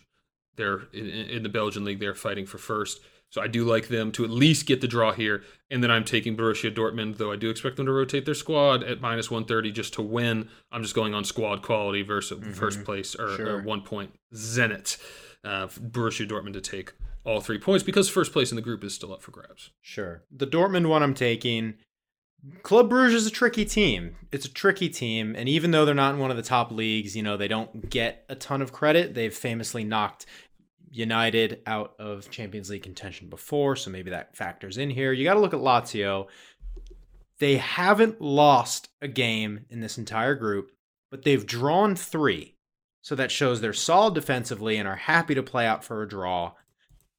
they're 0.55 0.81
in, 0.93 1.05
in 1.07 1.43
the 1.43 1.49
Belgian 1.49 1.85
league. 1.85 1.99
They're 1.99 2.15
fighting 2.15 2.45
for 2.45 2.57
first. 2.57 2.99
So 3.31 3.41
I 3.41 3.47
do 3.47 3.63
like 3.63 3.89
them 3.89 4.11
to 4.13 4.23
at 4.23 4.31
least 4.31 4.65
get 4.65 4.81
the 4.81 4.87
draw 4.87 5.11
here, 5.11 5.43
and 5.69 5.83
then 5.83 5.91
I'm 5.91 6.03
taking 6.03 6.35
Borussia 6.35 6.73
Dortmund. 6.73 7.17
Though 7.17 7.31
I 7.31 7.35
do 7.35 7.49
expect 7.51 7.77
them 7.77 7.85
to 7.85 7.91
rotate 7.91 8.25
their 8.25 8.33
squad 8.33 8.83
at 8.83 9.01
minus 9.01 9.29
130 9.29 9.71
just 9.71 9.93
to 9.93 10.01
win. 10.01 10.49
I'm 10.71 10.81
just 10.81 10.95
going 10.95 11.13
on 11.13 11.23
squad 11.23 11.61
quality 11.61 12.01
versus 12.01 12.57
first 12.57 12.83
place 12.83 13.13
or, 13.15 13.35
Sure. 13.37 13.57
or 13.59 13.61
one 13.61 13.81
point 13.81 14.15
Zenit. 14.33 14.97
Uh, 15.43 15.67
Borussia 15.67 16.27
Dortmund 16.27 16.53
to 16.53 16.61
take 16.61 16.91
all 17.23 17.39
three 17.39 17.59
points 17.59 17.83
because 17.83 18.09
first 18.09 18.33
place 18.33 18.51
in 18.51 18.55
the 18.55 18.61
group 18.61 18.83
is 18.83 18.93
still 18.95 19.13
up 19.13 19.21
for 19.21 19.31
grabs. 19.31 19.69
Sure. 19.79 20.23
The 20.31 20.47
Dortmund 20.47 20.87
one 20.89 21.03
I'm 21.03 21.13
taking. 21.13 21.75
Club 22.63 22.89
Bruges 22.89 23.23
is 23.23 23.27
a 23.27 23.31
tricky 23.31 23.65
team. 23.65 24.15
It's 24.31 24.45
a 24.45 24.53
tricky 24.53 24.89
team, 24.89 25.35
and 25.35 25.49
even 25.49 25.71
though 25.71 25.85
they're 25.85 25.95
not 25.95 26.13
in 26.13 26.19
one 26.19 26.31
of 26.31 26.37
the 26.37 26.43
top 26.43 26.71
leagues, 26.71 27.15
you 27.15 27.23
know 27.23 27.35
they 27.35 27.47
don't 27.47 27.89
get 27.89 28.23
a 28.29 28.35
ton 28.35 28.61
of 28.61 28.71
credit. 28.71 29.13
They've 29.13 29.33
famously 29.33 29.83
knocked 29.83 30.25
United 30.89 31.61
out 31.65 31.95
of 31.99 32.29
Champions 32.29 32.69
League 32.69 32.83
contention 32.83 33.29
before, 33.29 33.75
so 33.75 33.91
maybe 33.91 34.11
that 34.11 34.37
factors 34.37 34.77
in 34.77 34.89
here. 34.89 35.11
You 35.11 35.25
got 35.25 35.33
to 35.33 35.39
look 35.39 35.53
at 35.53 35.59
Lazio. 35.59 36.27
They 37.39 37.57
haven't 37.57 38.21
lost 38.21 38.89
a 39.01 39.07
game 39.07 39.65
in 39.69 39.81
this 39.81 39.97
entire 39.97 40.35
group, 40.35 40.71
but 41.11 41.23
they've 41.23 41.45
drawn 41.45 41.95
three. 41.95 42.55
So 43.01 43.15
that 43.15 43.31
shows 43.31 43.59
they're 43.59 43.73
solid 43.73 44.13
defensively 44.13 44.77
and 44.77 44.87
are 44.87 44.95
happy 44.95 45.35
to 45.35 45.43
play 45.43 45.65
out 45.65 45.83
for 45.83 46.01
a 46.01 46.07
draw. 46.07 46.53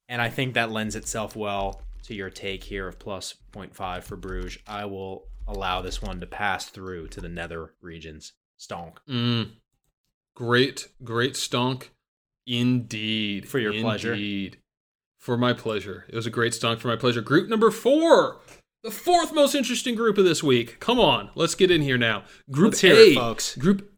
And 0.07 0.21
I 0.21 0.29
think 0.29 0.53
that 0.53 0.71
lends 0.71 0.95
itself 0.95 1.35
well 1.35 1.81
to 2.03 2.13
your 2.13 2.29
take 2.29 2.63
here 2.63 2.87
of 2.87 2.99
plus 2.99 3.35
0.5 3.53 4.03
for 4.03 4.15
Bruges. 4.15 4.57
I 4.67 4.85
will 4.85 5.27
allow 5.47 5.81
this 5.81 6.01
one 6.01 6.19
to 6.19 6.25
pass 6.25 6.65
through 6.65 7.07
to 7.09 7.21
the 7.21 7.29
nether 7.29 7.73
regions. 7.81 8.33
Stonk. 8.59 8.97
Mm. 9.09 9.51
Great, 10.35 10.87
great 11.03 11.33
stonk. 11.33 11.89
Indeed. 12.47 13.47
For 13.47 13.59
your 13.59 13.73
pleasure. 13.73 14.13
Indeed. 14.13 14.57
For 15.19 15.37
my 15.37 15.53
pleasure. 15.53 16.05
It 16.09 16.15
was 16.15 16.25
a 16.25 16.31
great 16.31 16.53
stonk 16.53 16.79
for 16.79 16.87
my 16.87 16.95
pleasure. 16.95 17.21
Group 17.21 17.49
number 17.49 17.71
four. 17.71 18.41
The 18.83 18.91
fourth 18.91 19.31
most 19.31 19.53
interesting 19.53 19.93
group 19.93 20.17
of 20.17 20.25
this 20.25 20.41
week. 20.41 20.79
Come 20.79 20.99
on, 20.99 21.29
let's 21.35 21.53
get 21.53 21.69
in 21.69 21.83
here 21.83 21.99
now. 21.99 22.23
Group 22.49 22.71
Let's 22.71 22.83
A, 22.83 23.11
it, 23.11 23.15
folks. 23.15 23.55
Group 23.55 23.91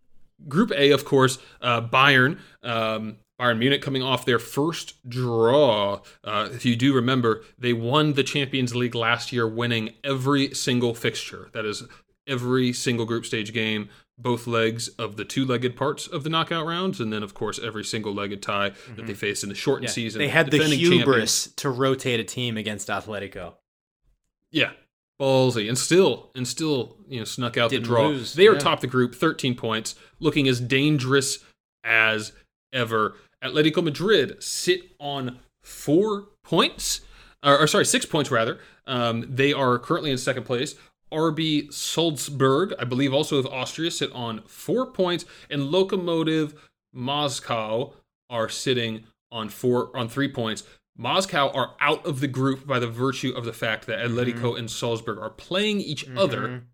Group 0.50 0.74
A, 0.76 0.92
of 0.92 1.06
course, 1.06 1.38
uh, 1.62 1.80
Bayern. 1.82 2.38
Um, 2.62 3.18
Bayern 3.40 3.58
Munich 3.58 3.82
coming 3.82 4.04
off 4.04 4.26
their 4.26 4.40
first 4.40 5.08
draw. 5.10 6.02
Uh, 6.24 6.50
if 6.52 6.66
you 6.66 6.76
do 6.76 6.94
remember, 6.94 7.44
they 7.58 7.74
won 7.74 8.14
the 8.14 8.24
Champions 8.24 8.76
League 8.76 8.96
last 8.96 9.32
year, 9.34 9.48
winning 9.48 9.94
every 10.04 10.54
single 10.54 10.94
fixture. 10.94 11.50
That 11.54 11.66
is 11.66 11.84
every 12.28 12.72
single 12.74 13.06
group 13.06 13.26
stage 13.26 13.52
game, 13.52 13.90
both 14.18 14.46
legs 14.48 14.88
of 14.90 15.18
the 15.18 15.26
two-legged 15.26 15.76
parts 15.76 16.08
of 16.08 16.24
the 16.24 16.30
knockout 16.30 16.66
rounds, 16.66 17.00
and 17.02 17.12
then, 17.12 17.24
of 17.24 17.34
course, 17.34 17.60
every 17.62 17.84
single-legged 17.84 18.42
tie 18.42 18.72
that 18.96 19.08
they 19.08 19.14
faced 19.16 19.44
in 19.44 19.50
the 19.50 19.56
shortened 19.56 19.88
Mm-hmm. 19.90 20.00
Yeah, 20.00 20.06
season. 20.06 20.20
They 20.20 20.28
had 20.30 20.52
the 20.52 20.64
hubris 20.64 21.44
champions. 21.46 21.48
to 21.58 21.70
rotate 21.70 22.20
a 22.20 22.24
team 22.24 22.56
against 22.56 22.88
Atletico. 22.88 23.56
Yeah. 24.52 24.72
Ballsy. 25.20 25.68
And 25.68 25.78
still, 25.78 26.30
and 26.36 26.48
still, 26.48 26.98
you 27.08 27.20
know, 27.20 27.26
snuck 27.26 27.58
out 27.58 27.72
Didn't 27.72 27.84
the 27.84 27.88
draw. 27.88 28.08
lose, 28.08 28.34
They 28.34 28.48
are 28.48 28.54
yeah. 28.54 28.60
top 28.60 28.80
the 28.82 28.88
group, 28.88 29.16
13 29.16 29.56
points, 29.56 29.96
looking 30.20 30.48
as 30.48 30.60
dangerous 30.60 31.40
as 31.84 32.32
ever. 32.74 33.16
Atletico 33.44 33.84
Madrid 33.84 34.42
sit 34.42 34.92
on 35.00 35.40
four 35.64 36.28
points, 36.44 37.02
or, 37.44 37.60
or 37.60 37.68
sorry, 37.68 37.86
six 37.86 38.06
points 38.06 38.32
rather. 38.32 38.60
Um, 38.86 39.26
they 39.30 39.54
are 39.54 39.80
currently 39.80 40.12
in 40.12 40.18
second 40.18 40.44
place. 40.44 40.76
RB 41.12 41.72
Salzburg, 41.72 42.74
I 42.80 42.86
believe 42.86 43.14
also 43.14 43.38
of 43.38 43.46
Austria, 43.46 43.92
sit 43.92 44.12
on 44.14 44.42
four 44.48 44.88
points, 44.88 45.26
and 45.50 45.62
Lokomotiv 45.64 46.54
Moscow 46.92 47.94
are 48.30 48.50
sitting 48.50 49.06
on 49.32 49.50
four 49.50 49.96
on 49.96 50.10
three 50.10 50.28
points. 50.32 50.64
Moscow 50.98 51.52
are 51.52 51.76
out 51.80 52.06
of 52.06 52.20
the 52.20 52.28
group 52.28 52.68
by 52.68 52.80
the 52.80 52.88
virtue 52.88 53.32
of 53.36 53.46
the 53.46 53.54
fact 53.54 53.88
that 53.88 54.00
Atletico 54.00 54.58
and 54.58 54.70
Salzburg 54.70 55.18
are 55.18 55.30
playing 55.30 55.82
each 55.82 56.08
other, 56.16 56.66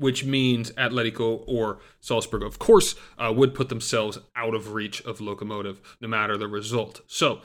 which 0.00 0.24
means 0.24 0.72
Atletico 0.72 1.44
or 1.46 1.78
Salzburg, 2.00 2.42
of 2.42 2.58
course, 2.58 2.94
uh, 3.18 3.32
would 3.34 3.54
put 3.54 3.68
themselves 3.68 4.18
out 4.34 4.54
of 4.54 4.72
reach 4.72 5.02
of 5.02 5.18
Lokomotiv 5.18 5.76
no 6.00 6.08
matter 6.08 6.36
the 6.36 6.48
result. 6.48 7.02
So 7.06 7.42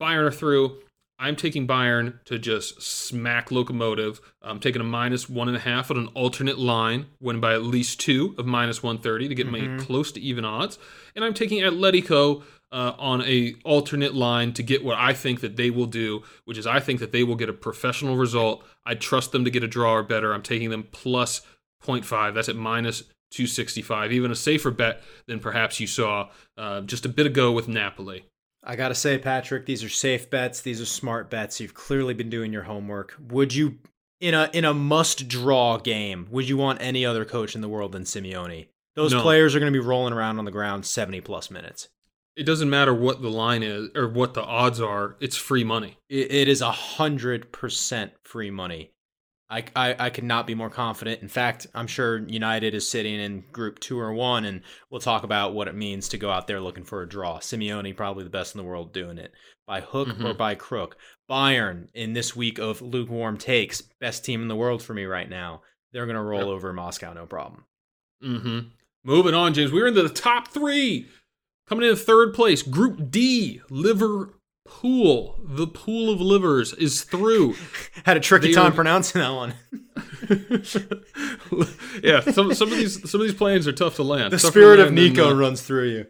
Bayern 0.00 0.26
are 0.26 0.32
through. 0.32 0.78
I'm 1.18 1.36
taking 1.36 1.68
Bayern 1.68 2.22
to 2.24 2.36
just 2.36 2.82
smack 2.82 3.50
Lokomotiv. 3.50 4.18
I'm 4.42 4.58
taking 4.58 4.80
a 4.80 4.84
minus 4.84 5.28
one 5.28 5.46
and 5.46 5.56
a 5.56 5.60
half 5.60 5.90
on 5.92 5.96
an 5.96 6.08
alternate 6.08 6.58
line, 6.58 7.06
win 7.20 7.38
by 7.38 7.54
at 7.54 7.62
least 7.62 8.00
two 8.00 8.34
of 8.36 8.46
minus 8.46 8.82
130 8.82 9.28
to 9.28 9.34
get 9.34 9.50
me 9.50 9.78
close 9.78 10.10
to 10.12 10.20
even 10.20 10.44
odds. 10.44 10.80
And 11.14 11.24
I'm 11.24 11.34
taking 11.34 11.62
Atletico 11.62 12.42
uh, 12.72 12.94
on 12.98 13.22
a 13.22 13.54
alternate 13.64 14.14
line 14.14 14.52
to 14.54 14.62
get 14.64 14.84
what 14.84 14.98
I 14.98 15.12
think 15.12 15.42
that 15.42 15.56
they 15.56 15.70
will 15.70 15.86
do, 15.86 16.22
which 16.44 16.58
is 16.58 16.66
I 16.66 16.80
think 16.80 16.98
that 16.98 17.12
they 17.12 17.22
will 17.22 17.36
get 17.36 17.48
a 17.48 17.52
professional 17.52 18.16
result. 18.16 18.64
I 18.84 18.94
trust 18.94 19.30
them 19.30 19.44
to 19.44 19.50
get 19.50 19.62
a 19.62 19.68
draw 19.68 19.94
or 19.94 20.02
better. 20.02 20.32
I'm 20.32 20.42
taking 20.42 20.70
them 20.70 20.88
plus 20.90 21.42
0.5. 21.82 22.34
That's 22.34 22.48
at 22.48 22.56
minus 22.56 23.02
265, 23.32 24.12
even 24.12 24.30
a 24.30 24.34
safer 24.36 24.70
bet 24.70 25.02
than 25.26 25.40
perhaps 25.40 25.80
you 25.80 25.86
saw 25.86 26.28
uh, 26.56 26.82
just 26.82 27.04
a 27.04 27.08
bit 27.08 27.26
ago 27.26 27.52
with 27.52 27.68
Napoli. 27.68 28.24
I 28.64 28.76
gotta 28.76 28.94
say, 28.94 29.18
Patrick, 29.18 29.66
these 29.66 29.82
are 29.82 29.88
safe 29.88 30.30
bets. 30.30 30.60
These 30.60 30.80
are 30.80 30.86
smart 30.86 31.30
bets. 31.30 31.60
You've 31.60 31.74
clearly 31.74 32.14
been 32.14 32.30
doing 32.30 32.52
your 32.52 32.62
homework. 32.62 33.16
Would 33.28 33.54
you, 33.54 33.78
in 34.20 34.34
a 34.34 34.48
in 34.52 34.64
a 34.64 34.72
must 34.72 35.26
draw 35.26 35.78
game, 35.78 36.28
would 36.30 36.48
you 36.48 36.56
want 36.56 36.80
any 36.80 37.04
other 37.04 37.24
coach 37.24 37.56
in 37.56 37.60
the 37.60 37.68
world 37.68 37.90
than 37.92 38.04
Simeone? 38.04 38.68
Those 38.94 39.12
No. 39.14 39.22
players 39.22 39.56
are 39.56 39.58
going 39.58 39.72
to 39.72 39.76
be 39.76 39.84
rolling 39.84 40.12
around 40.12 40.38
on 40.38 40.44
the 40.44 40.52
ground 40.52 40.86
seventy 40.86 41.20
plus 41.20 41.50
minutes. 41.50 41.88
It 42.36 42.44
doesn't 42.44 42.70
matter 42.70 42.94
what 42.94 43.20
the 43.20 43.28
line 43.30 43.62
is 43.64 43.90
or 43.96 44.08
what 44.08 44.34
the 44.34 44.42
odds 44.44 44.80
are, 44.80 45.16
it's 45.20 45.36
free 45.36 45.64
money. 45.64 45.96
It, 46.08 46.30
it 46.30 46.48
is 46.48 46.60
a 46.60 46.70
hundred 46.70 47.50
percent 47.50 48.12
free 48.22 48.50
money. 48.50 48.92
I, 49.52 49.64
I 49.76 50.06
I 50.06 50.10
could 50.10 50.24
not 50.24 50.46
be 50.46 50.54
more 50.54 50.70
confident. 50.70 51.20
In 51.20 51.28
fact, 51.28 51.66
I'm 51.74 51.86
sure 51.86 52.18
United 52.26 52.74
is 52.74 52.88
sitting 52.88 53.20
in 53.20 53.44
Group 53.52 53.78
Two 53.80 53.98
or 54.00 54.12
One, 54.14 54.44
and 54.46 54.62
we'll 54.90 55.00
talk 55.00 55.22
about 55.24 55.52
what 55.54 55.68
it 55.68 55.74
means 55.74 56.08
to 56.08 56.18
go 56.18 56.30
out 56.30 56.46
there 56.46 56.60
looking 56.60 56.84
for 56.84 57.02
a 57.02 57.08
draw. 57.08 57.38
Simeone 57.38 57.94
probably 57.96 58.24
the 58.24 58.30
best 58.30 58.54
in 58.54 58.58
the 58.58 58.64
world 58.66 58.92
doing 58.92 59.18
it 59.18 59.32
by 59.66 59.80
hook 59.82 60.08
or 60.08 60.12
Mhm. 60.34 60.36
by 60.38 60.54
crook. 60.54 60.96
Bayern 61.30 61.88
in 61.94 62.14
this 62.14 62.34
week 62.34 62.58
of 62.58 62.80
lukewarm 62.82 63.36
takes, 63.36 63.80
best 63.82 64.24
team 64.24 64.40
in 64.42 64.48
the 64.48 64.56
world 64.56 64.82
for 64.82 64.94
me 64.94 65.04
right 65.04 65.28
now. 65.28 65.62
They're 65.92 66.06
gonna 66.06 66.22
roll 66.24 66.40
Yep. 66.40 66.48
over 66.48 66.72
Moscow, 66.72 67.12
no 67.12 67.26
problem. 67.26 67.64
Mm-hmm. 68.24 68.68
Moving 69.04 69.34
on, 69.34 69.52
James. 69.54 69.70
We're 69.72 69.86
into 69.88 70.02
the 70.02 70.08
top 70.08 70.48
three. 70.48 71.08
Coming 71.68 71.88
in 71.88 71.96
third 71.96 72.34
place, 72.34 72.62
Group 72.62 73.10
D, 73.10 73.60
Liverpool. 73.70 74.34
The 74.64 75.66
pool 75.72 76.10
of 76.10 76.20
livers 76.20 76.72
is 76.74 77.02
through. 77.02 77.54
Had 78.04 78.16
a 78.16 78.20
tricky 78.20 78.48
They 78.48 78.52
time 78.54 78.72
are- 78.72 78.74
pronouncing 78.74 79.20
that 79.20 79.30
one. 79.30 79.54
yeah, 82.02 82.20
some 82.20 82.54
some 82.54 82.70
of 82.72 82.76
these 82.78 83.08
some 83.10 83.20
of 83.20 83.26
these 83.26 83.36
planes 83.36 83.66
are 83.68 83.72
tough 83.72 83.96
to 83.96 84.02
land. 84.02 84.32
The 84.32 84.38
spirit 84.38 84.80
of 84.80 84.86
land 84.86 84.98
than, 84.98 85.04
Nico 85.04 85.30
uh, 85.30 85.34
runs 85.34 85.62
through 85.62 85.88
you. 85.90 86.06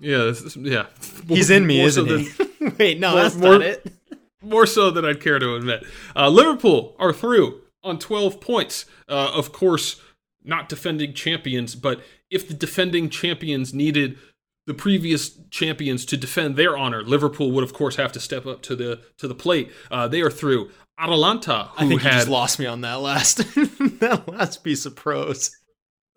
Yeah, 0.00 0.18
this 0.24 0.42
is- 0.42 0.56
yeah. 0.56 0.86
He's 1.28 1.50
in 1.50 1.66
me, 1.66 1.80
isn't 1.82 2.08
so 2.08 2.18
he? 2.18 2.70
Wait, 2.78 2.98
no, 3.00 3.12
more- 3.12 3.22
that's 3.22 3.36
more- 3.36 3.52
not 3.52 3.62
it. 3.62 3.92
more 4.40 4.66
so 4.66 4.90
than 4.90 5.04
I'd 5.04 5.20
care 5.20 5.38
to 5.38 5.54
admit. 5.54 5.84
Uh, 6.16 6.28
Liverpool 6.28 6.96
are 6.98 7.12
through 7.12 7.60
on 7.84 7.98
12 7.98 8.40
points. 8.40 8.84
Uh, 9.08 9.30
of 9.34 9.52
course, 9.52 10.00
not 10.44 10.68
defending 10.68 11.12
champions, 11.14 11.74
but 11.74 12.00
if 12.30 12.48
the 12.48 12.54
defending 12.54 13.10
champions 13.10 13.74
needed 13.74 14.18
the 14.66 14.74
previous 14.74 15.38
champions 15.50 16.04
to 16.06 16.16
defend 16.16 16.56
their 16.56 16.76
honor, 16.76 17.02
Liverpool 17.02 17.50
would 17.52 17.64
of 17.64 17.72
course 17.72 17.96
have 17.96 18.12
to 18.12 18.20
step 18.20 18.46
up 18.46 18.62
to 18.62 18.76
the 18.76 19.00
to 19.18 19.28
the 19.28 19.34
plate. 19.34 19.70
Uh, 19.90 20.08
they 20.08 20.20
are 20.20 20.30
through. 20.30 20.70
Atalanta, 20.98 21.70
who 21.78 21.86
I 21.86 21.88
think 21.88 22.02
had 22.02 22.12
you 22.12 22.18
just 22.18 22.28
lost 22.28 22.58
me 22.58 22.66
on 22.66 22.82
that 22.82 23.00
last 23.00 23.36
that 24.00 24.24
last 24.28 24.62
piece 24.62 24.86
of 24.86 24.94
prose. 24.94 25.56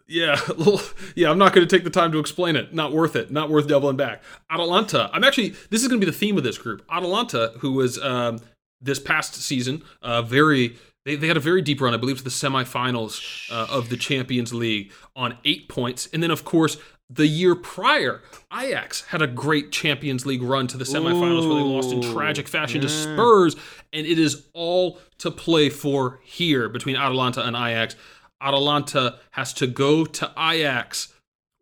Yeah, 0.07 0.39
yeah, 1.15 1.31
I'm 1.31 1.39
not 1.39 1.53
going 1.53 1.67
to 1.67 1.75
take 1.75 1.83
the 1.83 1.89
time 1.89 2.11
to 2.11 2.19
explain 2.19 2.55
it. 2.55 2.73
Not 2.73 2.91
worth 2.91 3.15
it. 3.15 3.31
Not 3.31 3.49
worth 3.49 3.67
doubling 3.67 3.97
back. 3.97 4.21
Atalanta. 4.51 5.09
I'm 5.11 5.23
actually. 5.23 5.49
This 5.71 5.81
is 5.81 5.87
going 5.87 5.99
to 5.99 6.05
be 6.05 6.11
the 6.11 6.17
theme 6.17 6.37
of 6.37 6.43
this 6.43 6.57
group. 6.57 6.85
Atalanta, 6.91 7.53
who 7.59 7.71
was 7.73 7.99
um, 8.01 8.39
this 8.79 8.99
past 8.99 9.35
season 9.35 9.83
uh, 10.01 10.21
very. 10.21 10.75
They, 11.05 11.15
they 11.15 11.27
had 11.27 11.37
a 11.37 11.41
very 11.41 11.61
deep 11.61 11.81
run, 11.81 11.93
I 11.93 11.97
believe, 11.97 12.17
to 12.17 12.23
the 12.23 12.31
semifinals 12.31 13.51
uh, 13.51 13.67
of 13.69 13.89
the 13.89 13.97
Champions 13.97 14.53
League 14.53 14.91
on 15.15 15.37
eight 15.45 15.69
points, 15.69 16.07
and 16.11 16.21
then 16.21 16.31
of 16.31 16.45
course 16.45 16.77
the 17.09 17.27
year 17.27 17.55
prior, 17.55 18.21
Ajax 18.51 19.01
had 19.05 19.21
a 19.21 19.27
great 19.27 19.71
Champions 19.71 20.25
League 20.25 20.41
run 20.41 20.67
to 20.67 20.77
the 20.77 20.85
semifinals 20.85 21.47
where 21.47 21.61
they 21.61 21.69
lost 21.69 21.91
in 21.91 22.01
tragic 22.01 22.47
fashion 22.47 22.81
to. 22.81 22.89
Spurs, 22.89 23.55
and 23.93 24.07
it 24.07 24.17
is 24.17 24.47
all 24.53 24.99
to 25.19 25.29
play 25.29 25.69
for 25.69 26.19
here 26.23 26.67
between 26.67 26.95
Atalanta 26.95 27.45
and 27.45 27.55
Ajax. 27.55 27.95
Atalanta 28.41 29.19
has 29.31 29.53
to 29.53 29.67
go 29.67 30.05
to 30.05 30.31
Ajax 30.37 31.13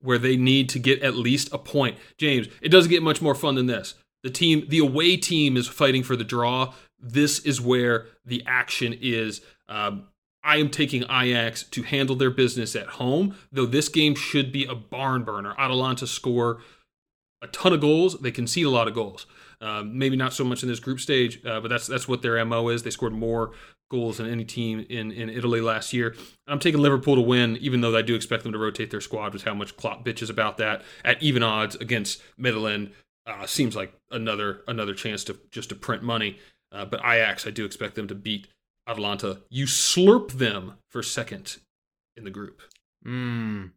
where 0.02 0.18
they 0.18 0.36
need 0.38 0.70
to 0.70 0.80
get 0.80 1.02
at 1.02 1.16
least 1.16 1.54
a 1.54 1.58
point. 1.58 1.98
James, 2.18 2.48
it 2.62 2.70
doesn't 2.70 2.92
get 2.92 3.04
much 3.04 3.22
more 3.22 3.36
fun 3.36 3.56
than 3.56 3.68
this. 3.68 3.96
The 4.24 4.30
team, 4.30 4.66
the 4.70 4.80
away 4.80 5.18
team 5.18 5.58
is 5.58 5.68
fighting 5.68 6.04
for 6.04 6.16
the 6.16 6.24
draw. 6.24 6.74
This 7.00 7.40
is 7.40 7.60
where 7.60 8.08
the 8.26 8.44
action 8.46 8.98
is. 9.02 9.42
Um, 9.68 10.08
I 10.44 10.58
am 10.58 10.70
taking 10.70 11.04
Ajax 11.04 11.64
to 11.64 11.84
handle 11.84 12.16
their 12.16 12.32
business 12.32 12.76
at 12.76 12.88
home, 12.88 13.36
though 13.52 13.66
this 13.66 13.88
game 13.88 14.16
should 14.16 14.52
be 14.52 14.66
a 14.66 14.76
barn 14.76 15.24
burner. 15.24 15.56
Atalanta 15.58 16.06
score 16.06 16.62
a 17.42 17.48
ton 17.48 17.74
of 17.74 17.82
goals. 17.82 18.20
They 18.20 18.32
concede 18.32 18.66
a 18.66 18.70
lot 18.70 18.88
of 18.88 18.94
goals. 18.94 19.26
Um, 19.62 19.98
maybe 19.98 20.16
not 20.16 20.34
so 20.34 20.44
much 20.44 20.64
in 20.64 20.70
this 20.70 20.80
group 20.80 21.00
stage, 21.00 21.46
uh, 21.46 21.60
but 21.62 21.70
that's 21.70 21.88
that's 21.88 22.08
what 22.08 22.22
their 22.22 22.44
mo 22.46 22.70
is. 22.70 22.84
They 22.84 22.90
scored 22.90 23.14
more 23.14 23.52
goals 23.92 24.18
than 24.18 24.28
any 24.28 24.44
team 24.44 24.86
in, 24.90 25.12
in 25.12 25.30
Italy 25.30 25.62
last 25.62 25.94
year. 25.94 26.16
I'm 26.48 26.60
taking 26.60 26.82
Liverpool 26.82 27.16
to 27.16 27.22
win, 27.22 27.58
even 27.58 27.82
though 27.82 27.96
I 27.96 28.02
do 28.02 28.16
expect 28.16 28.44
them 28.44 28.52
to 28.54 28.58
rotate 28.58 28.92
their 28.92 29.02
squad. 29.02 29.34
With 29.34 29.44
how 29.44 29.54
much 29.54 29.78
Klopp 29.78 30.04
bitches 30.04 30.30
about 30.30 30.58
that 30.58 30.82
at 31.06 31.22
even 31.22 31.44
odds 31.44 31.76
against 31.76 32.22
Midtjylland, 32.40 32.92
uh, 33.26 33.46
seems 33.46 33.76
like 33.76 33.94
another 34.12 34.62
another 34.68 34.94
chance 34.94 35.24
to 35.26 35.38
just 35.52 35.70
to 35.70 35.76
print 35.76 36.04
money. 36.04 36.40
Uh, 36.72 36.86
but 36.86 37.00
Ajax, 37.02 37.46
I 37.46 37.52
do 37.52 37.66
expect 37.66 37.96
them 37.96 38.08
to 38.08 38.16
beat 38.16 38.48
Atalanta. 38.88 39.40
You 39.50 39.66
slurp 39.66 40.34
them 40.34 40.74
for 40.90 41.02
second 41.04 41.58
in 42.18 42.24
the 42.24 42.30
group. 42.32 42.62
Mm. 43.06 43.72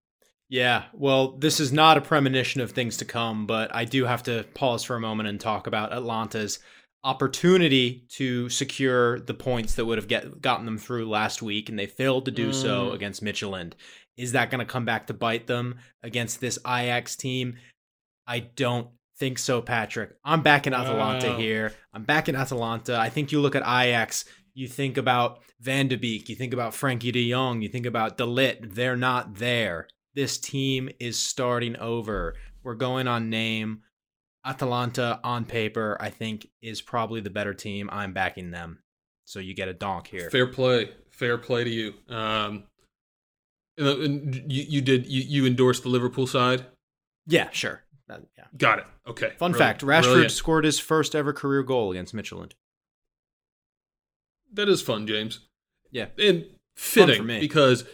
Yeah, 0.48 0.84
well, 0.92 1.32
this 1.32 1.58
is 1.58 1.72
not 1.72 1.96
a 1.98 2.00
premonition 2.00 2.60
of 2.60 2.70
things 2.70 2.96
to 2.98 3.04
come, 3.04 3.46
but 3.46 3.74
I 3.74 3.84
do 3.84 4.04
have 4.04 4.22
to 4.24 4.44
pause 4.54 4.84
for 4.84 4.94
a 4.94 5.00
moment 5.00 5.28
and 5.28 5.40
talk 5.40 5.66
about 5.66 5.92
Atalanta's 5.92 6.60
opportunity 7.02 8.04
to 8.10 8.48
secure 8.48 9.20
the 9.20 9.34
points 9.34 9.74
that 9.74 9.84
would 9.84 9.98
have 9.98 10.08
get, 10.08 10.40
gotten 10.42 10.66
them 10.66 10.78
through 10.78 11.08
last 11.08 11.40
week, 11.42 11.68
and 11.68 11.78
they 11.78 11.86
failed 11.86 12.24
to 12.26 12.30
do 12.30 12.52
so 12.52 12.90
Mm. 12.90 12.94
against 12.94 13.24
Midtjylland. 13.24 13.72
Is 14.16 14.32
that 14.32 14.50
going 14.50 14.58
to 14.60 14.72
come 14.72 14.84
back 14.84 15.06
to 15.06 15.14
bite 15.14 15.46
them 15.46 15.78
against 16.02 16.40
this 16.40 16.58
Ajax 16.66 17.16
team? 17.16 17.56
I 18.26 18.40
don't 18.40 18.88
think 19.18 19.38
so, 19.38 19.62
Patrick. 19.62 20.10
I'm 20.24 20.42
back 20.42 20.66
in 20.66 20.74
Atalanta 20.74 21.30
Wow. 21.30 21.38
here. 21.38 21.72
I'm 21.92 22.04
back 22.04 22.28
in 22.28 22.34
Atalanta. 22.36 22.98
I 22.98 23.08
think 23.08 23.30
you 23.32 23.40
look 23.40 23.54
at 23.54 23.62
Ajax, 23.62 24.24
you 24.56 24.66
think 24.66 24.96
about 24.96 25.40
Van 25.60 25.86
de 25.86 25.96
Beek, 25.96 26.28
you 26.28 26.34
think 26.34 26.52
about 26.52 26.72
Frenkie 26.72 27.12
de 27.12 27.30
Jong, 27.30 27.60
you 27.62 27.68
think 27.68 27.86
about 27.86 28.16
De 28.16 28.24
Ligt. 28.24 28.74
They're 28.74 28.96
not 28.96 29.34
there. 29.36 29.86
This 30.14 30.38
team 30.38 30.88
is 30.98 31.18
starting 31.18 31.76
over. 31.76 32.34
We're 32.62 32.74
going 32.74 33.06
on 33.06 33.28
name. 33.28 33.82
Atalanta 34.44 35.20
on 35.22 35.44
paper, 35.44 35.96
I 36.00 36.08
think, 36.10 36.46
is 36.62 36.80
probably 36.80 37.20
the 37.20 37.30
better 37.30 37.52
team. 37.52 37.90
I'm 37.92 38.12
backing 38.12 38.50
them. 38.50 38.78
So 39.24 39.40
you 39.40 39.54
get 39.54 39.68
a 39.68 39.74
donk 39.74 40.06
here. 40.06 40.30
Fair 40.30 40.46
play, 40.46 40.90
fair 41.10 41.36
play 41.36 41.64
to 41.64 41.70
you. 41.70 41.94
Um, 42.08 42.64
and, 43.76 44.34
you, 44.50 44.64
you 44.68 44.80
did 44.80 45.06
you, 45.06 45.22
you 45.22 45.46
endorsed 45.46 45.82
the 45.82 45.88
Liverpool 45.90 46.26
side. 46.26 46.64
Yeah, 47.26 47.50
sure. 47.50 47.82
That- 48.08 48.22
yeah. 48.38 48.44
Got 48.56 48.78
it. 48.78 48.84
Okay. 49.06 49.32
Fun 49.38 49.50
Brilliant. 49.50 49.58
fact 49.58 49.82
Rashford 49.82 50.02
Brilliant. 50.04 50.30
scored 50.32 50.64
his 50.64 50.78
first 50.78 51.14
ever 51.14 51.32
career 51.32 51.62
goal 51.62 51.90
against 51.90 52.14
Midtjylland. 52.14 52.52
That 54.52 54.68
is 54.68 54.82
fun, 54.82 55.06
James. 55.06 55.40
Yeah. 55.90 56.06
And 56.18 56.46
fitting 56.76 57.26
because 57.26 57.84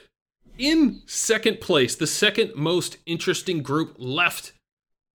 in 0.59 1.03
second 1.07 1.61
place, 1.61 1.95
the 1.95 2.07
second 2.07 2.55
most 2.55 2.99
interesting 3.07 3.63
group 3.63 3.95
left 3.99 4.53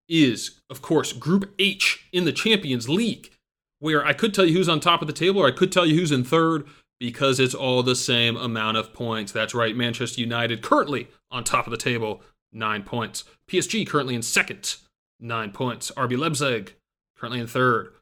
is, 0.09 0.61
of 0.69 0.81
course, 0.81 1.13
Group 1.13 1.53
H 1.59 2.07
in 2.11 2.25
the 2.25 2.31
Champions 2.31 2.87
League, 2.87 3.31
where 3.79 4.05
I 4.05 4.13
could 4.13 4.33
tell 4.33 4.45
you 4.45 4.53
who's 4.53 4.69
on 4.69 4.79
top 4.79 5.01
of 5.01 5.07
the 5.07 5.13
table, 5.13 5.41
or 5.41 5.47
I 5.47 5.51
could 5.51 5.71
tell 5.71 5.85
you 5.85 5.95
who's 5.95 6.11
in 6.11 6.23
third 6.23 6.65
because 6.99 7.39
it's 7.39 7.53
all 7.53 7.83
the 7.83 7.95
same 7.95 8.35
amount 8.35 8.77
of 8.77 8.93
points. 8.93 9.31
That's 9.31 9.53
right, 9.53 9.75
Manchester 9.75 10.21
United 10.21 10.61
currently 10.61 11.09
on 11.29 11.43
top 11.43 11.67
of 11.67 11.71
the 11.71 11.77
table, 11.77 12.21
nine 12.51 12.83
points. 12.83 13.23
PSG 13.49 13.85
currently 13.87 14.15
in 14.15 14.21
second, 14.21 14.77
nine 15.19 15.51
points. 15.51 15.91
RB 15.91 16.17
Leipzig 16.17 16.73
currently 17.15 17.39
in 17.39 17.47
third 17.47 17.93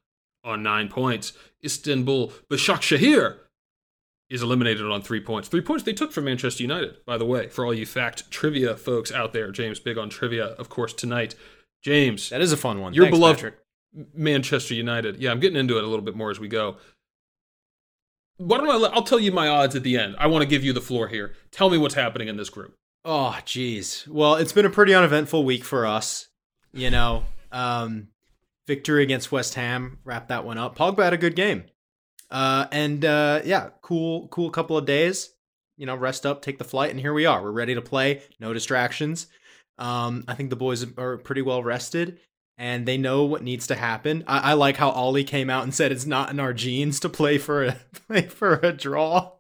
on 0.46 0.64
nine 0.64 0.88
points. 0.88 1.34
Istanbul 1.64 2.32
Başakşehir 2.50 3.38
is 4.30 4.42
eliminated 4.42 4.86
on 4.86 5.02
three 5.02 5.22
points. 5.22 5.50
Three 5.50 5.62
points 5.62 5.84
they 5.84 5.94
took 5.94 6.12
from 6.12 6.26
Manchester 6.26 6.64
United, 6.64 7.04
by 7.06 7.18
the 7.18 7.26
way, 7.26 7.50
for 7.50 7.66
all 7.66 7.74
you 7.74 7.86
fact 7.86 8.30
trivia 8.32 8.76
folks 8.78 9.12
out 9.12 9.34
there. 9.34 9.52
James 9.52 9.80
big 9.80 9.98
on 9.98 10.10
trivia, 10.10 10.46
of 10.58 10.70
course, 10.70 10.94
tonight. 10.94 11.36
James, 11.84 12.30
That 12.30 12.42
is 12.42 12.52
a 12.52 12.58
fun 12.58 12.80
one. 12.82 12.94
your 12.94 13.06
Thanks, 13.06 13.18
beloved 13.18 13.38
Patrick. 13.38 13.56
Manchester 14.16 14.74
United. 14.74 15.18
Yeah, 15.18 15.32
I'm 15.32 15.40
getting 15.40 15.58
into 15.58 15.78
it 15.78 15.84
a 15.84 15.88
little 15.88 16.04
bit 16.06 16.16
more 16.16 16.32
as 16.32 16.40
we 16.40 16.48
go. 16.48 16.78
Why 18.38 18.58
don't 18.58 18.70
I? 18.70 18.76
Let, 18.76 18.94
I'll 18.94 19.04
tell 19.04 19.20
you 19.20 19.32
my 19.32 19.48
odds 19.48 19.76
at 19.76 19.84
the 19.84 19.98
end. 19.98 20.16
I 20.20 20.28
want 20.28 20.42
to 20.42 20.48
give 20.48 20.64
you 20.64 20.74
the 20.74 20.82
floor 20.82 21.08
here. 21.08 21.36
Tell 21.52 21.70
me 21.70 21.78
what's 21.78 21.94
happening 21.94 22.28
in 22.28 22.36
this 22.38 22.50
group. 22.50 22.76
Oh, 23.06 23.38
geez. 23.46 24.06
Well, 24.10 24.36
it's 24.36 24.52
been 24.52 24.66
a 24.66 24.70
pretty 24.70 24.94
uneventful 24.94 25.46
week 25.46 25.64
for 25.64 25.86
us. 25.86 26.28
You 26.74 26.90
know, 26.90 27.24
um, 27.52 28.10
victory 28.68 29.04
against 29.04 29.32
West 29.32 29.56
Ham, 29.56 30.00
wrap 30.04 30.28
that 30.30 30.46
one 30.46 30.58
up. 30.58 30.78
Pogba 30.78 31.04
had 31.04 31.14
a 31.14 31.18
good 31.18 31.36
game. 31.36 31.66
Uh, 32.32 32.66
and 32.72 33.06
uh, 33.06 33.42
yeah, 33.46 33.70
cool, 33.82 34.28
cool 34.30 34.50
couple 34.50 34.78
of 34.78 34.86
days. 34.86 35.32
You 35.78 35.86
know, 35.86 35.96
rest 35.96 36.26
up, 36.26 36.42
take 36.42 36.58
the 36.58 36.64
flight, 36.64 36.92
and 36.92 37.00
here 37.00 37.14
we 37.14 37.26
are. 37.26 37.44
We're 37.44 37.52
ready 37.52 37.76
to 37.76 37.82
play. 37.82 38.24
No 38.40 38.54
distractions. 38.54 39.28
Um, 39.78 40.24
I 40.28 40.34
think 40.34 40.50
the 40.50 40.56
boys 40.56 40.86
are 40.98 41.18
pretty 41.18 41.42
well 41.42 41.62
rested, 41.62 42.20
and 42.58 42.86
they 42.86 42.98
know 42.98 43.26
what 43.26 43.44
needs 43.44 43.68
to 43.68 43.76
happen. 43.76 44.24
I, 44.26 44.52
I 44.52 44.54
like 44.54 44.78
how 44.78 44.90
Ollie 44.90 45.26
came 45.26 45.50
out 45.50 45.64
and 45.64 45.74
said 45.74 45.92
it's 45.92 46.06
not 46.06 46.30
in 46.30 46.40
our 46.40 46.54
genes 46.54 47.00
to 47.02 47.10
play 47.10 47.38
for 47.38 47.66
a 47.66 47.78
play 48.08 48.24
for 48.24 48.56
a 48.64 48.72
draw. 48.72 49.34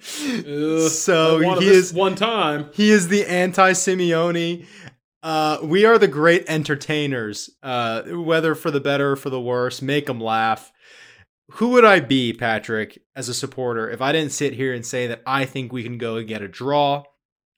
so 0.00 1.38
he 1.58 1.66
is 1.66 1.92
one 1.92 2.14
time. 2.14 2.68
he 2.72 2.90
is 2.90 3.08
the 3.08 3.26
anti 3.26 3.72
Simeone. 3.72 4.66
Uh, 5.22 5.58
we 5.62 5.84
are 5.84 5.98
the 5.98 6.08
great 6.08 6.44
entertainers, 6.48 7.50
uh, 7.62 8.02
whether 8.02 8.54
for 8.54 8.70
the 8.70 8.80
better 8.80 9.12
or 9.12 9.16
for 9.16 9.30
the 9.30 9.40
worse. 9.40 9.82
Make 9.82 10.06
them 10.06 10.20
laugh. 10.20 10.72
Who 11.54 11.70
would 11.70 11.84
I 11.84 12.00
be, 12.00 12.32
Patrick, 12.32 13.02
as 13.14 13.28
a 13.28 13.34
supporter, 13.34 13.90
if 13.90 14.00
I 14.00 14.12
didn't 14.12 14.32
sit 14.32 14.54
here 14.54 14.72
and 14.72 14.86
say 14.86 15.06
that 15.08 15.22
I 15.26 15.44
think 15.44 15.72
we 15.72 15.82
can 15.82 15.98
go 15.98 16.16
and 16.16 16.28
get 16.28 16.42
a 16.42 16.48
draw 16.48 17.02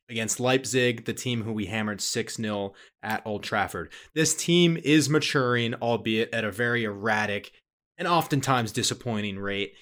against 0.08 0.40
Leipzig, 0.40 1.04
the 1.04 1.12
team 1.12 1.42
who 1.42 1.52
we 1.52 1.66
hammered 1.66 2.00
6 2.00 2.36
0 2.36 2.72
at 3.02 3.22
Old 3.24 3.42
Trafford? 3.42 3.92
This 4.14 4.34
team 4.34 4.78
is 4.82 5.10
maturing, 5.10 5.74
albeit 5.74 6.32
at 6.34 6.44
a 6.44 6.50
very 6.50 6.84
erratic 6.84 7.52
and 7.98 8.08
oftentimes 8.08 8.72
disappointing 8.72 9.38
rate. 9.38 9.74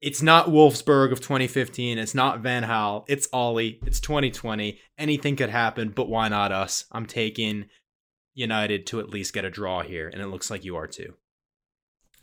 It's 0.00 0.22
not 0.22 0.46
Wolfsburg 0.46 1.12
of 1.12 1.20
2015. 1.20 1.98
It's 1.98 2.14
not 2.14 2.40
Van 2.40 2.62
Gaal. 2.62 3.04
It's 3.06 3.28
Ollie. 3.32 3.78
It's 3.84 4.00
2020. 4.00 4.78
Anything 4.96 5.36
could 5.36 5.50
happen, 5.50 5.90
but 5.90 6.08
why 6.08 6.28
not 6.28 6.52
us? 6.52 6.86
I'm 6.90 7.04
taking 7.04 7.66
United 8.34 8.86
to 8.86 9.00
at 9.00 9.10
least 9.10 9.34
get 9.34 9.44
a 9.44 9.50
draw 9.50 9.82
here, 9.82 10.08
and 10.08 10.22
it 10.22 10.28
looks 10.28 10.50
like 10.50 10.64
you 10.64 10.76
are 10.76 10.86
too. 10.86 11.14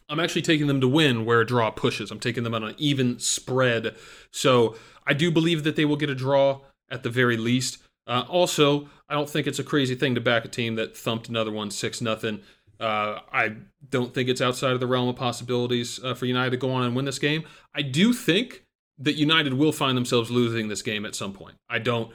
I'm 0.09 0.19
actually 0.19 0.41
taking 0.41 0.67
them 0.67 0.81
to 0.81 0.87
win 0.87 1.25
where 1.25 1.41
a 1.41 1.45
draw 1.45 1.69
pushes. 1.69 2.09
I'm 2.09 2.19
taking 2.19 2.43
them 2.43 2.55
on 2.55 2.63
an 2.63 2.75
even 2.77 3.19
spread. 3.19 3.95
So 4.31 4.75
I 5.05 5.13
do 5.13 5.29
believe 5.31 5.63
that 5.63 5.75
they 5.75 5.85
will 5.85 5.97
get 5.97 6.09
a 6.09 6.15
draw 6.15 6.61
at 6.89 7.03
the 7.03 7.09
very 7.09 7.37
least. 7.37 7.77
Uh, 8.07 8.23
also, 8.29 8.89
I 9.09 9.13
don't 9.13 9.29
think 9.29 9.47
it's 9.47 9.59
a 9.59 9.65
crazy 9.65 9.95
thing 9.95 10.15
to 10.15 10.21
back 10.21 10.45
a 10.45 10.47
team 10.47 10.75
that 10.75 10.95
thumped 10.95 11.27
another 11.27 11.51
one 11.51 11.69
six 11.69 12.01
nothing. 12.01 12.41
Uh, 12.79 13.19
I 13.31 13.55
don't 13.89 14.13
think 14.13 14.29
it's 14.29 14.41
outside 14.41 14.73
of 14.73 14.79
the 14.79 14.87
realm 14.87 15.07
of 15.07 15.15
possibilities 15.15 15.99
uh, 16.03 16.13
for 16.13 16.25
United 16.25 16.51
to 16.51 16.57
go 16.57 16.71
on 16.71 16.83
and 16.83 16.95
win 16.95 17.05
this 17.05 17.19
game. 17.19 17.43
I 17.73 17.81
do 17.81 18.13
think 18.13 18.63
that 18.99 19.13
United 19.15 19.53
will 19.53 19.71
find 19.71 19.97
themselves 19.97 20.29
losing 20.31 20.67
this 20.67 20.81
game 20.81 21.05
at 21.05 21.15
some 21.15 21.33
point. 21.33 21.55
I 21.69 21.79
don't. 21.79 22.11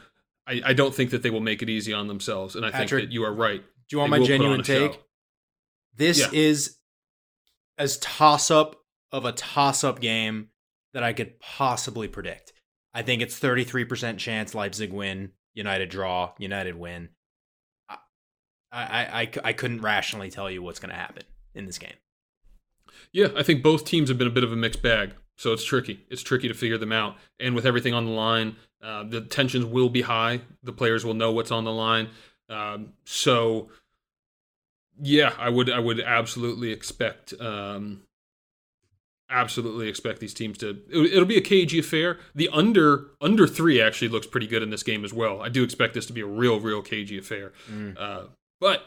I, 0.46 0.60
I 0.66 0.72
don't 0.72 0.94
think 0.94 1.10
that 1.10 1.22
they 1.22 1.30
will 1.30 1.40
make 1.40 1.62
it 1.62 1.68
easy 1.70 1.92
on 1.92 2.08
themselves, 2.08 2.56
and 2.56 2.66
I 2.66 2.70
Patrick, 2.70 2.88
think 3.02 3.10
that 3.10 3.14
you 3.14 3.24
are 3.24 3.32
right. 3.32 3.60
Do 3.88 3.96
you 3.96 3.98
want 3.98 4.08
They 4.08 4.10
my 4.10 4.18
will 4.18 4.26
put 4.26 4.32
on 4.34 4.38
genuine 4.38 4.60
a 4.60 4.64
show. 4.64 4.88
take? 4.88 5.00
This 5.96 6.18
Yeah. 6.20 6.28
is 6.32 6.78
as 7.78 7.98
toss 7.98 8.50
up 8.50 8.76
of 9.12 9.24
a 9.24 9.32
toss 9.32 9.84
up 9.84 10.00
game 10.00 10.48
that 10.94 11.02
I 11.02 11.12
could 11.12 11.38
possibly 11.40 12.08
predict. 12.08 12.52
I 12.94 13.02
think 13.02 13.22
it's 13.22 13.38
33% 13.38 14.18
chance 14.18 14.54
Leipzig 14.54 14.92
win, 14.92 15.32
United 15.54 15.88
draw, 15.90 16.32
United 16.38 16.74
win. 16.76 17.10
I, 18.72 18.82
I, 18.82 19.20
I, 19.20 19.30
I 19.44 19.52
couldn't 19.52 19.82
rationally 19.82 20.30
tell 20.30 20.50
you 20.50 20.62
what's 20.62 20.78
going 20.78 20.90
to 20.90 20.96
happen 20.96 21.24
in 21.54 21.66
this 21.66 21.78
game. 21.78 21.94
Yeah, 23.12 23.28
I 23.36 23.42
think 23.42 23.62
both 23.62 23.84
teams 23.84 24.08
have 24.08 24.18
been 24.18 24.26
a 24.26 24.32
bit 24.32 24.44
of 24.44 24.52
a 24.52 24.56
mixed 24.56 24.82
bag. 24.82 25.12
So 25.36 25.52
it's 25.52 25.64
tricky. 25.64 26.04
It's 26.08 26.22
tricky 26.22 26.48
to 26.48 26.54
figure 26.54 26.78
them 26.78 26.92
out. 26.92 27.16
And 27.40 27.54
with 27.54 27.66
everything 27.66 27.94
on 27.94 28.04
the 28.04 28.12
line, 28.12 28.56
uh, 28.82 29.04
the 29.04 29.20
tensions 29.20 29.64
will 29.64 29.88
be 29.88 30.02
high. 30.02 30.40
The 30.62 30.72
players 30.72 31.04
will 31.04 31.14
know 31.14 31.32
what's 31.32 31.50
on 31.50 31.64
the 31.64 31.72
line. 31.72 32.08
Um, 32.48 32.92
so 33.04 33.70
yeah, 35.00 35.32
I 35.38 35.48
would 35.48 35.70
I 35.70 35.78
would 35.78 36.00
absolutely 36.00 36.70
expect 36.70 37.32
um, 37.40 38.02
absolutely 39.30 39.88
expect 39.88 40.20
these 40.20 40.34
teams 40.34 40.58
to. 40.58 40.80
It, 40.90 41.18
will 41.18 41.24
be 41.24 41.38
a 41.38 41.42
cagey 41.42 41.78
affair. 41.78 42.18
The 42.34 42.48
under 42.52 43.06
under 43.20 43.46
three 43.46 43.80
actually 43.80 44.08
looks 44.08 44.26
pretty 44.26 44.46
good 44.46 44.62
in 44.62 44.70
this 44.70 44.82
game 44.82 45.04
as 45.04 45.12
well. 45.12 45.40
I 45.40 45.48
do 45.48 45.64
expect 45.64 45.94
this 45.94 46.06
to 46.06 46.12
be 46.12 46.20
a 46.20 46.26
real 46.26 46.60
real 46.60 46.82
cagey 46.82 47.18
affair. 47.18 47.52
Mm. 47.70 47.96
Uh, 47.98 48.22
but 48.62 48.86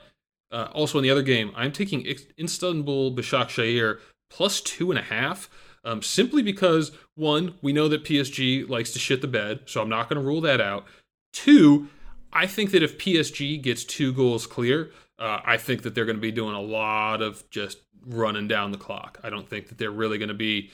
uh, 0.52 0.70
also 0.74 0.98
in 0.98 1.04
the 1.04 1.12
other 1.12 1.22
game, 1.22 1.52
I'm 1.54 1.74
taking 1.74 2.08
Istanbul 2.40 3.14
Başakşehir 3.14 4.00
plus 4.30 4.62
two 4.62 4.90
and 4.90 4.98
a 4.98 5.04
half. 5.04 5.50
Um, 5.84 6.02
simply 6.02 6.42
because 6.42 6.94
one, 7.16 7.56
we 7.62 7.74
know 7.74 7.90
that 7.90 8.06
PSG 8.06 8.68
likes 8.68 8.92
to 8.94 9.00
shit 9.00 9.22
the 9.22 9.28
bed, 9.28 9.60
so 9.66 9.82
I'm 9.82 9.90
not 9.90 10.10
going 10.10 10.20
to 10.20 10.26
rule 10.26 10.42
that 10.42 10.62
out. 10.62 10.86
Two, 11.34 11.90
I 12.32 12.48
think 12.48 12.72
that 12.72 12.82
if 12.84 12.98
PSG 12.98 13.62
gets 13.62 13.84
two 13.84 14.14
goals 14.14 14.48
clear, 14.48 14.92
uh, 15.20 15.42
I 15.46 15.58
think 15.58 15.84
that 15.84 15.94
they're 15.94 16.06
going 16.06 16.18
to 16.18 16.22
be 16.22 16.32
doing 16.32 16.56
a 16.56 16.62
lot 16.62 17.22
of 17.22 17.48
just 17.50 17.80
running 18.08 18.48
down 18.48 18.72
the 18.72 18.78
clock. 18.78 19.20
I 19.24 19.30
don't 19.30 19.48
think 19.48 19.68
that 19.68 19.78
they're 19.78 19.92
really 19.92 20.18
going 20.18 20.30
to 20.30 20.34
be 20.34 20.72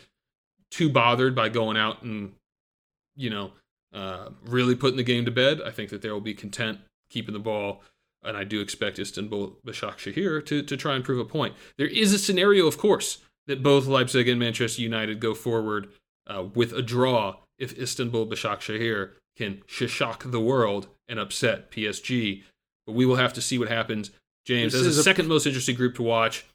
too 0.70 0.90
bothered 0.90 1.36
by 1.36 1.50
going 1.50 1.76
out 1.76 2.04
and, 2.04 2.34
you 3.16 3.32
know, 3.32 3.52
uh, 3.94 4.30
really 4.46 4.76
putting 4.76 4.98
the 4.98 5.04
game 5.04 5.26
to 5.26 5.32
bed. 5.32 5.60
I 5.66 5.72
think 5.72 5.90
that 5.90 6.04
they 6.04 6.12
will 6.12 6.22
be 6.22 6.36
content 6.36 6.80
keeping 7.10 7.34
the 7.34 7.40
ball. 7.40 7.82
And 8.24 8.38
I 8.38 8.44
do 8.44 8.62
expect 8.62 9.00
Istanbul 9.00 9.58
Başakşehir 9.66 10.46
to, 10.46 10.62
to 10.62 10.78
try 10.78 10.96
and 10.96 11.04
prove 11.04 11.20
a 11.20 11.26
point. 11.26 11.56
There 11.78 11.88
is 11.88 12.14
a 12.14 12.20
scenario, 12.20 12.68
of 12.68 12.78
course, 12.78 13.18
that 13.48 13.64
both 13.64 13.88
Leipzig 13.88 14.28
and 14.28 14.40
Manchester 14.40 14.82
United 14.82 15.20
go 15.20 15.34
forward 15.34 15.90
uh, 16.28 16.44
with 16.44 16.72
a 16.74 16.82
draw 16.82 17.38
if 17.58 17.78
Istanbul 17.78 18.28
Başakşehir 18.28 19.12
can 19.38 19.62
shock 19.68 20.24
the 20.26 20.40
world 20.40 20.88
and 21.08 21.20
upset 21.20 21.72
PSG. 21.72 22.44
But 22.86 22.94
we 22.94 23.06
will 23.06 23.16
have 23.16 23.34
to 23.34 23.42
see 23.42 23.58
what 23.58 23.70
happens. 23.70 24.12
James, 24.46 24.74
this 24.74 24.86
as 24.86 24.98
the 24.98 25.04
second 25.04 25.28
most 25.28 25.46
interesting 25.46 25.76
group 25.76 25.96
to 25.96 26.04
watch, 26.04 26.46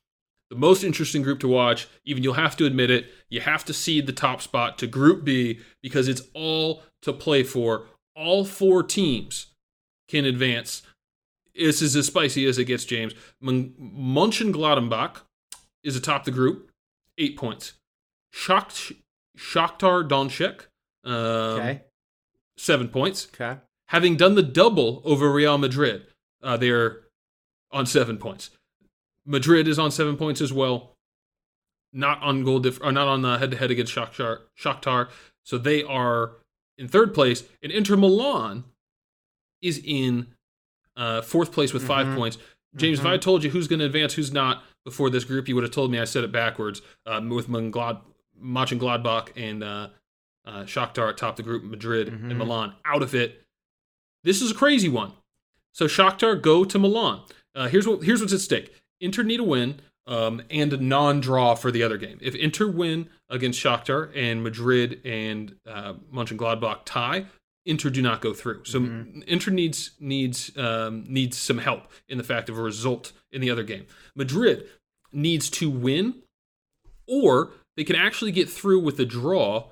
the 0.50 0.56
most 0.56 0.84
interesting 0.84 1.22
group 1.22 1.40
to 1.40 1.48
watch, 1.48 1.88
even 2.04 2.22
you'll 2.22 2.34
have 2.34 2.56
to 2.56 2.66
admit 2.66 2.90
it, 2.90 3.06
you 3.28 3.40
have 3.40 3.64
to 3.64 3.72
cede 3.72 4.06
the 4.06 4.12
top 4.12 4.40
spot 4.40 4.78
to 4.78 4.86
Group 4.86 5.24
B 5.24 5.60
because 5.82 6.08
it's 6.08 6.22
all 6.34 6.82
to 7.02 7.12
play 7.12 7.42
for. 7.42 7.86
All 8.14 8.44
four 8.44 8.82
teams 8.82 9.46
can 10.08 10.24
advance. 10.24 10.82
This 11.58 11.82
is 11.82 11.96
as 11.96 12.06
spicy 12.06 12.46
as 12.46 12.58
it 12.58 12.64
gets, 12.64 12.84
James. 12.84 13.14
Munchen 13.40 13.74
Mönchengladbach 13.80 15.22
is 15.82 15.96
atop 15.96 16.24
the 16.24 16.30
group, 16.30 16.70
eight 17.18 17.36
points. 17.36 17.74
Shakt, 18.34 18.94
Shakhtar 19.36 20.06
Donetsk, 20.06 20.66
um, 21.04 21.14
okay. 21.60 21.82
seven 22.56 22.88
points. 22.88 23.28
Okay. 23.32 23.60
Having 23.88 24.16
done 24.16 24.34
the 24.34 24.42
double 24.42 25.00
over 25.04 25.30
Real 25.30 25.58
Madrid, 25.58 26.06
uh, 26.42 26.56
they're 26.56 27.02
on 27.70 27.86
seven 27.86 28.18
points. 28.18 28.50
Madrid 29.24 29.68
is 29.68 29.78
on 29.78 29.90
seven 29.90 30.16
points 30.16 30.40
as 30.40 30.52
well. 30.52 30.96
Not 31.92 32.22
on 32.22 32.44
goal 32.44 32.58
diff- 32.58 32.80
or 32.82 32.92
not 32.92 33.08
on 33.08 33.22
the 33.22 33.38
head 33.38 33.52
to 33.52 33.56
head 33.56 33.70
against 33.70 33.94
Shakhtar, 33.94 34.40
Shakhtar. 34.58 35.08
So 35.44 35.56
they 35.56 35.82
are 35.82 36.32
in 36.76 36.88
third 36.88 37.14
place. 37.14 37.44
And 37.62 37.72
Inter 37.72 37.96
Milan 37.96 38.64
is 39.62 39.80
in 39.82 40.34
uh, 40.96 41.22
fourth 41.22 41.52
place 41.52 41.72
with 41.72 41.86
5 41.86 42.06
mm-hmm. 42.06 42.16
points. 42.16 42.38
James, 42.74 42.98
mm-hmm. 42.98 43.06
if 43.06 43.12
I 43.12 43.16
told 43.16 43.44
you 43.44 43.50
who's 43.50 43.68
going 43.68 43.78
to 43.78 43.86
advance, 43.86 44.14
who's 44.14 44.32
not 44.32 44.62
before 44.84 45.10
this 45.10 45.24
group, 45.24 45.48
you 45.48 45.54
would 45.54 45.64
have 45.64 45.72
told 45.72 45.90
me 45.90 45.98
I 45.98 46.04
said 46.04 46.24
it 46.24 46.32
backwards 46.32 46.82
um, 47.06 47.28
with 47.30 47.48
Mönchengladbach 47.48 48.02
Gladbach 48.42 49.28
and 49.36 49.64
uh, 49.64 49.88
uh, 50.46 50.62
Shakhtar 50.62 51.10
atop 51.10 51.36
the 51.36 51.42
group, 51.42 51.64
Madrid 51.64 52.08
mm-hmm. 52.08 52.30
and 52.30 52.38
Milan 52.38 52.74
out 52.84 53.02
of 53.02 53.14
it. 53.14 53.42
This 54.24 54.42
is 54.42 54.50
a 54.50 54.54
crazy 54.54 54.88
one. 54.88 55.12
So 55.72 55.86
Shakhtar 55.86 56.40
go 56.40 56.64
to 56.64 56.78
Milan. 56.78 57.22
Uh, 57.54 57.68
here's 57.68 57.86
what 57.86 58.02
here's 58.02 58.20
what's 58.20 58.32
at 58.32 58.40
stake. 58.40 58.72
Inter 59.00 59.22
need 59.22 59.40
a 59.40 59.44
win 59.44 59.80
um, 60.06 60.42
and 60.50 60.72
a 60.72 60.76
non-draw 60.76 61.54
for 61.54 61.70
the 61.70 61.82
other 61.82 61.96
game. 61.96 62.18
If 62.20 62.34
Inter 62.34 62.68
win 62.68 63.08
against 63.28 63.60
Shakhtar 63.60 64.10
and 64.14 64.42
Madrid 64.42 65.00
and 65.04 65.56
uh, 65.66 65.94
Mönchengladbach 66.12 66.80
tie, 66.84 67.26
Inter 67.66 67.90
do 67.90 68.00
not 68.00 68.20
go 68.20 68.32
through. 68.32 68.64
So 68.64 68.80
mm-hmm. 68.80 69.22
Inter 69.26 69.50
needs 69.50 69.90
needs 70.00 70.56
um, 70.56 71.04
needs 71.08 71.36
some 71.36 71.58
help 71.58 71.90
in 72.08 72.16
the 72.16 72.24
fact 72.24 72.48
of 72.48 72.56
a 72.56 72.62
result 72.62 73.12
in 73.30 73.40
the 73.40 73.50
other 73.50 73.64
game. 73.64 73.86
Madrid 74.14 74.66
needs 75.12 75.50
to 75.50 75.68
win, 75.68 76.22
or 77.06 77.52
they 77.76 77.84
can 77.84 77.96
actually 77.96 78.32
get 78.32 78.48
through 78.48 78.80
with 78.80 78.98
a 79.00 79.04
draw 79.04 79.68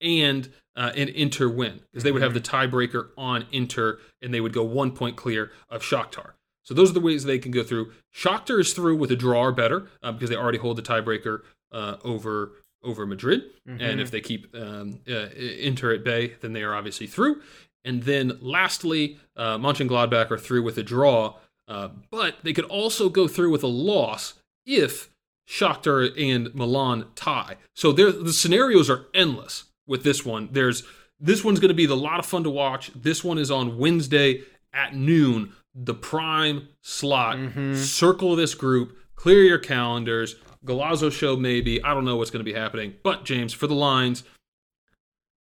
and 0.00 0.52
uh, 0.76 0.92
an 0.94 1.08
Inter 1.08 1.48
win 1.48 1.80
because 1.90 2.04
they 2.04 2.12
would 2.12 2.22
have 2.22 2.34
the 2.34 2.40
mm-hmm. 2.40 2.74
tiebreaker 2.74 3.08
on 3.16 3.46
Inter 3.50 3.98
and 4.22 4.32
they 4.32 4.40
would 4.40 4.52
go 4.52 4.62
one 4.62 4.92
point 4.92 5.16
clear 5.16 5.50
of 5.68 5.82
Shakhtar. 5.82 6.32
So 6.62 6.74
those 6.74 6.90
are 6.90 6.94
the 6.94 7.00
ways 7.00 7.24
they 7.24 7.38
can 7.38 7.50
go 7.50 7.64
through. 7.64 7.92
Shakhtar 8.14 8.60
is 8.60 8.74
through 8.74 8.96
with 8.96 9.10
a 9.10 9.16
draw 9.16 9.44
or 9.44 9.52
better 9.52 9.88
uh, 10.02 10.12
because 10.12 10.28
they 10.28 10.36
already 10.36 10.58
hold 10.58 10.76
the 10.76 10.82
tiebreaker 10.82 11.40
uh, 11.72 11.96
over 12.04 12.52
over 12.88 13.06
Madrid, 13.06 13.42
mm-hmm. 13.68 13.80
and 13.80 14.00
if 14.00 14.10
they 14.10 14.20
keep 14.20 14.54
um, 14.54 15.00
uh, 15.08 15.28
Inter 15.36 15.94
at 15.94 16.04
bay, 16.04 16.34
then 16.40 16.52
they 16.52 16.62
are 16.62 16.74
obviously 16.74 17.06
through. 17.06 17.40
And 17.84 18.02
then 18.02 18.38
lastly, 18.40 19.18
uh, 19.36 19.56
Mönchengladbach 19.58 20.30
are 20.30 20.38
through 20.38 20.62
with 20.62 20.78
a 20.78 20.82
draw, 20.82 21.36
uh, 21.68 21.88
but 22.10 22.36
they 22.42 22.52
could 22.52 22.64
also 22.64 23.08
go 23.08 23.28
through 23.28 23.50
with 23.50 23.62
a 23.62 23.68
loss 23.68 24.34
if 24.66 25.10
Shakhtar 25.48 26.12
and 26.18 26.54
Milan 26.54 27.06
tie. 27.14 27.56
So 27.74 27.92
the 27.92 28.32
scenarios 28.32 28.90
are 28.90 29.06
endless 29.14 29.64
with 29.86 30.04
this 30.04 30.24
one. 30.24 30.48
There's 30.52 30.82
this 31.20 31.42
one's 31.42 31.58
going 31.58 31.68
to 31.68 31.74
be 31.74 31.86
a 31.86 31.94
lot 31.94 32.18
of 32.18 32.26
fun 32.26 32.44
to 32.44 32.50
watch. 32.50 32.90
This 32.94 33.24
one 33.24 33.38
is 33.38 33.50
on 33.50 33.78
Wednesday 33.78 34.42
at 34.72 34.94
noon 34.94 35.52
the 35.74 35.94
prime 35.94 36.68
slot. 36.82 37.36
Mm-hmm. 37.36 37.74
Circle 37.74 38.36
this 38.36 38.54
group, 38.54 38.96
clear 39.14 39.42
your 39.42 39.58
calendars. 39.58 40.36
Golazo 40.64 41.12
show 41.12 41.36
maybe. 41.36 41.82
I 41.82 41.94
don't 41.94 42.04
know 42.04 42.16
what's 42.16 42.30
going 42.30 42.44
to 42.44 42.50
be 42.50 42.58
happening. 42.58 42.94
But 43.02 43.24
James, 43.24 43.52
for 43.52 43.66
the 43.66 43.74
lines, 43.74 44.24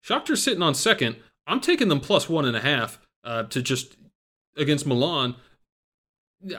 Shakhtar's 0.06 0.44
sitting 0.44 0.62
on 0.62 0.76
second. 0.76 1.18
I'm 1.46 1.62
taking 1.62 1.88
them 1.88 2.00
plus 2.00 2.28
one 2.30 2.46
and 2.46 2.56
a 2.56 2.62
half 2.62 3.00
uh, 3.24 3.44
to 3.44 3.62
just 3.62 3.96
against 4.56 4.86
Milan. 4.86 5.36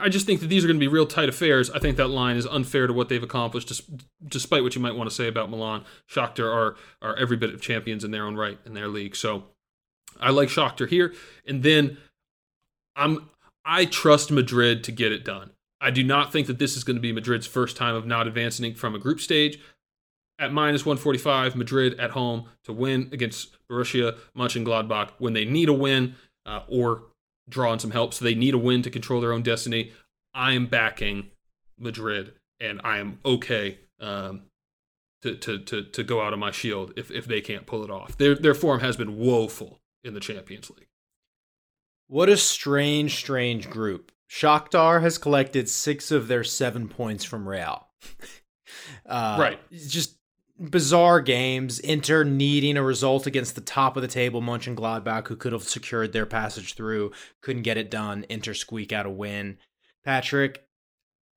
I 0.01 0.09
just 0.09 0.27
think 0.27 0.41
that 0.41 0.49
these 0.49 0.65
are 0.65 0.67
going 0.67 0.79
to 0.79 0.85
be 0.85 0.89
real 0.89 1.07
tight 1.07 1.29
affairs. 1.29 1.71
I 1.71 1.79
think 1.79 1.97
that 1.99 2.09
line 2.09 2.37
is 2.37 2.47
unfair 2.47 2.89
to 2.89 2.93
what 2.93 3.09
they've 3.09 3.23
accomplished, 3.23 3.71
despite 4.27 4.65
what 4.65 4.75
you 4.75 4.81
might 4.81 4.97
want 4.97 5.09
to 5.09 5.15
say 5.15 5.29
about 5.29 5.51
Milan. 5.51 5.85
Shakhtar 6.11 6.53
are 6.53 6.77
are 7.01 7.17
every 7.17 7.37
bit 7.37 7.55
of 7.55 7.61
champions 7.61 8.03
in 8.03 8.11
their 8.11 8.25
own 8.25 8.35
right 8.35 8.59
in 8.67 8.75
their 8.75 8.89
league. 8.89 9.15
So 9.15 9.45
I 10.19 10.31
like 10.31 10.49
Shakhtar 10.49 10.89
here, 10.89 11.15
and 11.47 11.63
then 11.63 11.99
I'm 12.97 13.31
I 13.65 13.85
trust 13.85 14.31
Madrid 14.33 14.83
to 14.85 14.93
get 14.93 15.13
it 15.13 15.25
done. 15.25 15.51
I 15.81 15.91
do 15.91 16.03
not 16.03 16.33
think 16.33 16.47
that 16.49 16.59
this 16.59 16.77
is 16.77 16.85
going 16.85 16.97
to 16.97 17.01
be 17.01 17.13
Madrid's 17.13 17.47
first 17.47 17.77
time 17.77 17.95
of 17.95 18.07
not 18.07 18.27
advancing 18.27 18.75
from 18.75 18.95
a 18.95 18.99
group 18.99 19.21
stage. 19.21 19.59
At 20.41 20.53
minus 20.53 20.87
145, 20.87 21.57
Madrid 21.57 21.99
at 21.99 22.11
home 22.11 22.47
to 22.65 22.73
win 22.73 23.09
against 23.13 23.57
Borussia 23.69 24.17
Mönchengladbach 24.37 25.11
when 25.19 25.33
they 25.33 25.45
need 25.45 25.69
a 25.69 25.73
win 25.73 26.15
uh, 26.47 26.63
or 26.69 27.03
draw 27.49 27.73
on 27.73 27.79
some 27.79 27.91
help. 27.91 28.15
So 28.15 28.25
they 28.25 28.35
need 28.35 28.55
a 28.55 28.59
win 28.59 28.83
to 28.83 28.91
control 28.91 29.21
their 29.21 29.33
own 29.33 29.43
destiny. 29.43 29.93
I 30.35 30.53
am 30.53 30.67
backing 30.67 31.31
Madrid, 31.79 32.35
and 32.61 32.81
I 32.85 32.99
am 32.99 33.19
okay 33.25 33.79
um, 34.01 34.43
to, 35.23 35.35
to, 35.35 35.59
to, 35.59 35.83
to 35.83 36.05
go 36.05 36.21
out 36.21 36.33
of 36.33 36.39
my 36.39 36.51
shield 36.51 36.93
if, 36.97 37.11
if 37.11 37.27
they 37.27 37.41
can't 37.41 37.67
pull 37.67 37.83
it 37.83 37.91
off. 37.91 38.17
Their, 38.17 38.35
their 38.35 38.55
form 38.55 38.81
has 38.81 38.97
been 38.97 39.19
woeful 39.19 39.81
in 40.05 40.15
the 40.15 40.21
Champions 40.21 40.71
League. 40.71 40.89
What 42.07 42.29
a 42.29 42.37
strange, 42.37 43.17
strange 43.17 43.69
group. 43.69 44.13
Shakhtar 44.29 45.03
has 45.03 45.19
collected 45.19 45.69
six 45.69 46.11
of 46.11 46.29
their 46.29 46.45
seven 46.45 46.89
points 46.89 47.25
from 47.25 47.49
Real. 47.49 47.87
uh, 49.07 49.37
right. 49.41 49.61
Just 49.73 50.17
bizarre 50.59 51.21
games. 51.21 51.79
Inter 51.79 52.25
needing 52.25 52.77
a 52.77 52.83
result 52.83 53.27
against 53.27 53.55
the 53.55 53.61
top 53.61 53.97
of 53.97 54.03
the 54.03 54.09
table, 54.09 54.43
Mönchengladbach, 54.43 55.29
who 55.29 55.37
could 55.37 55.53
have 55.53 55.63
secured 55.63 56.13
their 56.13 56.27
passage 56.27 56.75
through, 56.75 57.13
couldn't 57.41 57.63
get 57.63 57.79
it 57.79 57.91
done. 57.91 58.27
Inter 58.29 58.55
squeak 58.55 58.93
out 58.93 59.07
a 59.07 59.11
win. 59.11 59.59
Patrick, 60.05 60.67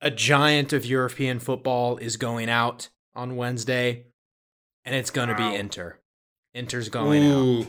a 0.02 0.12
giant 0.12 0.74
of 0.74 0.86
European 0.86 1.40
football 1.40 1.98
is 1.98 2.18
going 2.18 2.50
out 2.50 2.90
on 3.16 3.36
Wednesday, 3.36 4.08
and 4.84 4.96
it's 4.96 5.12
going 5.12 5.30
to 5.30 5.36
wow. 5.36 5.52
be 5.52 5.56
Inter. 5.56 5.98
Inter's 6.54 6.90
going 6.90 7.24
Ooh. 7.24 7.62
out. 7.62 7.68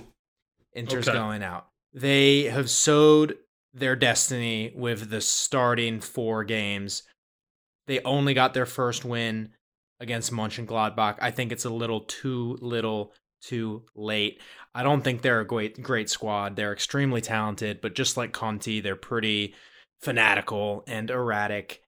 Inter's 0.74 1.08
okay. 1.08 1.16
going 1.16 1.42
out. 1.42 1.68
They 1.92 2.44
have 2.44 2.70
sowed 2.70 3.36
their 3.74 3.96
destiny 3.96 4.72
with 4.74 5.10
the 5.10 5.20
starting 5.20 6.00
four 6.00 6.44
games. 6.44 7.02
They 7.86 8.00
only 8.00 8.34
got 8.34 8.54
their 8.54 8.66
first 8.66 9.04
win 9.04 9.50
against 10.00 10.32
Mönchengladbach. 10.32 11.16
I 11.20 11.30
think 11.30 11.52
it's 11.52 11.64
a 11.64 11.70
little 11.70 12.00
too 12.00 12.58
little 12.60 13.12
too 13.40 13.84
late. 13.94 14.40
I 14.74 14.82
don't 14.82 15.02
think 15.02 15.22
they're 15.22 15.40
a 15.40 15.46
great 15.46 15.82
great 15.82 16.10
squad. 16.10 16.56
They're 16.56 16.72
extremely 16.72 17.20
talented, 17.20 17.80
but 17.80 17.94
just 17.94 18.16
like 18.16 18.32
Conte, 18.32 18.80
they're 18.80 18.96
pretty 18.96 19.54
fanatical 20.00 20.84
and 20.86 21.10
erratic. 21.10 21.82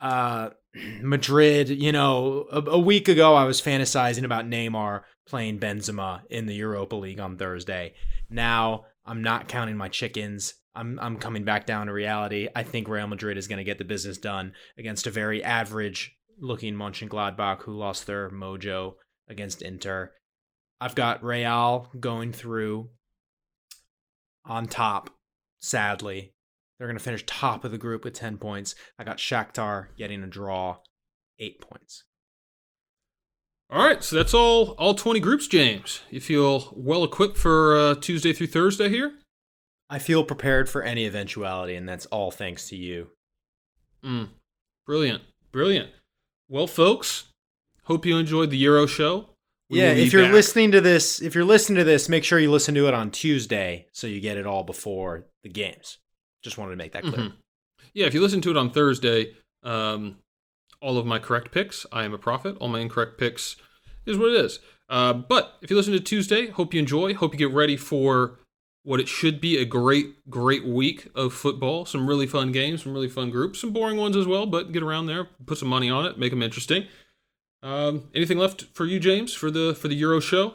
Uh, 0.00 0.50
Madrid, 1.00 1.68
you 1.68 1.92
know, 1.92 2.46
a, 2.50 2.60
a, 2.62 2.78
week 2.78 3.08
ago 3.08 3.34
I 3.34 3.44
was 3.44 3.60
fantasizing 3.60 4.24
about 4.24 4.46
Neymar 4.46 5.02
playing 5.26 5.58
Benzema 5.58 6.22
in 6.30 6.46
the 6.46 6.54
Europa 6.54 6.96
League 6.96 7.20
on 7.20 7.36
Thursday. 7.36 7.94
Now 8.28 8.86
I'm 9.04 9.22
not 9.22 9.48
counting 9.48 9.76
my 9.76 9.88
chickens. 9.88 10.54
I'm 10.74 10.98
I'm 11.00 11.16
coming 11.16 11.44
back 11.44 11.66
down 11.66 11.86
to 11.86 11.92
reality. 11.92 12.48
I 12.54 12.62
think 12.62 12.88
Real 12.88 13.06
Madrid 13.06 13.36
is 13.36 13.48
going 13.48 13.58
to 13.58 13.64
get 13.64 13.78
the 13.78 13.84
business 13.84 14.18
done 14.18 14.52
against 14.78 15.06
a 15.06 15.10
very 15.10 15.42
average 15.42 16.16
looking 16.38 16.74
Mönchengladbach 16.74 17.62
who 17.62 17.76
lost 17.76 18.06
their 18.06 18.30
mojo 18.30 18.94
against 19.28 19.62
Inter. 19.62 20.12
I've 20.80 20.94
got 20.94 21.22
Real 21.22 21.88
going 21.98 22.32
through 22.32 22.90
on 24.44 24.66
top, 24.66 25.10
sadly. 25.58 26.34
They're 26.78 26.88
going 26.88 26.96
to 26.96 27.04
finish 27.04 27.24
top 27.26 27.64
of 27.64 27.72
the 27.72 27.78
group 27.78 28.04
with 28.04 28.14
10 28.14 28.38
points. 28.38 28.74
I 28.98 29.04
got 29.04 29.18
Shakhtar 29.18 29.88
getting 29.98 30.22
a 30.22 30.26
draw, 30.26 30.78
8 31.38 31.60
points. 31.60 32.04
All 33.68 33.86
right, 33.86 34.02
so 34.02 34.16
that's 34.16 34.34
all 34.34 34.70
all 34.78 34.94
20 34.94 35.20
groups, 35.20 35.46
James. 35.46 36.00
You 36.10 36.20
feel 36.20 36.72
well 36.74 37.04
equipped 37.04 37.36
for 37.36 37.76
uh, 37.76 37.94
Tuesday 37.94 38.32
through 38.32 38.48
Thursday 38.48 38.88
here? 38.88 39.12
I 39.90 39.98
feel 39.98 40.22
prepared 40.22 40.70
for 40.70 40.82
any 40.82 41.04
eventuality, 41.04 41.74
and 41.74 41.88
that's 41.88 42.06
all 42.06 42.30
thanks 42.30 42.68
to 42.68 42.76
you. 42.76 43.08
Mm, 44.04 44.28
brilliant, 44.86 45.22
brilliant. 45.50 45.90
Well, 46.48 46.68
folks, 46.68 47.24
hope 47.84 48.06
you 48.06 48.16
enjoyed 48.16 48.50
the 48.50 48.56
Euro 48.58 48.86
show. 48.86 49.30
We 49.68 49.80
yeah, 49.80 49.90
if 49.90 50.12
you're 50.12 50.22
back. 50.22 50.32
listening 50.32 50.70
to 50.72 50.80
this, 50.80 51.20
if 51.20 51.34
you're 51.34 51.44
listening 51.44 51.78
to 51.78 51.84
this, 51.84 52.08
make 52.08 52.24
sure 52.24 52.38
you 52.38 52.50
listen 52.50 52.74
to 52.76 52.86
it 52.86 52.94
on 52.94 53.10
Tuesday 53.10 53.88
so 53.92 54.06
you 54.06 54.20
get 54.20 54.36
it 54.36 54.46
all 54.46 54.62
before 54.62 55.26
the 55.42 55.48
games. 55.48 55.98
Just 56.42 56.56
wanted 56.56 56.70
to 56.70 56.76
make 56.76 56.92
that 56.92 57.02
clear. 57.02 57.12
Mm-hmm. 57.12 57.36
Yeah, 57.92 58.06
if 58.06 58.14
you 58.14 58.20
listen 58.20 58.40
to 58.42 58.50
it 58.50 58.56
on 58.56 58.70
Thursday, 58.70 59.34
um, 59.64 60.16
all 60.80 60.98
of 60.98 61.06
my 61.06 61.18
correct 61.18 61.50
picks, 61.50 61.84
I 61.92 62.04
am 62.04 62.14
a 62.14 62.18
prophet. 62.18 62.56
All 62.60 62.68
my 62.68 62.80
incorrect 62.80 63.18
picks 63.18 63.56
is 64.06 64.16
what 64.16 64.30
it 64.30 64.44
is. 64.44 64.60
Uh, 64.88 65.12
but 65.12 65.56
if 65.62 65.70
you 65.70 65.76
listen 65.76 65.92
to 65.92 66.00
Tuesday, 66.00 66.48
hope 66.48 66.74
you 66.74 66.80
enjoy. 66.80 67.14
Hope 67.14 67.32
you 67.32 67.38
get 67.38 67.52
ready 67.52 67.76
for 67.76 68.38
what 68.82 69.00
it 69.00 69.08
should 69.08 69.40
be 69.40 69.58
a 69.58 69.64
great, 69.64 70.28
great 70.30 70.64
week 70.64 71.08
of 71.14 71.34
football. 71.34 71.84
Some 71.84 72.06
really 72.06 72.26
fun 72.26 72.52
games, 72.52 72.82
some 72.82 72.94
really 72.94 73.08
fun 73.08 73.30
groups, 73.30 73.60
some 73.60 73.72
boring 73.72 73.98
ones 73.98 74.16
as 74.16 74.26
well, 74.26 74.46
but 74.46 74.72
get 74.72 74.82
around 74.82 75.06
there, 75.06 75.28
put 75.46 75.58
some 75.58 75.68
money 75.68 75.90
on 75.90 76.06
it, 76.06 76.18
make 76.18 76.30
them 76.30 76.42
interesting. 76.42 76.86
Um, 77.62 78.08
anything 78.14 78.38
left 78.38 78.62
for 78.72 78.86
you, 78.86 78.98
James, 78.98 79.34
for 79.34 79.50
the 79.50 79.74
for 79.74 79.88
the 79.88 79.94
Euro 79.96 80.20
show 80.20 80.54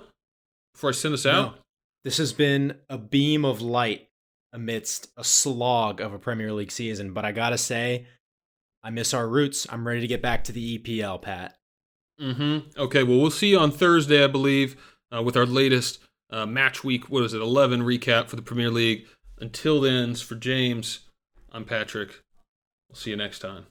before 0.73 0.89
I 0.89 0.93
send 0.93 1.13
us 1.13 1.25
out? 1.25 1.55
No. 1.55 1.61
This 2.03 2.17
has 2.17 2.33
been 2.33 2.77
a 2.89 2.97
beam 2.97 3.45
of 3.45 3.61
light 3.61 4.09
amidst 4.53 5.09
a 5.17 5.23
slog 5.23 6.01
of 6.01 6.13
a 6.13 6.19
Premier 6.19 6.51
League 6.53 6.71
season, 6.71 7.13
but 7.13 7.25
I 7.25 7.31
gotta 7.31 7.57
say, 7.57 8.07
I 8.83 8.89
miss 8.89 9.13
our 9.13 9.27
roots. 9.27 9.67
I'm 9.69 9.87
ready 9.87 10.01
to 10.01 10.07
get 10.07 10.21
back 10.21 10.43
to 10.45 10.51
the 10.51 10.79
EPL, 10.79 11.21
Pat. 11.21 11.57
Mm-hmm. 12.21 12.79
Okay, 12.79 13.03
well, 13.03 13.19
we'll 13.19 13.31
see 13.31 13.49
you 13.49 13.59
on 13.59 13.71
Thursday, 13.71 14.23
I 14.23 14.27
believe, 14.27 14.75
uh, 15.15 15.21
with 15.21 15.35
our 15.35 15.45
latest 15.45 15.99
uh, 16.29 16.45
match 16.45 16.83
week. 16.83 17.09
What 17.09 17.23
is 17.23 17.33
it? 17.33 17.41
11 17.41 17.81
recap 17.81 18.27
for 18.27 18.35
the 18.35 18.41
Premier 18.41 18.69
League. 18.69 19.05
Until 19.39 19.81
then, 19.81 20.15
for 20.15 20.35
James, 20.35 20.99
I'm 21.51 21.65
Patrick. 21.65 22.21
We'll 22.89 22.95
see 22.95 23.09
you 23.11 23.17
next 23.17 23.39
time. 23.39 23.65